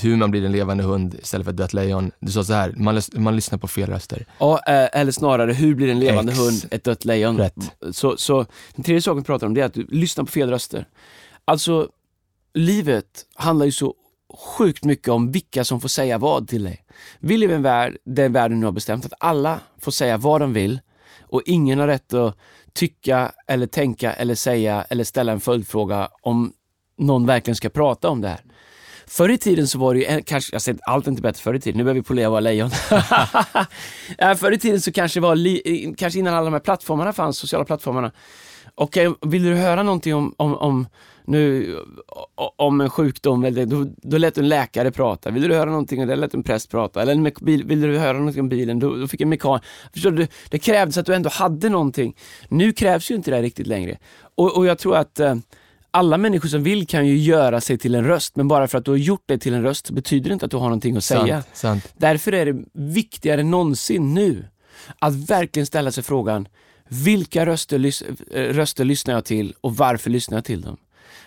hur 0.00 0.16
man 0.16 0.30
blir 0.30 0.44
en 0.44 0.52
levande 0.52 0.84
hund 0.84 1.14
istället 1.22 1.44
för 1.44 1.50
ett 1.52 1.56
dött 1.56 1.72
lejon. 1.72 2.10
Du 2.20 2.32
sa 2.32 2.44
så 2.44 2.52
här, 2.52 2.72
man, 2.76 2.96
lys- 2.98 3.18
man 3.18 3.36
lyssnar 3.36 3.58
på 3.58 3.68
fel 3.68 3.88
röster. 3.90 4.26
Ja, 4.38 4.60
eh, 4.66 5.00
eller 5.00 5.12
snarare, 5.12 5.52
hur 5.52 5.74
blir 5.74 5.88
en 5.88 6.00
levande 6.00 6.32
Ex- 6.32 6.40
hund 6.40 6.64
ett 6.70 6.84
dött 6.84 7.04
lejon? 7.04 7.38
Rätt. 7.38 7.54
Så, 7.92 8.16
så 8.16 8.46
den 8.74 8.84
tredje 8.84 9.02
saken 9.02 9.18
vi 9.18 9.24
pratar 9.24 9.46
om 9.46 9.54
det 9.54 9.60
är 9.60 9.64
att 9.64 9.74
du 9.74 9.86
lyssnar 9.90 10.24
på 10.24 10.30
fel 10.30 10.50
röster. 10.50 10.86
Alltså, 11.44 11.88
livet 12.54 13.06
handlar 13.34 13.66
ju 13.66 13.72
så 13.72 13.94
sjukt 14.58 14.84
mycket 14.84 15.08
om 15.08 15.32
vilka 15.32 15.64
som 15.64 15.80
får 15.80 15.88
säga 15.88 16.18
vad 16.18 16.48
till 16.48 16.64
dig. 16.64 16.84
Vi 17.18 17.36
lever 17.36 17.52
i 17.52 17.56
en 17.56 17.62
värld 17.62 17.96
där 18.04 18.28
världen 18.28 18.60
nu 18.60 18.66
har 18.66 18.72
bestämt 18.72 19.06
att 19.06 19.12
alla 19.20 19.60
får 19.80 19.92
säga 19.92 20.16
vad 20.16 20.40
de 20.40 20.52
vill 20.52 20.80
och 21.20 21.42
ingen 21.46 21.78
har 21.78 21.86
rätt 21.86 22.12
att 22.14 22.36
tycka 22.72 23.32
eller 23.46 23.66
tänka 23.66 24.12
eller 24.12 24.34
säga 24.34 24.82
eller 24.82 25.04
ställa 25.04 25.32
en 25.32 25.40
följdfråga 25.40 26.08
om 26.22 26.52
någon 26.98 27.26
verkligen 27.26 27.56
ska 27.56 27.68
prata 27.68 28.08
om 28.08 28.20
det 28.20 28.28
här. 28.28 28.40
Förr 29.06 29.28
i 29.28 29.38
tiden 29.38 29.68
så 29.68 29.78
var 29.78 29.94
det 29.94 30.00
ju, 30.00 30.22
kanske, 30.22 30.54
jag 30.54 30.62
säger 30.62 30.80
allt 30.82 31.06
är 31.06 31.10
inte 31.10 31.22
bättre 31.22 31.42
förr 31.42 31.54
i 31.54 31.60
tiden, 31.60 31.78
nu 31.78 31.84
börjar 31.84 31.94
vi 31.94 32.02
polera 32.02 32.30
våra 32.30 32.40
lejon. 32.40 32.70
Ja, 34.18 34.34
förr 34.38 34.52
i 34.52 34.58
tiden 34.58 34.80
så 34.80 34.92
kanske 34.92 35.20
det 35.20 35.22
var, 35.22 35.36
li, 35.36 35.94
kanske 35.98 36.18
innan 36.18 36.34
alla 36.34 36.44
de 36.44 36.52
här 36.52 36.60
plattformarna 36.60 37.12
fanns, 37.12 37.38
sociala 37.38 37.64
plattformarna. 37.64 38.12
Okej, 38.74 39.14
vill 39.20 39.42
du 39.42 39.54
höra 39.54 39.82
någonting 39.82 40.14
om, 40.14 40.34
om, 40.36 40.54
om, 40.54 40.86
nu, 41.24 41.76
om 42.56 42.80
en 42.80 42.90
sjukdom, 42.90 43.44
eller, 43.44 43.66
då, 43.66 43.86
då 43.96 44.18
lät 44.18 44.38
en 44.38 44.48
läkare 44.48 44.90
prata. 44.90 45.30
Vill 45.30 45.48
du 45.48 45.54
höra 45.54 45.70
någonting, 45.70 46.06
det 46.06 46.16
lät 46.16 46.34
en 46.34 46.42
präst 46.42 46.70
prata. 46.70 47.02
Eller 47.02 47.12
en 47.12 47.32
bil, 47.40 47.64
vill 47.64 47.80
du 47.80 47.98
höra 47.98 48.18
någonting 48.18 48.40
om 48.40 48.48
bilen, 48.48 48.78
då, 48.78 48.96
då 48.96 49.08
fick 49.08 49.20
en 49.20 49.28
mekan... 49.28 49.60
Förstår 49.92 50.10
du? 50.10 50.26
Det 50.48 50.58
krävdes 50.58 50.98
att 50.98 51.06
du 51.06 51.14
ändå 51.14 51.30
hade 51.30 51.68
någonting. 51.68 52.16
Nu 52.48 52.72
krävs 52.72 53.10
ju 53.10 53.14
inte 53.14 53.30
det 53.30 53.42
riktigt 53.42 53.66
längre. 53.66 53.98
Och, 54.34 54.56
och 54.56 54.66
jag 54.66 54.78
tror 54.78 54.96
att 54.96 55.20
eh, 55.20 55.34
alla 55.94 56.18
människor 56.18 56.48
som 56.48 56.62
vill 56.62 56.86
kan 56.86 57.06
ju 57.06 57.16
göra 57.16 57.60
sig 57.60 57.78
till 57.78 57.94
en 57.94 58.04
röst, 58.04 58.36
men 58.36 58.48
bara 58.48 58.68
för 58.68 58.78
att 58.78 58.84
du 58.84 58.90
har 58.90 58.98
gjort 58.98 59.28
dig 59.28 59.38
till 59.38 59.54
en 59.54 59.62
röst 59.62 59.90
betyder 59.90 60.28
det 60.30 60.32
inte 60.32 60.44
att 60.44 60.50
du 60.50 60.56
har 60.56 60.64
någonting 60.64 60.96
att 60.96 61.04
säga. 61.04 61.42
Sant. 61.52 61.94
Därför 61.96 62.34
är 62.34 62.46
det 62.46 62.64
viktigare 62.72 63.40
än 63.40 63.50
någonsin 63.50 64.14
nu 64.14 64.44
att 64.98 65.14
verkligen 65.14 65.66
ställa 65.66 65.92
sig 65.92 66.04
frågan, 66.04 66.48
vilka 66.88 67.46
röster, 67.46 67.86
eh, 68.34 68.42
röster 68.42 68.84
lyssnar 68.84 69.14
jag 69.14 69.24
till 69.24 69.54
och 69.60 69.76
varför 69.76 70.10
lyssnar 70.10 70.36
jag 70.36 70.44
till 70.44 70.60
dem? 70.60 70.76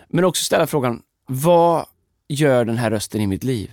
Men 0.07 0.25
också 0.25 0.43
ställa 0.43 0.67
frågan, 0.67 1.01
vad 1.27 1.85
gör 2.27 2.65
den 2.65 2.77
här 2.77 2.91
rösten 2.91 3.21
i 3.21 3.27
mitt 3.27 3.43
liv? 3.43 3.71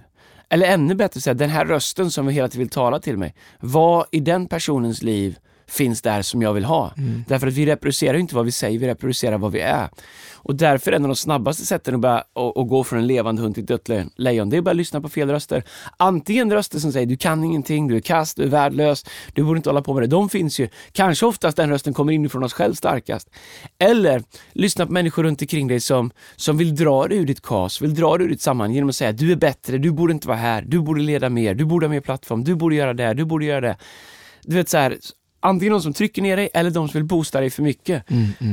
Eller 0.48 0.66
ännu 0.66 0.94
bättre 0.94 1.20
säga, 1.20 1.34
den 1.34 1.50
här 1.50 1.64
rösten 1.64 2.10
som 2.10 2.28
hela 2.28 2.48
tiden 2.48 2.58
vill 2.58 2.68
tala 2.68 2.98
till 3.00 3.18
mig, 3.18 3.34
vad 3.60 4.06
i 4.10 4.20
den 4.20 4.46
personens 4.46 5.02
liv 5.02 5.38
finns 5.72 6.02
där 6.02 6.22
som 6.22 6.42
jag 6.42 6.52
vill 6.52 6.64
ha? 6.64 6.92
Därför 7.28 7.46
att 7.46 7.54
vi 7.54 7.66
reproducerar 7.66 8.18
inte 8.18 8.34
vad 8.34 8.44
vi 8.44 8.52
säger, 8.52 8.78
vi 8.78 8.86
reproducerar 8.86 9.38
vad 9.38 9.52
vi 9.52 9.60
är. 9.60 9.88
Och 10.44 10.54
därför 10.54 10.92
är 10.92 10.96
en 10.96 11.02
av 11.02 11.08
de 11.08 11.16
snabbaste 11.16 11.66
sätten 11.66 11.94
att, 11.94 12.00
börja, 12.00 12.16
att, 12.16 12.56
att 12.56 12.68
gå 12.68 12.84
från 12.84 12.98
en 12.98 13.06
levande 13.06 13.42
hund 13.42 13.54
till 13.54 13.62
ett 13.62 13.68
dött 13.86 14.08
lejon- 14.16 14.50
det 14.50 14.56
är 14.56 14.58
att 14.58 14.64
börja 14.64 14.74
lyssna 14.74 15.00
på 15.00 15.08
fel 15.08 15.30
röster. 15.30 15.64
Antingen 15.96 16.52
röster 16.52 16.78
som 16.78 16.92
säger 16.92 17.06
du 17.06 17.16
kan 17.16 17.44
ingenting, 17.44 17.88
du 17.88 17.96
är 17.96 18.00
kast, 18.00 18.36
du 18.36 18.42
är 18.42 18.46
värdelös, 18.46 19.04
du 19.34 19.44
borde 19.44 19.56
inte 19.56 19.68
hålla 19.68 19.82
på 19.82 19.94
med 19.94 20.02
det. 20.02 20.06
De 20.06 20.28
finns 20.28 20.60
ju. 20.60 20.68
Kanske 20.92 21.26
oftast 21.26 21.56
den 21.56 21.70
rösten 21.70 21.94
kommer 21.94 22.12
inifrån 22.12 22.44
oss 22.44 22.52
själv 22.52 22.74
starkast. 22.74 23.30
Eller 23.78 24.22
lyssna 24.52 24.86
på 24.86 24.92
människor 24.92 25.22
runt 25.22 25.42
omkring 25.42 25.68
dig 25.68 25.80
som, 25.80 26.10
som 26.36 26.56
vill 26.56 26.76
dra 26.76 27.06
dig 27.06 27.18
ur 27.18 27.26
ditt 27.26 27.42
kas, 27.42 27.82
vill 27.82 27.94
dra 27.94 28.16
dig 28.16 28.26
ur 28.26 28.30
ditt 28.30 28.42
sammanhang 28.42 28.74
genom 28.74 28.88
att 28.88 28.96
säga 28.96 29.12
du 29.12 29.32
är 29.32 29.36
bättre, 29.36 29.78
du 29.78 29.90
borde 29.90 30.12
inte 30.12 30.28
vara 30.28 30.38
här, 30.38 30.62
du 30.66 30.80
borde 30.80 31.02
leda 31.02 31.28
mer, 31.28 31.54
du 31.54 31.64
borde 31.64 31.86
ha 31.86 31.90
mer 31.90 32.00
plattform, 32.00 32.44
du 32.44 32.54
borde 32.54 32.74
göra 32.74 32.94
det, 32.94 33.14
du 33.14 33.24
borde 33.24 33.44
göra 33.44 33.60
det. 33.60 33.76
Du 34.44 34.56
vet 34.56 34.68
så 34.68 34.78
här, 34.78 34.96
antingen 35.42 35.72
de 35.72 35.82
som 35.82 35.92
trycker 35.92 36.22
ner 36.22 36.36
dig 36.36 36.48
eller 36.54 36.70
de 36.70 36.88
som 36.88 36.98
vill 36.98 37.04
boosta 37.04 37.40
dig 37.40 37.50
för 37.50 37.62
mycket. 37.62 38.04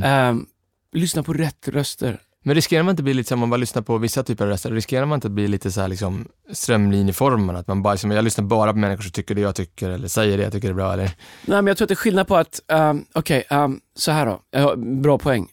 Ehm, 0.04 0.46
lyssna 0.94 1.24
på 1.24 1.34
rätt 1.34 1.68
röster. 1.68 2.22
Men 2.44 2.56
riskerar 2.56 2.84
man 2.84 2.92
inte 2.92 3.00
att 3.02 3.04
bli 3.04 3.14
lite 3.14 3.30
som 3.30 3.40
man 3.40 3.50
bara 3.50 3.58
lyssnar 3.58 3.82
på 3.82 3.98
vissa 3.98 4.24
typer 4.24 4.44
av 4.46 4.50
röster, 4.52 4.72
riskerar 4.72 5.06
man 5.06 5.18
inte 5.18 5.28
att 5.28 5.32
bli 5.32 5.48
lite 5.48 5.72
så 5.72 5.82
här 5.82 5.88
liksom 5.88 6.28
strömlinjeformad? 6.52 7.56
Att 7.56 7.68
man 7.68 7.82
bara, 7.82 7.94
liksom, 7.94 8.12
jag 8.12 8.24
lyssnar 8.24 8.46
bara 8.46 8.74
på 8.74 8.80
människor 8.80 9.02
som 9.02 9.12
tycker 9.12 9.36
det 9.36 9.42
jag 9.42 9.56
tycker 9.56 9.90
eller 9.90 10.08
säger 10.08 10.38
det 10.38 10.44
jag 10.44 10.52
tycker 10.54 10.70
är 10.70 10.74
bra 10.74 10.94
eller? 10.94 11.06
Nej 11.06 11.16
men 11.46 11.68
jag 11.68 11.78
tror 11.78 11.86
att 11.86 11.90
det 11.90 11.94
är 11.94 11.96
skillnad 11.96 12.28
på 12.28 12.36
att, 12.36 12.62
um, 12.68 13.06
okej, 13.14 13.44
ehm, 13.50 13.80
så 13.96 14.12
här 14.12 14.26
då, 14.26 14.60
har- 14.60 15.02
bra 15.02 15.18
poäng. 15.18 15.48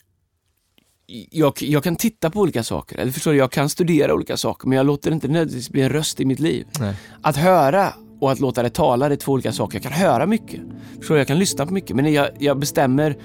Jag, 1.31 1.55
jag 1.62 1.85
kan 1.85 1.96
titta 1.96 2.31
på 2.31 2.40
olika 2.40 2.62
saker, 2.62 2.99
eller 2.99 3.12
förstår 3.12 3.31
du, 3.33 3.38
jag 3.38 3.53
kan 3.53 3.68
studera 3.68 4.14
olika 4.14 4.37
saker, 4.37 4.68
men 4.68 4.77
jag 4.77 4.87
låter 4.87 5.11
det 5.11 5.14
inte 5.14 5.29
nödvändigtvis 5.29 5.70
bli 5.70 5.83
en 5.83 5.90
röst 5.90 6.20
i 6.20 6.25
mitt 6.25 6.38
liv. 6.40 6.66
Nej. 6.81 6.94
Att 7.22 7.37
höra 7.37 7.92
och 8.20 8.33
att 8.33 8.40
låta 8.40 8.62
det 8.62 8.70
tala, 8.70 9.09
det 9.09 9.14
är 9.14 9.16
två 9.16 9.33
olika 9.33 9.52
saker. 9.52 9.76
Jag 9.76 9.83
kan 9.83 9.92
höra 9.92 10.26
mycket, 10.26 10.61
förstår 10.98 11.18
jag 11.18 11.26
kan 11.26 11.38
lyssna 11.38 11.66
på 11.66 11.72
mycket, 11.72 11.96
men 11.96 12.12
jag, 12.12 12.29
jag 12.38 12.59
bestämmer, 12.59 13.16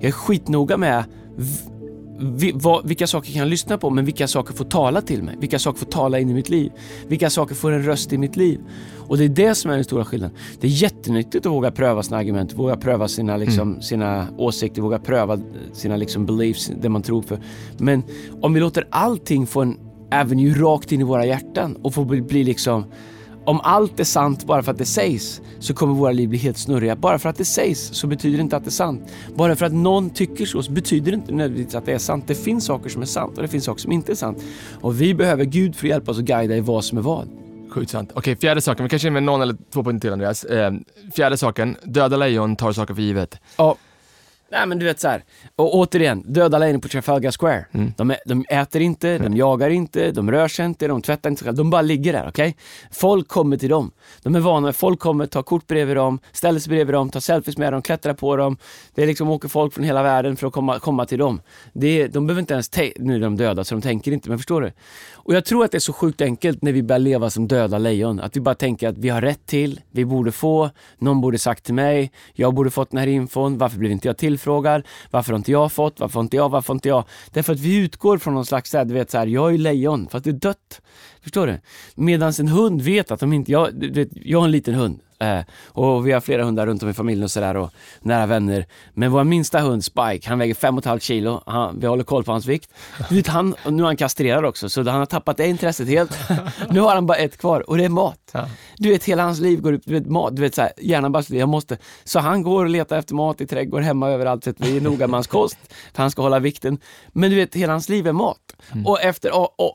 jag 0.00 0.08
är 0.08 0.12
skitnoga 0.12 0.76
med 0.76 1.04
vi, 2.22 2.52
vad, 2.54 2.88
vilka 2.88 3.06
saker 3.06 3.32
kan 3.32 3.38
jag 3.38 3.48
lyssna 3.48 3.78
på, 3.78 3.90
men 3.90 4.04
vilka 4.04 4.28
saker 4.28 4.54
får 4.54 4.64
tala 4.64 5.02
till 5.02 5.22
mig? 5.22 5.36
Vilka 5.40 5.58
saker 5.58 5.78
får 5.78 5.86
tala 5.86 6.18
in 6.18 6.30
i 6.30 6.34
mitt 6.34 6.48
liv? 6.48 6.72
Vilka 7.08 7.30
saker 7.30 7.54
får 7.54 7.72
en 7.72 7.82
röst 7.82 8.12
i 8.12 8.18
mitt 8.18 8.36
liv? 8.36 8.60
Och 8.96 9.18
det 9.18 9.24
är 9.24 9.28
det 9.28 9.54
som 9.54 9.70
är 9.70 9.74
den 9.74 9.84
stora 9.84 10.04
skillnaden. 10.04 10.36
Det 10.60 10.66
är 10.66 10.70
jättenyttigt 10.70 11.46
att 11.46 11.52
våga 11.52 11.70
pröva 11.70 12.02
sina 12.02 12.16
argument, 12.16 12.54
våga 12.54 12.76
pröva 12.76 13.08
sina, 13.08 13.36
liksom, 13.36 13.82
sina 13.82 14.26
åsikter, 14.38 14.82
våga 14.82 14.98
pröva 14.98 15.38
sina 15.72 15.96
liksom, 15.96 16.26
beliefs, 16.26 16.70
det 16.80 16.88
man 16.88 17.02
tror 17.02 17.22
för. 17.22 17.38
Men 17.78 18.02
om 18.40 18.54
vi 18.54 18.60
låter 18.60 18.86
allting 18.90 19.46
få 19.46 19.62
en 19.62 19.78
avenue 20.12 20.54
rakt 20.54 20.92
in 20.92 21.00
i 21.00 21.04
våra 21.04 21.26
hjärtan 21.26 21.76
och 21.76 21.94
få 21.94 22.04
bli, 22.04 22.22
bli 22.22 22.44
liksom 22.44 22.84
om 23.50 23.60
allt 23.62 24.00
är 24.00 24.04
sant 24.04 24.46
bara 24.46 24.62
för 24.62 24.72
att 24.72 24.78
det 24.78 24.84
sägs 24.84 25.40
så 25.58 25.74
kommer 25.74 25.94
våra 25.94 26.12
liv 26.12 26.28
bli 26.28 26.38
helt 26.38 26.58
snurriga. 26.58 26.96
Bara 26.96 27.18
för 27.18 27.28
att 27.28 27.36
det 27.36 27.44
sägs 27.44 27.90
så 27.92 28.06
betyder 28.06 28.36
det 28.36 28.42
inte 28.42 28.56
att 28.56 28.64
det 28.64 28.68
är 28.68 28.70
sant. 28.70 29.12
Bara 29.34 29.56
för 29.56 29.66
att 29.66 29.72
någon 29.72 30.10
tycker 30.10 30.46
så, 30.46 30.62
så 30.62 30.72
betyder 30.72 31.10
det 31.12 31.14
inte 31.14 31.32
nödvändigtvis 31.32 31.74
att 31.74 31.86
det 31.86 31.92
är 31.92 31.98
sant. 31.98 32.24
Det 32.26 32.34
finns 32.34 32.64
saker 32.64 32.90
som 32.90 33.02
är 33.02 33.06
sant 33.06 33.36
och 33.36 33.42
det 33.42 33.48
finns 33.48 33.64
saker 33.64 33.80
som 33.80 33.92
inte 33.92 34.12
är 34.12 34.16
sant. 34.16 34.38
Och 34.80 35.00
vi 35.00 35.14
behöver 35.14 35.44
Gud 35.44 35.76
för 35.76 35.86
att 35.86 35.90
hjälpa 35.90 36.10
oss 36.10 36.18
och 36.18 36.24
guida 36.24 36.56
i 36.56 36.60
vad 36.60 36.84
som 36.84 36.98
är 36.98 37.02
vad. 37.02 37.28
Sjukt 37.70 37.90
sant. 37.90 38.10
Okej, 38.14 38.36
fjärde 38.36 38.60
saken, 38.60 38.84
vi 38.84 38.88
kanske 38.88 39.08
är 39.08 39.12
med 39.12 39.22
någon 39.22 39.42
eller 39.42 39.56
två 39.72 39.82
punkter 39.82 40.00
till 40.00 40.12
Andreas. 40.12 40.44
Eh, 40.44 40.72
fjärde 41.14 41.36
saken, 41.36 41.76
döda 41.84 42.16
lejon 42.16 42.56
tar 42.56 42.72
saker 42.72 42.94
för 42.94 43.02
givet. 43.02 43.40
Ja. 43.56 43.76
Nej 44.52 44.66
men 44.66 44.78
du 44.78 44.84
vet 44.86 45.00
så 45.00 45.08
här. 45.08 45.24
och 45.56 45.74
återigen, 45.74 46.22
döda 46.26 46.58
lejon 46.58 46.80
på 46.80 46.88
Trafalgar 46.88 47.30
Square. 47.30 47.66
Mm. 47.72 47.92
De, 47.96 48.14
de 48.26 48.44
äter 48.48 48.82
inte, 48.82 49.18
de 49.18 49.36
jagar 49.36 49.70
inte, 49.70 50.12
de 50.12 50.30
rör 50.30 50.48
sig 50.48 50.66
inte, 50.66 50.86
de 50.86 51.02
tvättar 51.02 51.30
inte. 51.30 51.52
De 51.52 51.70
bara 51.70 51.82
ligger 51.82 52.12
där, 52.12 52.28
okej? 52.28 52.56
Folk 52.90 53.28
kommer 53.28 53.56
till 53.56 53.68
dem. 53.68 53.90
De 54.22 54.34
är 54.34 54.40
vana, 54.40 54.72
folk 54.72 55.00
kommer, 55.00 55.26
tar 55.26 55.42
kort 55.42 55.66
bredvid 55.66 55.96
dem, 55.96 56.18
ställer 56.32 56.60
sig 56.60 56.70
bredvid 56.70 56.94
dem, 56.94 57.10
tar 57.10 57.20
selfies 57.20 57.58
med 57.58 57.72
dem, 57.72 57.82
klättrar 57.82 58.14
på 58.14 58.36
dem. 58.36 58.56
Det 58.94 59.02
är 59.02 59.06
liksom 59.06 59.30
åker 59.30 59.48
folk 59.48 59.74
från 59.74 59.84
hela 59.84 60.02
världen 60.02 60.36
för 60.36 60.46
att 60.46 60.52
komma, 60.52 60.78
komma 60.78 61.06
till 61.06 61.18
dem. 61.18 61.40
Det 61.72 62.02
är, 62.02 62.08
de 62.08 62.26
behöver 62.26 62.40
inte 62.40 62.54
ens, 62.54 62.70
nu 62.96 63.14
är 63.14 63.20
de 63.20 63.36
döda 63.36 63.64
så 63.64 63.74
de 63.74 63.82
tänker 63.82 64.12
inte, 64.12 64.28
men 64.28 64.38
förstår 64.38 64.60
du? 64.60 64.72
Och 65.12 65.34
jag 65.34 65.44
tror 65.44 65.64
att 65.64 65.70
det 65.70 65.78
är 65.78 65.80
så 65.80 65.92
sjukt 65.92 66.20
enkelt 66.20 66.62
när 66.62 66.72
vi 66.72 66.82
börjar 66.82 67.00
leva 67.00 67.30
som 67.30 67.48
döda 67.48 67.78
lejon. 67.78 68.20
Att 68.20 68.36
vi 68.36 68.40
bara 68.40 68.54
tänker 68.54 68.88
att 68.88 68.98
vi 68.98 69.08
har 69.08 69.20
rätt 69.20 69.46
till, 69.46 69.80
vi 69.90 70.04
borde 70.04 70.32
få, 70.32 70.70
någon 70.98 71.20
borde 71.20 71.38
sagt 71.38 71.64
till 71.64 71.74
mig, 71.74 72.12
jag 72.32 72.54
borde 72.54 72.70
fått 72.70 72.90
den 72.90 73.00
här 73.00 73.06
infon, 73.06 73.58
varför 73.58 73.78
blev 73.78 73.92
inte 73.92 74.08
jag 74.08 74.16
frågar, 74.40 74.82
Varför 75.10 75.32
har 75.32 75.38
inte 75.38 75.52
jag 75.52 75.72
fått? 75.72 76.00
Varför 76.00 76.14
har 76.14 76.22
inte 76.22 76.36
jag? 76.36 76.48
Varför 76.48 76.68
har 76.68 76.74
inte 76.74 76.88
jag? 76.88 77.04
Därför 77.30 77.52
att 77.52 77.60
vi 77.60 77.76
utgår 77.76 78.18
från 78.18 78.34
någon 78.34 78.46
slags, 78.46 78.70
du 78.70 78.94
vet 78.94 79.10
så 79.10 79.18
här, 79.18 79.26
jag 79.26 79.54
är 79.54 79.58
lejon, 79.58 80.08
fast 80.10 80.24
det 80.24 80.30
är 80.30 80.32
dött. 80.32 80.80
Förstår 81.22 81.46
du? 81.46 81.60
Medan 81.94 82.32
en 82.40 82.48
hund 82.48 82.82
vet 82.82 83.10
att 83.10 83.22
om 83.22 83.32
inte 83.32 83.52
jag, 83.52 83.74
du 83.74 83.90
vet, 83.90 84.08
jag 84.12 84.38
har 84.38 84.44
en 84.44 84.50
liten 84.50 84.74
hund, 84.74 85.00
Eh, 85.20 85.40
och 85.66 86.06
vi 86.06 86.12
har 86.12 86.20
flera 86.20 86.44
hundar 86.44 86.66
runt 86.66 86.82
om 86.82 86.88
i 86.88 86.92
familjen 86.92 87.24
och 87.24 87.30
sådär 87.30 87.56
och 87.56 87.70
nära 88.00 88.26
vänner. 88.26 88.66
Men 88.94 89.12
vår 89.12 89.24
minsta 89.24 89.60
hund 89.60 89.84
Spike, 89.84 90.28
han 90.28 90.38
väger 90.38 90.54
5,5 90.54 90.98
kilo. 90.98 91.42
Han, 91.46 91.80
vi 91.80 91.86
håller 91.86 92.04
koll 92.04 92.24
på 92.24 92.32
hans 92.32 92.46
vikt. 92.46 92.70
Du 93.08 93.14
vet, 93.14 93.26
han, 93.26 93.54
nu 93.68 93.82
är 93.82 93.86
han 93.86 93.96
kastrerad 93.96 94.44
också, 94.44 94.68
så 94.68 94.82
han 94.82 94.98
har 94.98 95.06
tappat 95.06 95.36
det 95.36 95.46
intresset 95.46 95.88
helt. 95.88 96.18
nu 96.70 96.80
har 96.80 96.94
han 96.94 97.06
bara 97.06 97.18
ett 97.18 97.38
kvar 97.38 97.70
och 97.70 97.76
det 97.76 97.84
är 97.84 97.88
mat. 97.88 98.30
Ja. 98.32 98.48
Du 98.76 98.88
vet, 98.88 99.04
hela 99.04 99.22
hans 99.22 99.40
liv 99.40 99.60
går 99.60 99.74
ut, 99.74 99.82
du 99.84 99.94
vet, 99.94 100.06
mat, 100.06 100.36
du 100.36 100.42
vet 100.42 100.54
så 100.54 100.62
här, 100.62 100.72
hjärnan 100.78 101.12
bara, 101.12 101.24
jag 101.28 101.48
måste. 101.48 101.78
Så 102.04 102.20
han 102.20 102.42
går 102.42 102.64
och 102.64 102.70
letar 102.70 102.98
efter 102.98 103.14
mat 103.14 103.40
i 103.40 103.46
trädgård, 103.46 103.82
hemma, 103.82 104.10
överallt. 104.10 104.44
Så 104.44 104.52
vi 104.56 104.76
är 104.76 104.80
noga 104.80 105.06
med 105.06 105.14
hans 105.14 105.26
kost, 105.26 105.58
för 105.94 106.02
han 106.02 106.10
ska 106.10 106.22
hålla 106.22 106.38
vikten. 106.38 106.78
Men 107.12 107.30
du 107.30 107.36
vet, 107.36 107.54
hela 107.54 107.72
hans 107.72 107.88
liv 107.88 108.06
är 108.06 108.12
mat. 108.12 108.38
Och 108.86 109.02
efter 109.02 109.30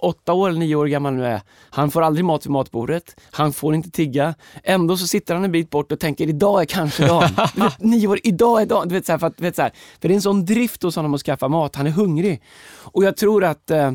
åtta 0.06 0.34
år, 0.34 0.50
eller 0.50 0.60
nio 0.60 0.76
år 0.76 0.86
gammal 0.86 1.14
nu 1.14 1.26
är, 1.26 1.42
han 1.70 1.92
får 1.92 2.02
aldrig 2.02 2.26
mat 2.26 2.46
vid 2.46 2.52
matbordet, 2.52 3.16
han 3.32 3.54
får 3.54 3.76
inte 3.76 3.92
tigga. 3.92 4.36
Ändå 4.64 4.98
så 4.98 5.08
sitter 5.08 5.35
han 5.36 5.46
en 5.46 5.52
bit 5.52 5.70
bort 5.70 5.92
och 5.92 6.00
tänker, 6.00 6.30
idag 6.30 6.62
är 6.62 6.66
kanske 6.66 7.08
dagen. 7.08 7.30
Du 7.56 7.62
vet, 7.62 7.80
nio 7.80 8.08
år, 8.08 8.20
idag 8.24 8.62
är 8.62 8.66
dagen. 8.66 8.88
Du 8.88 8.96
vet, 8.96 9.06
så 9.06 9.12
här, 9.12 9.20
för, 9.20 9.28
att, 9.28 9.42
vet, 9.42 9.56
så 9.56 9.62
här, 9.62 9.72
för 10.02 10.08
det 10.08 10.14
är 10.14 10.16
en 10.16 10.22
sån 10.22 10.46
drift 10.46 10.84
hos 10.84 10.96
honom 10.96 11.14
att 11.14 11.22
skaffa 11.22 11.48
mat, 11.48 11.76
han 11.76 11.88
är 11.88 11.92
hungrig. 11.92 12.42
Och 12.82 13.04
jag 13.04 13.18
tror 13.18 13.44
att 13.44 13.72
eh, 13.72 13.92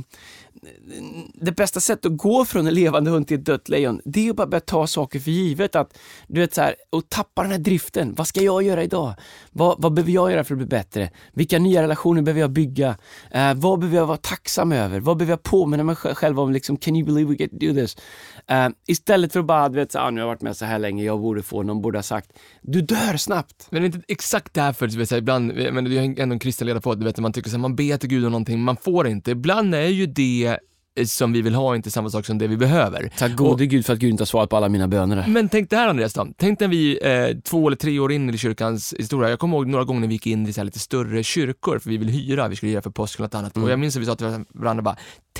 det 1.34 1.52
bästa 1.52 1.80
sättet 1.80 2.06
att 2.06 2.16
gå 2.16 2.44
från 2.44 2.66
en 2.66 2.74
levande 2.74 3.10
hund 3.10 3.28
till 3.28 3.38
ett 3.38 3.44
dött 3.44 3.68
lejon, 3.68 4.00
det 4.04 4.26
är 4.26 4.30
att 4.30 4.36
bara 4.36 4.46
börja 4.46 4.60
ta 4.60 4.86
saker 4.86 5.20
för 5.20 5.30
givet. 5.30 5.76
Att, 5.76 5.98
du 6.28 6.40
vet 6.40 6.54
så 6.54 6.60
här, 6.60 6.74
och 6.90 7.08
tappa 7.08 7.42
den 7.42 7.50
här 7.50 7.58
driften. 7.58 8.14
Vad 8.14 8.26
ska 8.26 8.42
jag 8.42 8.62
göra 8.62 8.82
idag? 8.82 9.14
Vad, 9.50 9.82
vad 9.82 9.94
behöver 9.94 10.12
jag 10.12 10.32
göra 10.32 10.44
för 10.44 10.54
att 10.54 10.58
bli 10.58 10.66
bättre? 10.66 11.10
Vilka 11.32 11.58
nya 11.58 11.82
relationer 11.82 12.22
behöver 12.22 12.40
jag 12.40 12.50
bygga? 12.50 12.96
Eh, 13.30 13.54
vad 13.54 13.78
behöver 13.78 13.98
jag 13.98 14.06
vara 14.06 14.16
tacksam 14.16 14.72
över? 14.72 15.00
Vad 15.00 15.16
behöver 15.16 15.32
jag 15.32 15.42
påminna 15.42 15.84
mig 15.84 15.96
själv 15.96 16.40
om? 16.40 16.52
Liksom, 16.52 16.76
can 16.76 16.96
you 16.96 17.06
believe 17.06 17.30
we 17.30 17.36
get 17.36 17.50
to 17.50 17.56
do 17.56 17.74
this? 17.74 17.96
Eh, 18.46 18.68
istället 18.86 19.32
för 19.32 19.40
att 19.40 19.46
bara, 19.46 19.68
du 19.68 19.76
vet, 19.76 19.92
så, 19.92 19.98
ah, 19.98 20.10
nu 20.10 20.20
har 20.20 20.28
jag 20.28 20.34
varit 20.34 20.42
med 20.42 20.56
så 20.56 20.64
här 20.64 20.78
länge, 20.78 21.04
jag 21.04 21.20
borde 21.20 21.42
få, 21.42 21.62
någon 21.62 21.82
borde 21.82 21.98
ha 21.98 22.02
sagt, 22.02 22.32
du 22.62 22.80
dör 22.80 23.16
snabbt. 23.16 23.66
Men 23.70 23.82
det 23.82 23.86
är 23.86 23.94
inte 23.94 24.00
exakt 24.08 24.54
därför, 24.54 24.86
du 24.86 24.98
vet, 24.98 25.08
så 25.08 25.14
här, 25.14 25.20
ibland, 25.20 25.52
men 25.72 25.84
det 25.84 25.98
är 25.98 26.20
ändå 26.20 26.32
en 26.32 26.38
kristen 26.38 26.66
ledarpodd, 26.66 27.00
du 27.00 27.04
vet, 27.04 27.18
man 27.18 27.32
tycker 27.32 27.50
så 27.50 27.56
här, 27.56 27.60
man 27.60 27.76
ber 27.76 27.96
till 27.96 28.08
Gud 28.08 28.24
om 28.24 28.32
någonting, 28.32 28.60
man 28.60 28.76
får 28.76 29.08
inte. 29.08 29.30
Ibland 29.30 29.74
är 29.74 29.86
ju 29.86 30.06
det 30.06 30.39
eh, 30.44 30.58
som 31.06 31.32
vi 31.32 31.42
vill 31.42 31.54
ha 31.54 31.76
inte 31.76 31.90
samma 31.90 32.10
sak 32.10 32.26
som 32.26 32.38
det 32.38 32.46
vi 32.46 32.56
behöver. 32.56 33.10
Tack 33.18 33.34
gode 33.36 33.66
Gud 33.66 33.86
för 33.86 33.92
att 33.92 33.98
Gud 33.98 34.10
inte 34.10 34.20
har 34.20 34.26
svarat 34.26 34.50
på 34.50 34.56
alla 34.56 34.68
mina 34.68 34.88
böner. 34.88 35.24
Men 35.28 35.48
tänk 35.48 35.70
det 35.70 35.76
här 35.76 35.88
Andreas 35.88 36.12
då. 36.12 36.28
Tänk 36.36 36.60
när 36.60 36.68
vi 36.68 36.98
eh, 37.02 37.40
två 37.42 37.66
eller 37.66 37.76
tre 37.76 37.98
år 37.98 38.12
in 38.12 38.30
i 38.34 38.38
kyrkans 38.38 38.94
historia, 38.98 39.30
jag 39.30 39.38
kommer 39.38 39.56
ihåg 39.56 39.66
några 39.66 39.84
gånger 39.84 40.00
när 40.00 40.08
vi 40.08 40.14
gick 40.14 40.26
in 40.26 40.46
i 40.46 40.52
så 40.52 40.62
lite 40.62 40.78
större 40.78 41.22
kyrkor 41.22 41.78
för 41.78 41.90
vi 41.90 41.96
vill 41.96 42.08
hyra, 42.08 42.48
vi 42.48 42.56
skulle 42.56 42.72
hyra 42.72 42.82
för 42.82 42.90
påsk 42.90 43.18
och 43.20 43.22
något 43.24 43.34
annat. 43.34 43.56
Och 43.56 43.70
jag 43.70 43.78
minns 43.78 43.96
att 43.96 44.02
vi 44.02 44.06
sa 44.06 44.14
till 44.16 44.44
varandra 44.52 44.82
bara, 44.82 44.96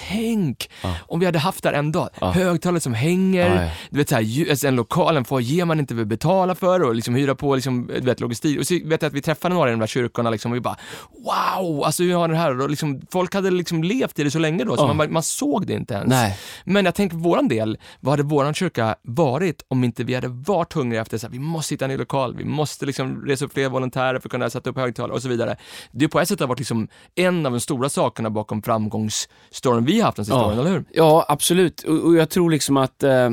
tänk 0.09 0.71
om 1.07 1.21
vi 1.21 1.27
hade 1.27 1.39
haft 1.39 1.63
där 1.63 1.73
en 1.73 1.93
dag, 1.93 2.09
högtalare 2.21 2.81
som 2.81 2.95
hänger, 2.95 3.55
Ja, 3.57 3.63
ja. 3.65 3.71
du 3.91 3.99
vet 3.99 4.09
så 4.09 4.15
här, 4.15 4.51
alltså, 4.51 4.69
en 4.69 4.77
lokal, 4.77 5.17
en 5.17 5.25
foyer 5.25 5.65
man 5.65 5.81
inte 5.81 5.95
vill 5.95 6.07
betala 6.07 6.55
för 6.55 6.83
och 6.83 6.95
liksom 6.95 7.15
hyra 7.15 7.35
på 7.35 7.55
liksom, 7.55 7.87
du 7.87 8.01
vet, 8.01 8.21
logistik. 8.21 8.59
Och 8.59 8.67
så 8.67 8.75
vet 8.85 9.03
jag 9.03 9.09
att 9.09 9.15
vi 9.15 9.23
träffade 9.23 9.55
några 9.55 9.69
i 9.69 9.73
de 9.73 9.81
där 9.81 9.87
kyrkorna 9.87 10.31
liksom, 10.31 10.53
och 10.53 10.57
vi 10.57 10.61
bara, 10.61 10.77
wow, 11.25 11.85
alltså 11.85 12.03
vi 12.03 12.13
har 12.13 12.29
det 12.29 12.37
här. 12.37 12.61
Och 12.61 12.71
liksom, 12.71 13.01
folk 13.13 13.35
hade 13.35 13.51
liksom 13.51 13.85
levt 13.85 14.19
i 14.19 14.25
det 14.25 14.31
så 14.31 14.39
länge 14.39 14.65
då, 14.65 14.77
så 14.77 14.95
man, 14.95 15.13
man 15.13 15.23
såg 15.40 15.66
det 15.66 15.72
inte 15.72 15.94
ens. 15.94 16.09
Nej. 16.09 16.38
Men 16.64 16.85
jag 16.85 16.94
tänker 16.94 17.16
våran 17.16 17.48
del, 17.48 17.79
vad 18.00 18.12
hade 18.12 18.22
våran 18.22 18.55
kyrka 18.55 18.96
varit 19.03 19.64
om 19.68 19.85
inte 19.85 20.05
vi 20.05 20.14
hade 20.14 20.29
varit 20.29 20.72
hungriga 20.72 21.03
efter 21.03 21.18
så 21.18 21.26
här, 21.26 21.33
vi 21.33 21.38
måste 21.38 21.74
hitta 21.74 21.85
en 21.85 21.90
ny 21.90 21.96
lokal, 21.96 22.37
vi 22.37 22.44
måste 22.44 22.87
liksom 22.87 23.26
resa 23.26 23.44
upp 23.44 23.53
fler 23.53 23.68
volontärer 23.68 24.18
för 24.18 24.29
att 24.29 24.33
kunna 24.33 24.50
sätta 24.50 24.70
upp 24.70 24.76
högtalare 24.76 25.12
och 25.12 25.22
så 25.22 25.29
vidare. 25.29 25.57
Det 25.92 26.05
är 26.05 26.09
på 26.09 26.20
ett 26.20 26.29
sätt 26.29 26.40
har 26.40 26.46
varit 26.46 26.59
liksom 26.59 26.88
en 27.14 27.46
av 27.46 27.53
de 27.53 27.61
stora 27.61 27.88
sakerna 27.88 28.31
bakom 28.31 28.62
framgångsstoryn 28.62 29.85
vi 29.85 30.00
haft 30.00 30.16
de 30.16 30.24
sista 30.24 30.46
åren, 30.46 30.59
eller 30.59 30.70
hur? 30.70 30.85
Ja, 30.92 31.24
absolut. 31.29 31.83
Och, 31.83 32.05
och 32.05 32.14
jag 32.14 32.31
tror 32.31 32.50
liksom 32.50 32.76
att 32.76 33.03
eh, 33.03 33.31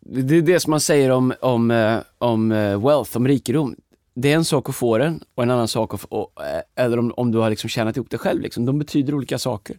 det 0.00 0.36
är 0.36 0.42
det 0.42 0.60
som 0.60 0.70
man 0.70 0.80
säger 0.80 1.10
om, 1.10 1.34
om, 1.40 1.70
eh, 1.70 1.98
om 2.18 2.52
eh, 2.52 2.86
wealth, 2.86 3.16
om 3.16 3.28
rikedom. 3.28 3.76
Det 4.14 4.32
är 4.32 4.36
en 4.36 4.44
sak 4.44 4.68
att 4.68 4.74
få 4.74 4.98
den 4.98 5.20
och 5.34 5.42
en 5.42 5.50
annan 5.50 5.68
sak 5.68 5.94
att 5.94 6.00
få, 6.00 6.30
eh, 6.40 6.84
eller 6.84 6.98
om, 6.98 7.12
om 7.16 7.32
du 7.32 7.38
har 7.38 7.50
liksom 7.50 7.68
tjänat 7.70 7.96
ihop 7.96 8.10
det 8.10 8.18
själv. 8.18 8.40
Liksom. 8.40 8.64
De 8.64 8.78
betyder 8.78 9.14
olika 9.14 9.38
saker. 9.38 9.76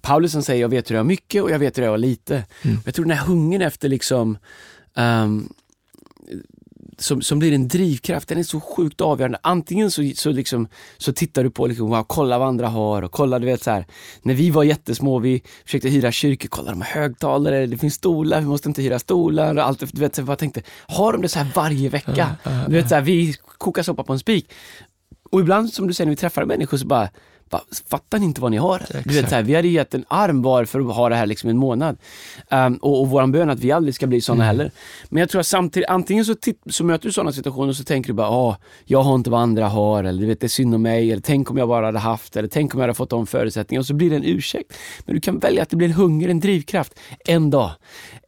Paulus 0.00 0.34
han 0.34 0.42
säger, 0.42 0.60
jag 0.60 0.68
vet 0.68 0.90
hur 0.90 0.94
jag 0.94 1.00
har 1.00 1.08
mycket 1.08 1.42
och 1.42 1.50
jag 1.50 1.58
vet 1.58 1.78
hur 1.78 1.82
jag 1.82 1.90
har 1.90 1.98
lite. 1.98 2.44
Jag 2.84 2.94
tror 2.94 3.04
den 3.04 3.16
här 3.16 3.26
hungern 3.26 3.62
efter 3.62 3.88
liksom 3.88 4.38
ehm, 4.96 5.48
som, 6.98 7.22
som 7.22 7.38
blir 7.38 7.52
en 7.52 7.68
drivkraft, 7.68 8.28
den 8.28 8.38
är 8.38 8.42
så 8.42 8.60
sjukt 8.60 9.00
avgörande. 9.00 9.38
Antingen 9.42 9.90
så, 9.90 10.12
så, 10.14 10.30
liksom, 10.30 10.68
så 10.98 11.12
tittar 11.12 11.44
du 11.44 11.50
på, 11.50 11.66
liksom, 11.66 11.90
wow, 11.90 12.04
kolla 12.08 12.38
vad 12.38 12.48
andra 12.48 12.68
har 12.68 13.02
och 13.02 13.12
kolla, 13.12 13.38
du 13.38 13.46
vet 13.46 13.62
så 13.62 13.70
här. 13.70 13.86
När 14.22 14.34
vi 14.34 14.50
var 14.50 14.64
jättesmå, 14.64 15.18
vi 15.18 15.42
försökte 15.64 15.88
hyra 15.88 16.12
kyrkor, 16.12 16.48
kolla 16.48 16.70
de 16.70 16.80
har 16.80 16.88
högtalare, 16.88 17.66
det 17.66 17.78
finns 17.78 17.94
stolar, 17.94 18.40
vi 18.40 18.46
måste 18.46 18.68
inte 18.68 18.82
hyra 18.82 18.98
stolar 18.98 19.56
och 19.56 19.62
allt. 19.62 19.92
Du 19.92 20.00
vet, 20.00 20.14
så 20.14 20.20
jag 20.20 20.26
bara 20.26 20.36
tänkte, 20.36 20.62
har 20.86 21.12
de 21.12 21.22
det 21.22 21.28
så 21.28 21.38
här 21.38 21.52
varje 21.54 21.88
vecka? 21.88 22.36
Du 22.68 22.74
vet 22.74 22.88
så 22.88 22.94
här, 22.94 23.02
vi 23.02 23.34
kokar 23.58 23.82
soppa 23.82 24.04
på 24.04 24.12
en 24.12 24.18
spik. 24.18 24.52
Och 25.30 25.40
ibland, 25.40 25.72
som 25.72 25.86
du 25.86 25.94
säger, 25.94 26.06
när 26.06 26.12
vi 26.12 26.16
träffar 26.16 26.44
människor 26.44 26.76
så 26.76 26.86
bara, 26.86 27.00
bara 27.00 27.10
fattar 27.90 28.18
ni 28.18 28.24
inte 28.24 28.40
vad 28.40 28.50
ni 28.50 28.56
har? 28.56 28.82
Du 29.04 29.14
vet, 29.14 29.28
så 29.28 29.34
här, 29.34 29.42
vi 29.42 29.54
hade 29.54 29.68
gett 29.68 29.94
en 29.94 30.04
arm 30.08 30.42
var 30.42 30.64
för 30.64 30.80
att 30.80 30.96
ha 30.96 31.08
det 31.08 31.14
här 31.14 31.26
liksom 31.26 31.50
en 31.50 31.58
månad. 31.58 31.96
Um, 32.50 32.76
och, 32.76 33.00
och 33.00 33.08
våran 33.08 33.32
bön 33.32 33.50
att 33.50 33.60
vi 33.60 33.72
aldrig 33.72 33.94
ska 33.94 34.06
bli 34.06 34.20
sådana 34.20 34.44
heller. 34.44 34.70
Men 35.08 35.20
jag 35.20 35.30
tror 35.30 35.40
att 35.40 35.46
samtidigt, 35.46 35.88
antingen 35.88 36.24
så, 36.24 36.34
så 36.70 36.84
möter 36.84 37.06
du 37.06 37.12
sådana 37.12 37.32
situationer 37.32 37.68
och 37.68 37.76
så 37.76 37.84
tänker 37.84 38.08
du 38.08 38.14
bara, 38.14 38.30
ah, 38.30 38.56
jag 38.84 39.02
har 39.02 39.14
inte 39.14 39.30
vad 39.30 39.40
andra 39.40 39.68
har, 39.68 40.04
eller 40.04 40.20
du 40.20 40.26
vet, 40.26 40.40
det 40.40 40.46
är 40.46 40.48
synd 40.48 40.74
om 40.74 40.82
mig, 40.82 41.12
eller 41.12 41.22
tänk 41.22 41.50
om 41.50 41.56
jag 41.56 41.68
bara 41.68 41.86
hade 41.86 41.98
haft, 41.98 42.36
eller 42.36 42.48
tänk 42.48 42.74
om 42.74 42.80
jag 42.80 42.82
hade 42.82 42.94
fått 42.94 43.10
de 43.10 43.26
förutsättningarna. 43.26 43.80
Och 43.80 43.86
så 43.86 43.94
blir 43.94 44.10
det 44.10 44.16
en 44.16 44.24
ursäkt. 44.24 44.72
Men 45.04 45.14
du 45.14 45.20
kan 45.20 45.38
välja 45.38 45.62
att 45.62 45.70
det 45.70 45.76
blir 45.76 45.88
en 45.88 45.94
hunger, 45.94 46.28
en 46.28 46.40
drivkraft, 46.40 46.98
en 47.24 47.50
dag. 47.50 47.70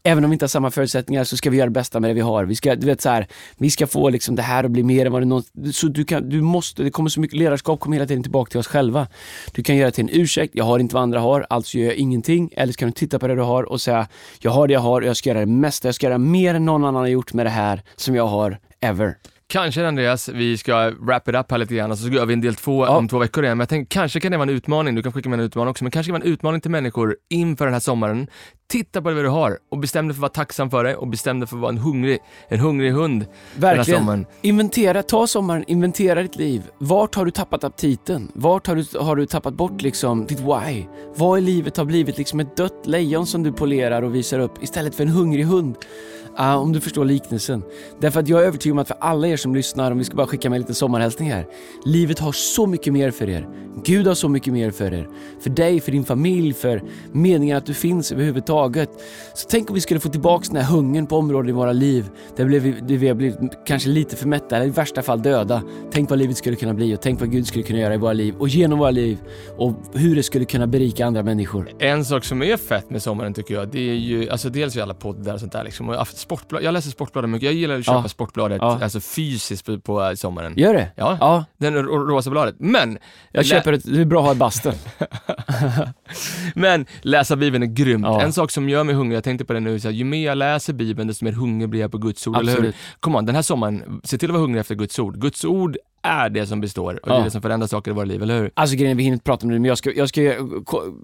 Även 0.07 0.25
om 0.25 0.31
vi 0.31 0.35
inte 0.35 0.45
har 0.45 0.49
samma 0.49 0.71
förutsättningar 0.71 1.25
så 1.25 1.37
ska 1.37 1.51
vi 1.51 1.57
göra 1.57 1.67
det 1.67 1.73
bästa 1.73 2.01
med 2.01 2.11
det 2.11 2.15
vi 2.15 2.21
har. 2.21 2.45
Vi 2.45 2.55
ska, 2.55 2.75
du 2.75 2.87
vet, 2.87 3.01
så 3.01 3.09
här, 3.09 3.27
vi 3.57 3.71
ska 3.71 3.87
få 3.87 4.09
liksom 4.09 4.37
det 4.37 4.43
här 4.43 4.65
att 4.65 4.71
bli 4.71 4.83
mer 4.83 5.07
än 5.07 5.13
vad 5.13 5.23
det 5.23 5.27
någonsin... 5.27 5.73
Så 5.73 5.89
du, 5.89 6.05
kan, 6.05 6.29
du 6.29 6.41
måste, 6.41 6.83
det 6.83 6.91
kommer 6.91 7.11
så 7.11 7.21
mycket 7.21 7.39
ledarskap 7.39 7.81
kommer 7.81 7.97
hela 7.97 8.07
tiden 8.07 8.23
tillbaka 8.23 8.51
till 8.51 8.61
oss 8.61 8.67
själva. 8.67 9.07
Du 9.53 9.62
kan 9.62 9.77
göra 9.77 9.87
det 9.87 9.92
till 9.92 10.05
en 10.05 10.20
ursäkt, 10.20 10.55
jag 10.55 10.64
har 10.64 10.79
inte 10.79 10.94
vad 10.94 11.03
andra 11.03 11.20
har, 11.20 11.46
alltså 11.50 11.79
gör 11.79 11.87
jag 11.87 11.94
ingenting. 11.94 12.50
Eller 12.57 12.72
så 12.72 12.77
kan 12.77 12.88
du 12.88 12.92
titta 12.92 13.18
på 13.18 13.29
det 13.29 13.35
du 13.35 13.42
har 13.42 13.62
och 13.62 13.81
säga, 13.81 14.09
jag 14.38 14.50
har 14.50 14.68
det 14.68 14.74
jag 14.74 14.81
har 14.81 15.00
och 15.00 15.07
jag 15.07 15.16
ska 15.16 15.31
göra 15.31 15.40
det 15.40 15.46
mesta. 15.46 15.88
Jag 15.88 15.94
ska 15.94 16.07
göra 16.07 16.18
mer 16.18 16.55
än 16.55 16.64
någon 16.64 16.85
annan 16.85 17.00
har 17.00 17.09
gjort 17.09 17.33
med 17.33 17.46
det 17.46 17.50
här 17.50 17.83
som 17.96 18.14
jag 18.14 18.27
har, 18.27 18.59
ever. 18.81 19.16
Kanske 19.46 19.87
Andreas, 19.87 20.28
vi 20.28 20.59
ska 20.59 20.90
wrap 21.00 21.28
it 21.28 21.35
up 21.35 21.50
här 21.50 21.59
lite 21.59 21.74
grann 21.74 21.90
och 21.90 21.98
så 21.98 22.09
gör 22.09 22.26
vi 22.26 22.33
en 22.33 22.40
del 22.40 22.54
två 22.54 22.85
Ja. 22.85 22.96
om 22.96 23.09
två 23.09 23.18
veckor 23.18 23.44
igen. 23.44 23.57
Men 23.59 23.62
jag 23.62 23.68
tänker, 23.68 24.00
kanske 24.00 24.20
kan 24.20 24.30
det 24.33 24.38
vara 24.38 24.48
en 24.50 24.57
utmaning, 24.57 24.94
du 24.94 25.02
kan 25.02 25.12
skicka 25.12 25.28
med 25.28 25.38
en 25.38 25.44
utmaning 25.44 25.70
också, 25.70 25.85
men 25.85 25.90
kanske 25.90 26.12
kan 26.12 26.14
det 26.20 26.24
vara 26.24 26.28
en 26.28 26.35
utmaning 26.35 26.61
till 26.61 26.70
människor 26.70 27.16
inför 27.30 27.64
den 27.64 27.72
här 27.74 27.80
sommaren. 27.80 28.26
Titta 28.68 29.02
på 29.02 29.11
det 29.11 29.22
du 29.22 29.28
har 29.28 29.59
och 29.70 29.78
bestäm 29.78 30.09
dig 30.09 30.14
för 30.14 30.18
att 30.18 30.22
vara 30.22 30.44
tacksam 30.44 30.70
för 30.70 30.85
det 30.85 30.96
och 30.96 31.09
bestäm 31.09 31.40
dig 31.40 31.46
för 31.48 31.57
att 31.57 31.61
vara 31.62 31.72
en 31.72 31.78
hungrig, 31.78 32.18
en 32.48 32.61
hungrig 32.61 32.92
hund 32.92 33.20
den 33.54 33.62
här 33.68 33.76
Verkligen. 33.76 34.00
sommaren. 34.00 34.26
Inventera, 34.42 35.02
ta 35.02 35.26
sommaren, 35.26 35.64
inventera 35.66 36.22
ditt 36.22 36.37
liv. 36.37 36.62
Vart 36.78 37.14
har 37.14 37.24
du 37.24 37.30
tappat 37.30 37.64
aptiten? 37.64 38.30
Vart 38.35 38.66
har 38.66 38.76
du, 38.76 38.98
har 38.98 39.16
du 39.16 39.26
tappat 39.26 39.54
bort 39.54 39.83
liksom 39.83 40.26
ditt 40.26 40.40
why? 40.40 40.85
Vad 41.16 41.38
i 41.38 41.42
livet 41.42 41.76
har 41.76 41.85
blivit 41.85 42.18
liksom 42.18 42.40
ett 42.40 42.57
dött 42.57 42.87
lejon 42.87 43.26
som 43.26 43.42
du 43.42 43.52
polerar 43.52 44.02
och 44.02 44.14
visar 44.14 44.38
upp 44.38 44.62
istället 44.62 44.94
för 44.94 45.02
en 45.02 45.09
hungrig 45.11 45.44
hund? 45.44 45.74
Ah, 46.37 46.57
om 46.57 46.73
du 46.73 46.81
förstår 46.81 47.05
liknelsen. 47.05 47.62
Därför 48.01 48.20
att 48.20 48.29
jag 48.29 48.42
är 48.42 48.47
övertygad 48.47 48.73
om 48.73 48.79
att 48.79 48.88
för 48.88 48.97
alla 49.01 49.29
er 49.29 49.37
som 49.37 49.55
lyssnar, 49.55 49.90
om 49.90 49.99
vi 49.99 50.05
ska 50.05 50.16
bara 50.16 50.27
skicka 50.27 50.51
med 50.51 50.61
lite 50.61 50.75
sommarhälsning 50.75 51.31
här. 51.31 51.47
Livet 51.85 52.18
har 52.18 52.33
så 52.33 52.66
mycket 52.66 52.92
mer 52.92 53.11
för 53.11 53.29
er. 53.29 53.49
Gud 53.85 54.07
har 54.07 54.14
så 54.14 54.29
mycket 54.29 54.53
mer 54.53 54.70
för 54.70 54.94
er. 54.94 55.09
För 55.40 55.51
dig, 55.51 55.81
för 55.81 55.92
din 55.92 56.05
familj, 56.05 56.53
för 56.53 56.83
meningen 57.12 57.57
att 57.57 57.66
du 57.66 57.75
finns 57.75 58.12
överhuvudtaget. 58.12 58.90
Så 59.35 59.49
tänk 59.51 59.70
om 59.70 59.75
vi 59.75 59.81
skulle 59.81 60.01
få 60.01 60.09
tillbaka 60.09 60.44
den 60.53 60.62
här 60.62 60.73
hungern 60.73 61.07
på 61.07 61.16
områden 61.16 61.49
i 61.49 61.53
våra 61.53 61.73
liv 61.73 62.11
där 62.37 62.44
vi, 62.44 62.59
där 62.59 62.97
vi 62.97 63.09
har 63.09 63.14
blivit 63.14 63.38
kanske 63.66 63.88
lite 63.88 64.16
för 64.16 64.29
mätta 64.29 64.57
eller 64.57 64.66
i 64.66 64.70
värsta 64.70 65.03
fall 65.03 65.23
döda. 65.23 65.62
Tänk 65.92 66.11
vad 66.11 66.18
livet 66.18 66.37
skulle 66.37 66.57
kunna 66.57 66.75
bli 66.75 66.94
och 66.94 67.01
tänk 67.03 67.20
vad 67.20 67.31
Gud 67.31 67.47
skulle 67.47 67.64
kunna 67.64 67.79
göra 67.79 67.94
i 67.94 67.99
våra 67.99 68.12
liv 68.12 68.35
och 68.38 68.49
genom 68.49 68.79
våra 68.79 68.90
liv 68.90 69.18
och 69.57 69.75
hur 69.94 70.16
det 70.16 70.23
skulle 70.23 70.44
kunna 70.44 70.66
berika 70.66 71.07
andra 71.07 71.23
människor. 71.23 71.70
En 71.79 72.05
sak 72.05 72.25
som 72.25 72.42
är 72.42 72.57
fett 72.57 72.90
med 72.90 73.03
sommaren 73.03 73.35
tycker 73.35 73.55
jag, 73.55 73.68
det 73.68 73.90
är 73.90 73.94
ju, 73.94 74.29
alltså 74.31 74.51
dels 74.51 74.77
ju 74.77 74.81
alla 74.81 74.94
poddar 74.94 75.35
och 75.35 75.40
sånt 75.40 75.53
där 75.53 75.64
liksom. 75.64 75.88
Och 75.88 75.94
af- 76.25 76.39
sportblad, 76.39 76.63
jag 76.63 76.73
läser 76.73 76.91
Sportbladet 76.91 77.31
mycket, 77.31 77.45
jag 77.47 77.55
gillar 77.55 77.79
att 77.79 77.85
köpa 77.85 77.99
Ja. 78.05 78.09
Sportbladet, 78.09 78.59
Ja. 78.61 78.79
alltså 78.83 79.01
fysiskt 79.01 79.67
på, 79.67 79.81
på 79.81 80.13
sommaren. 80.17 80.55
Gör 80.57 80.75
det? 80.75 80.91
Ja, 80.97 81.17
Ja, 81.21 81.45
den 81.57 81.75
ro- 81.75 82.07
rosa 82.07 82.31
bladet. 82.31 82.55
Men, 82.59 82.99
jag 83.33 83.47
köper 83.47 83.73
ett, 83.73 83.95
det 83.95 84.01
är 84.01 84.05
bra 84.05 84.19
att 84.21 84.27
ha 84.27 84.33
i 84.33 84.37
bastun. 84.37 84.73
men 86.55 86.87
läsa 87.03 87.37
Bibeln 87.37 87.63
är 87.63 87.67
grymt. 87.67 88.05
Ja. 88.07 88.23
En 88.23 88.33
sak 88.33 88.51
som 88.51 88.69
gör 88.69 88.85
mig 88.85 88.95
hungrig, 88.95 89.17
jag 89.17 89.25
tänkte 89.25 89.45
på 89.45 89.53
det 89.53 89.61
nu, 89.61 89.81
så 89.81 89.89
här, 89.89 89.93
ju 89.95 90.05
mer 90.05 90.27
jag 90.27 90.39
läser 90.39 90.73
Bibeln 90.73 91.09
desto 91.09 91.25
mer 91.25 91.33
hungrig 91.33 91.69
blir 91.69 91.81
jag 91.81 91.93
på 91.93 91.99
Guds 91.99 92.27
ord, 92.27 92.37
eller 92.37 92.47
hur? 92.53 92.59
Absolut. 92.59 92.75
Kom 93.01 93.17
on, 93.17 93.27
den 93.27 93.35
här 93.35 93.43
sommaren, 93.43 94.01
se 94.05 94.19
till 94.19 94.29
att 94.29 94.33
vara 94.33 94.43
hungrig 94.43 94.61
efter 94.61 94.75
Guds 94.75 94.99
ord. 94.99 95.21
Guds 95.21 95.45
ord 95.45 95.77
är 96.03 96.29
det 96.31 96.47
som 96.47 96.61
består 96.61 97.01
och 97.03 97.09
det 97.09 97.15
är 97.15 97.19
Ja. 97.19 97.25
det 97.25 97.31
som 97.31 97.43
förändrar 97.43 97.67
saker 97.67 97.91
i 97.91 97.95
våra 97.95 98.05
liv, 98.05 98.23
eller 98.23 98.39
hur? 98.41 98.51
Alltså 98.55 98.77
grejen 98.77 98.91
är, 98.91 98.95
vi 98.95 99.03
hinner 99.03 99.15
inte 99.15 99.25
prata 99.25 99.47
om 99.47 99.53
det 99.53 99.59
men 99.59 99.69
jag 99.69 99.79
ska, 99.79 99.93
jag 99.93 100.09
ska 100.09 100.35
ko- 100.65 100.95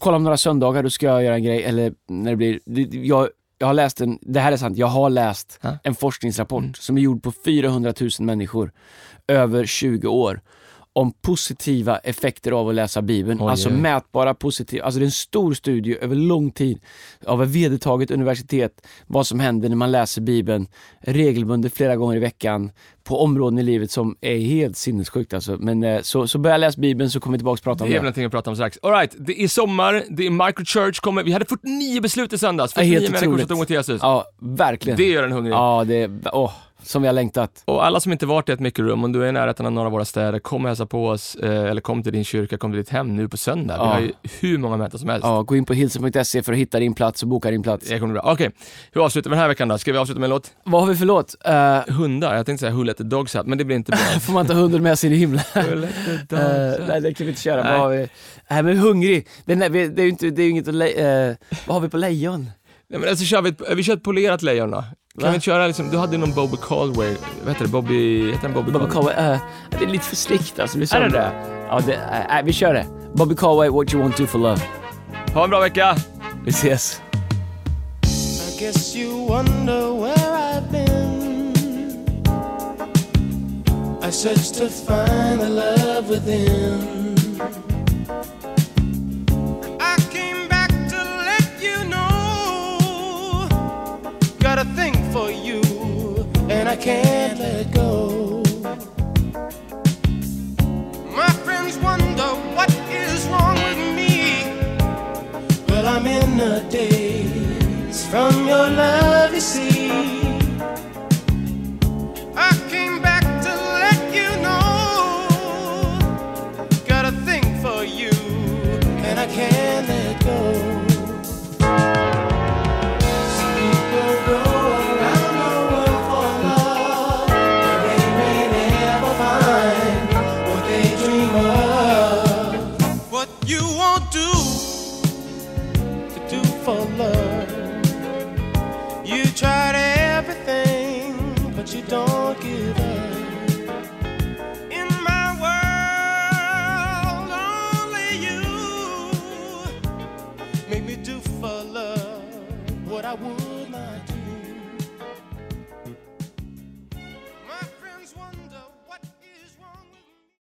kolla 0.00 0.16
om 0.16 0.24
några 0.24 0.36
söndagar, 0.36 0.82
då 0.82 0.90
ska 0.90 1.06
jag 1.06 1.24
göra 1.24 1.34
en 1.34 1.42
grej, 1.44 1.62
eller 1.62 1.92
när 2.08 2.30
det 2.30 2.36
blir, 2.36 2.58
jag, 3.06 3.28
jag 3.60 3.66
har 3.66 3.74
läst 3.74 4.00
en, 4.00 4.18
det 4.22 4.40
här 4.40 4.52
är 4.52 4.56
sant, 4.56 4.78
jag 4.78 4.86
har 4.86 5.10
läst 5.10 5.58
Ja. 5.62 5.78
en 5.82 5.94
forskningsrapport 5.94 6.76
som 6.76 6.98
är 6.98 7.02
gjord 7.02 7.22
på 7.22 7.32
400 7.44 7.94
000 8.00 8.10
människor 8.18 8.72
över 9.28 9.66
20 9.66 10.08
år 10.08 10.40
om 10.92 11.12
positiva 11.22 11.98
effekter 11.98 12.52
av 12.52 12.68
att 12.68 12.74
läsa 12.74 13.02
Bibeln. 13.02 13.40
Oj, 13.42 13.50
alltså 13.50 13.68
oj. 13.68 13.74
mätbara 13.74 14.34
positiva, 14.34 14.84
alltså 14.84 15.00
det 15.00 15.02
är 15.02 15.06
en 15.06 15.10
stor 15.10 15.54
studie 15.54 15.96
över 16.00 16.16
lång 16.16 16.50
tid 16.50 16.80
av 17.26 17.42
ett 17.42 17.48
vedertaget 17.48 18.10
universitet 18.10 18.86
vad 19.06 19.26
som 19.26 19.40
händer 19.40 19.68
när 19.68 19.76
man 19.76 19.90
läser 19.90 20.20
Bibeln 20.22 20.66
regelbundet 21.00 21.74
flera 21.74 21.96
gånger 21.96 22.16
i 22.16 22.18
veckan 22.18 22.70
på 23.04 23.22
områden 23.22 23.58
i 23.58 23.62
livet 23.62 23.90
som 23.90 24.16
är 24.20 24.38
helt 24.38 24.76
sinnessjukt 24.76 25.34
alltså. 25.34 25.56
Men 25.60 25.82
eh, 25.82 26.00
så, 26.02 26.28
så 26.28 26.38
börja 26.38 26.56
läsa 26.56 26.80
Bibeln 26.80 27.10
så 27.10 27.20
kommer 27.20 27.36
vi 27.36 27.38
tillbaka 27.38 27.58
och 27.58 27.62
prata 27.64 27.84
om 27.84 27.90
Det 27.90 27.92
är 27.92 27.94
det. 27.94 27.98
väl 27.98 28.04
någonting 28.04 28.24
att 28.24 28.32
prata 28.32 28.50
om 28.50 28.56
strax. 28.56 28.78
Alright, 28.82 29.14
det 29.18 29.42
är 29.42 29.48
sommar, 29.48 30.04
det 30.10 30.26
är 30.26 30.30
microchurch 30.46 31.00
kommer. 31.00 31.22
Vi 31.22 31.32
hade 31.32 31.44
49 31.44 32.00
beslut 32.00 32.32
i 32.32 32.38
söndags. 32.38 32.72
Ja, 32.76 32.80
49 32.82 33.00
helt 33.00 33.12
människor 33.12 33.38
som 33.38 33.48
tog 33.48 33.56
emot 33.56 33.70
Jesus. 33.70 33.98
Ja, 34.02 34.24
verkligen. 34.40 34.96
Det 34.96 35.04
gör 35.08 35.22
en 35.22 35.32
hungrig. 35.32 35.52
Ja, 35.52 35.84
det 35.86 35.94
är, 36.02 36.20
åh, 36.32 36.52
som 36.82 37.02
vi 37.02 37.08
har 37.08 37.12
längtat. 37.12 37.62
Och 37.64 37.86
alla 37.86 38.00
som 38.00 38.12
inte 38.12 38.26
varit 38.26 38.48
i 38.48 38.52
ett 38.52 38.60
mikrorum, 38.60 39.04
om 39.04 39.12
du 39.12 39.24
är 39.24 39.28
i 39.28 39.32
närheten 39.32 39.66
av 39.66 39.72
några 39.72 39.86
av 39.86 39.92
våra 39.92 40.04
städer, 40.04 40.38
kom 40.38 40.62
och 40.64 40.68
hälsa 40.68 40.86
på 40.86 41.06
oss, 41.08 41.34
eh, 41.34 41.64
eller 41.64 41.80
kom 41.80 42.02
till 42.02 42.12
din 42.12 42.24
kyrka, 42.24 42.58
kom 42.58 42.70
till 42.72 42.78
ditt 42.78 42.88
hem 42.88 43.16
nu 43.16 43.28
på 43.28 43.36
söndag. 43.36 43.74
Vi 43.74 43.80
Ja. 43.84 43.92
har 43.92 44.00
ju 44.00 44.12
hur 44.40 44.58
många 44.58 44.76
möten 44.76 44.98
som 44.98 45.08
helst. 45.08 45.24
Ja, 45.26 45.42
gå 45.42 45.56
in 45.56 45.64
på 45.64 45.72
hilsen.se 45.74 46.42
för 46.42 46.52
att 46.52 46.58
hitta 46.58 46.78
din 46.78 46.94
plats 46.94 47.22
och 47.22 47.28
boka 47.28 47.50
din 47.50 47.62
plats. 47.62 47.88
Det 47.88 47.98
kommer 48.00 48.14
bra. 48.14 48.32
Okej, 48.32 48.50
hur 48.92 49.04
avslutar 49.04 49.30
vi 49.30 49.34
den 49.34 49.40
här 49.40 49.48
veckan 49.48 49.68
då? 49.68 49.78
Ska 49.78 49.92
vi 49.92 49.98
avsluta 49.98 50.20
med 50.20 50.26
en 50.26 50.30
låt? 50.30 50.50
Vad 50.64 50.80
har 50.82 50.88
vi 50.88 50.96
för 50.96 51.04
låt? 51.06 51.34
Uh, 51.48 51.94
Hundar, 51.94 52.36
jag 52.36 52.46
tänkte 52.46 52.60
säga 52.60 52.72
Who 52.76 52.82
let 52.82 52.96
the 52.96 53.04
dogs 53.04 53.36
out, 53.36 53.46
men 53.46 53.58
det 53.58 53.64
blir 53.64 53.76
inte 53.76 53.90
bra. 53.90 53.98
får 54.20 54.32
man 54.32 54.46
ta 54.46 54.52
hunden 54.52 54.82
med 54.82 54.98
sig 54.98 55.12
i 55.12 55.16
himlen? 55.16 55.42
Out? 55.56 55.88
nej, 56.88 57.00
det 57.00 57.14
kan 57.14 57.26
vi 57.26 57.30
inte 57.30 57.42
köra. 57.42 57.62
Nej. 57.62 57.72
Vad 57.72 57.80
har 57.80 57.88
vi? 57.90 58.08
Nej, 58.50 58.62
men 58.62 58.76
hungrig. 58.78 59.26
Är, 59.46 59.68
vi- 59.68 59.88
det 59.88 60.02
är 60.02 60.04
ju 60.04 60.10
inte, 60.10 60.30
det 60.30 60.42
är 60.42 60.50
inget 60.50 60.68
att 60.68 60.74
le, 60.74 60.86
eh, 61.28 61.36
Vad 61.66 61.74
har 61.76 61.80
vi 61.80 61.88
på 61.88 61.96
lejon? 61.96 62.50
Nej, 62.88 63.00
men 63.00 63.08
alltså, 63.08 63.24
kör 63.24 63.42
vi, 63.42 63.48
ett, 63.50 63.60
vi 63.76 63.82
kör 63.82 63.92
ett 63.96 64.02
polerat 64.02 64.42
lejon 64.42 64.70
då. 64.70 64.84
Kan 65.18 65.24
Va? 65.24 65.28
vi 65.30 65.34
inte 65.34 65.44
köra 65.44 65.66
liksom, 65.66 65.90
du 65.90 65.98
hade 65.98 66.18
någon 66.18 66.34
Bobby 66.34 66.56
Caldway, 66.62 67.16
vad 67.44 67.52
heter 67.52 67.64
det, 67.64 67.70
Bobby, 67.70 68.30
heter 68.32 68.42
den 68.42 68.52
Bobby, 68.52 68.72
Bobby 68.72 68.90
Caldway? 68.92 69.14
Coway, 69.14 69.32
eh, 69.34 69.40
det 69.70 69.84
är 69.84 69.88
lite 69.88 70.04
för 70.04 70.16
slikt 70.16 70.58
alltså. 70.58 70.78
Det 70.78 70.92
Är 70.92 71.00
det 71.00 71.10
som- 71.10 71.12
det? 71.12 71.32
Ja, 71.68 71.80
det, 71.86 71.98
nej, 72.28 72.42
vi 72.44 72.52
kör 72.52 72.74
det. 72.74 72.86
Bobby 73.14 73.34
Coway, 73.36 73.68
What 73.68 73.92
You 73.94 74.02
Want 74.02 74.16
To 74.16 74.26
For 74.26 74.38
Love. 74.38 74.60
Ha 75.34 75.44
en 75.44 75.50
bra 75.50 75.60
vecka! 75.60 75.96
Vi 76.44 76.50
ses. 76.50 77.00
I 78.04 78.60
guess 78.60 78.96
you 78.96 79.26
wonder 79.28 80.00
where 80.00 80.14
I've 80.54 80.70
been. 80.70 81.50
I 84.08 84.10
searched 84.12 84.54
to 84.54 84.68
find 84.68 85.40
the 85.40 85.48
love 85.48 86.08
within. 86.08 87.16
I 96.70 96.76
can't 96.76 97.36
let 97.40 97.68
go. 97.72 98.19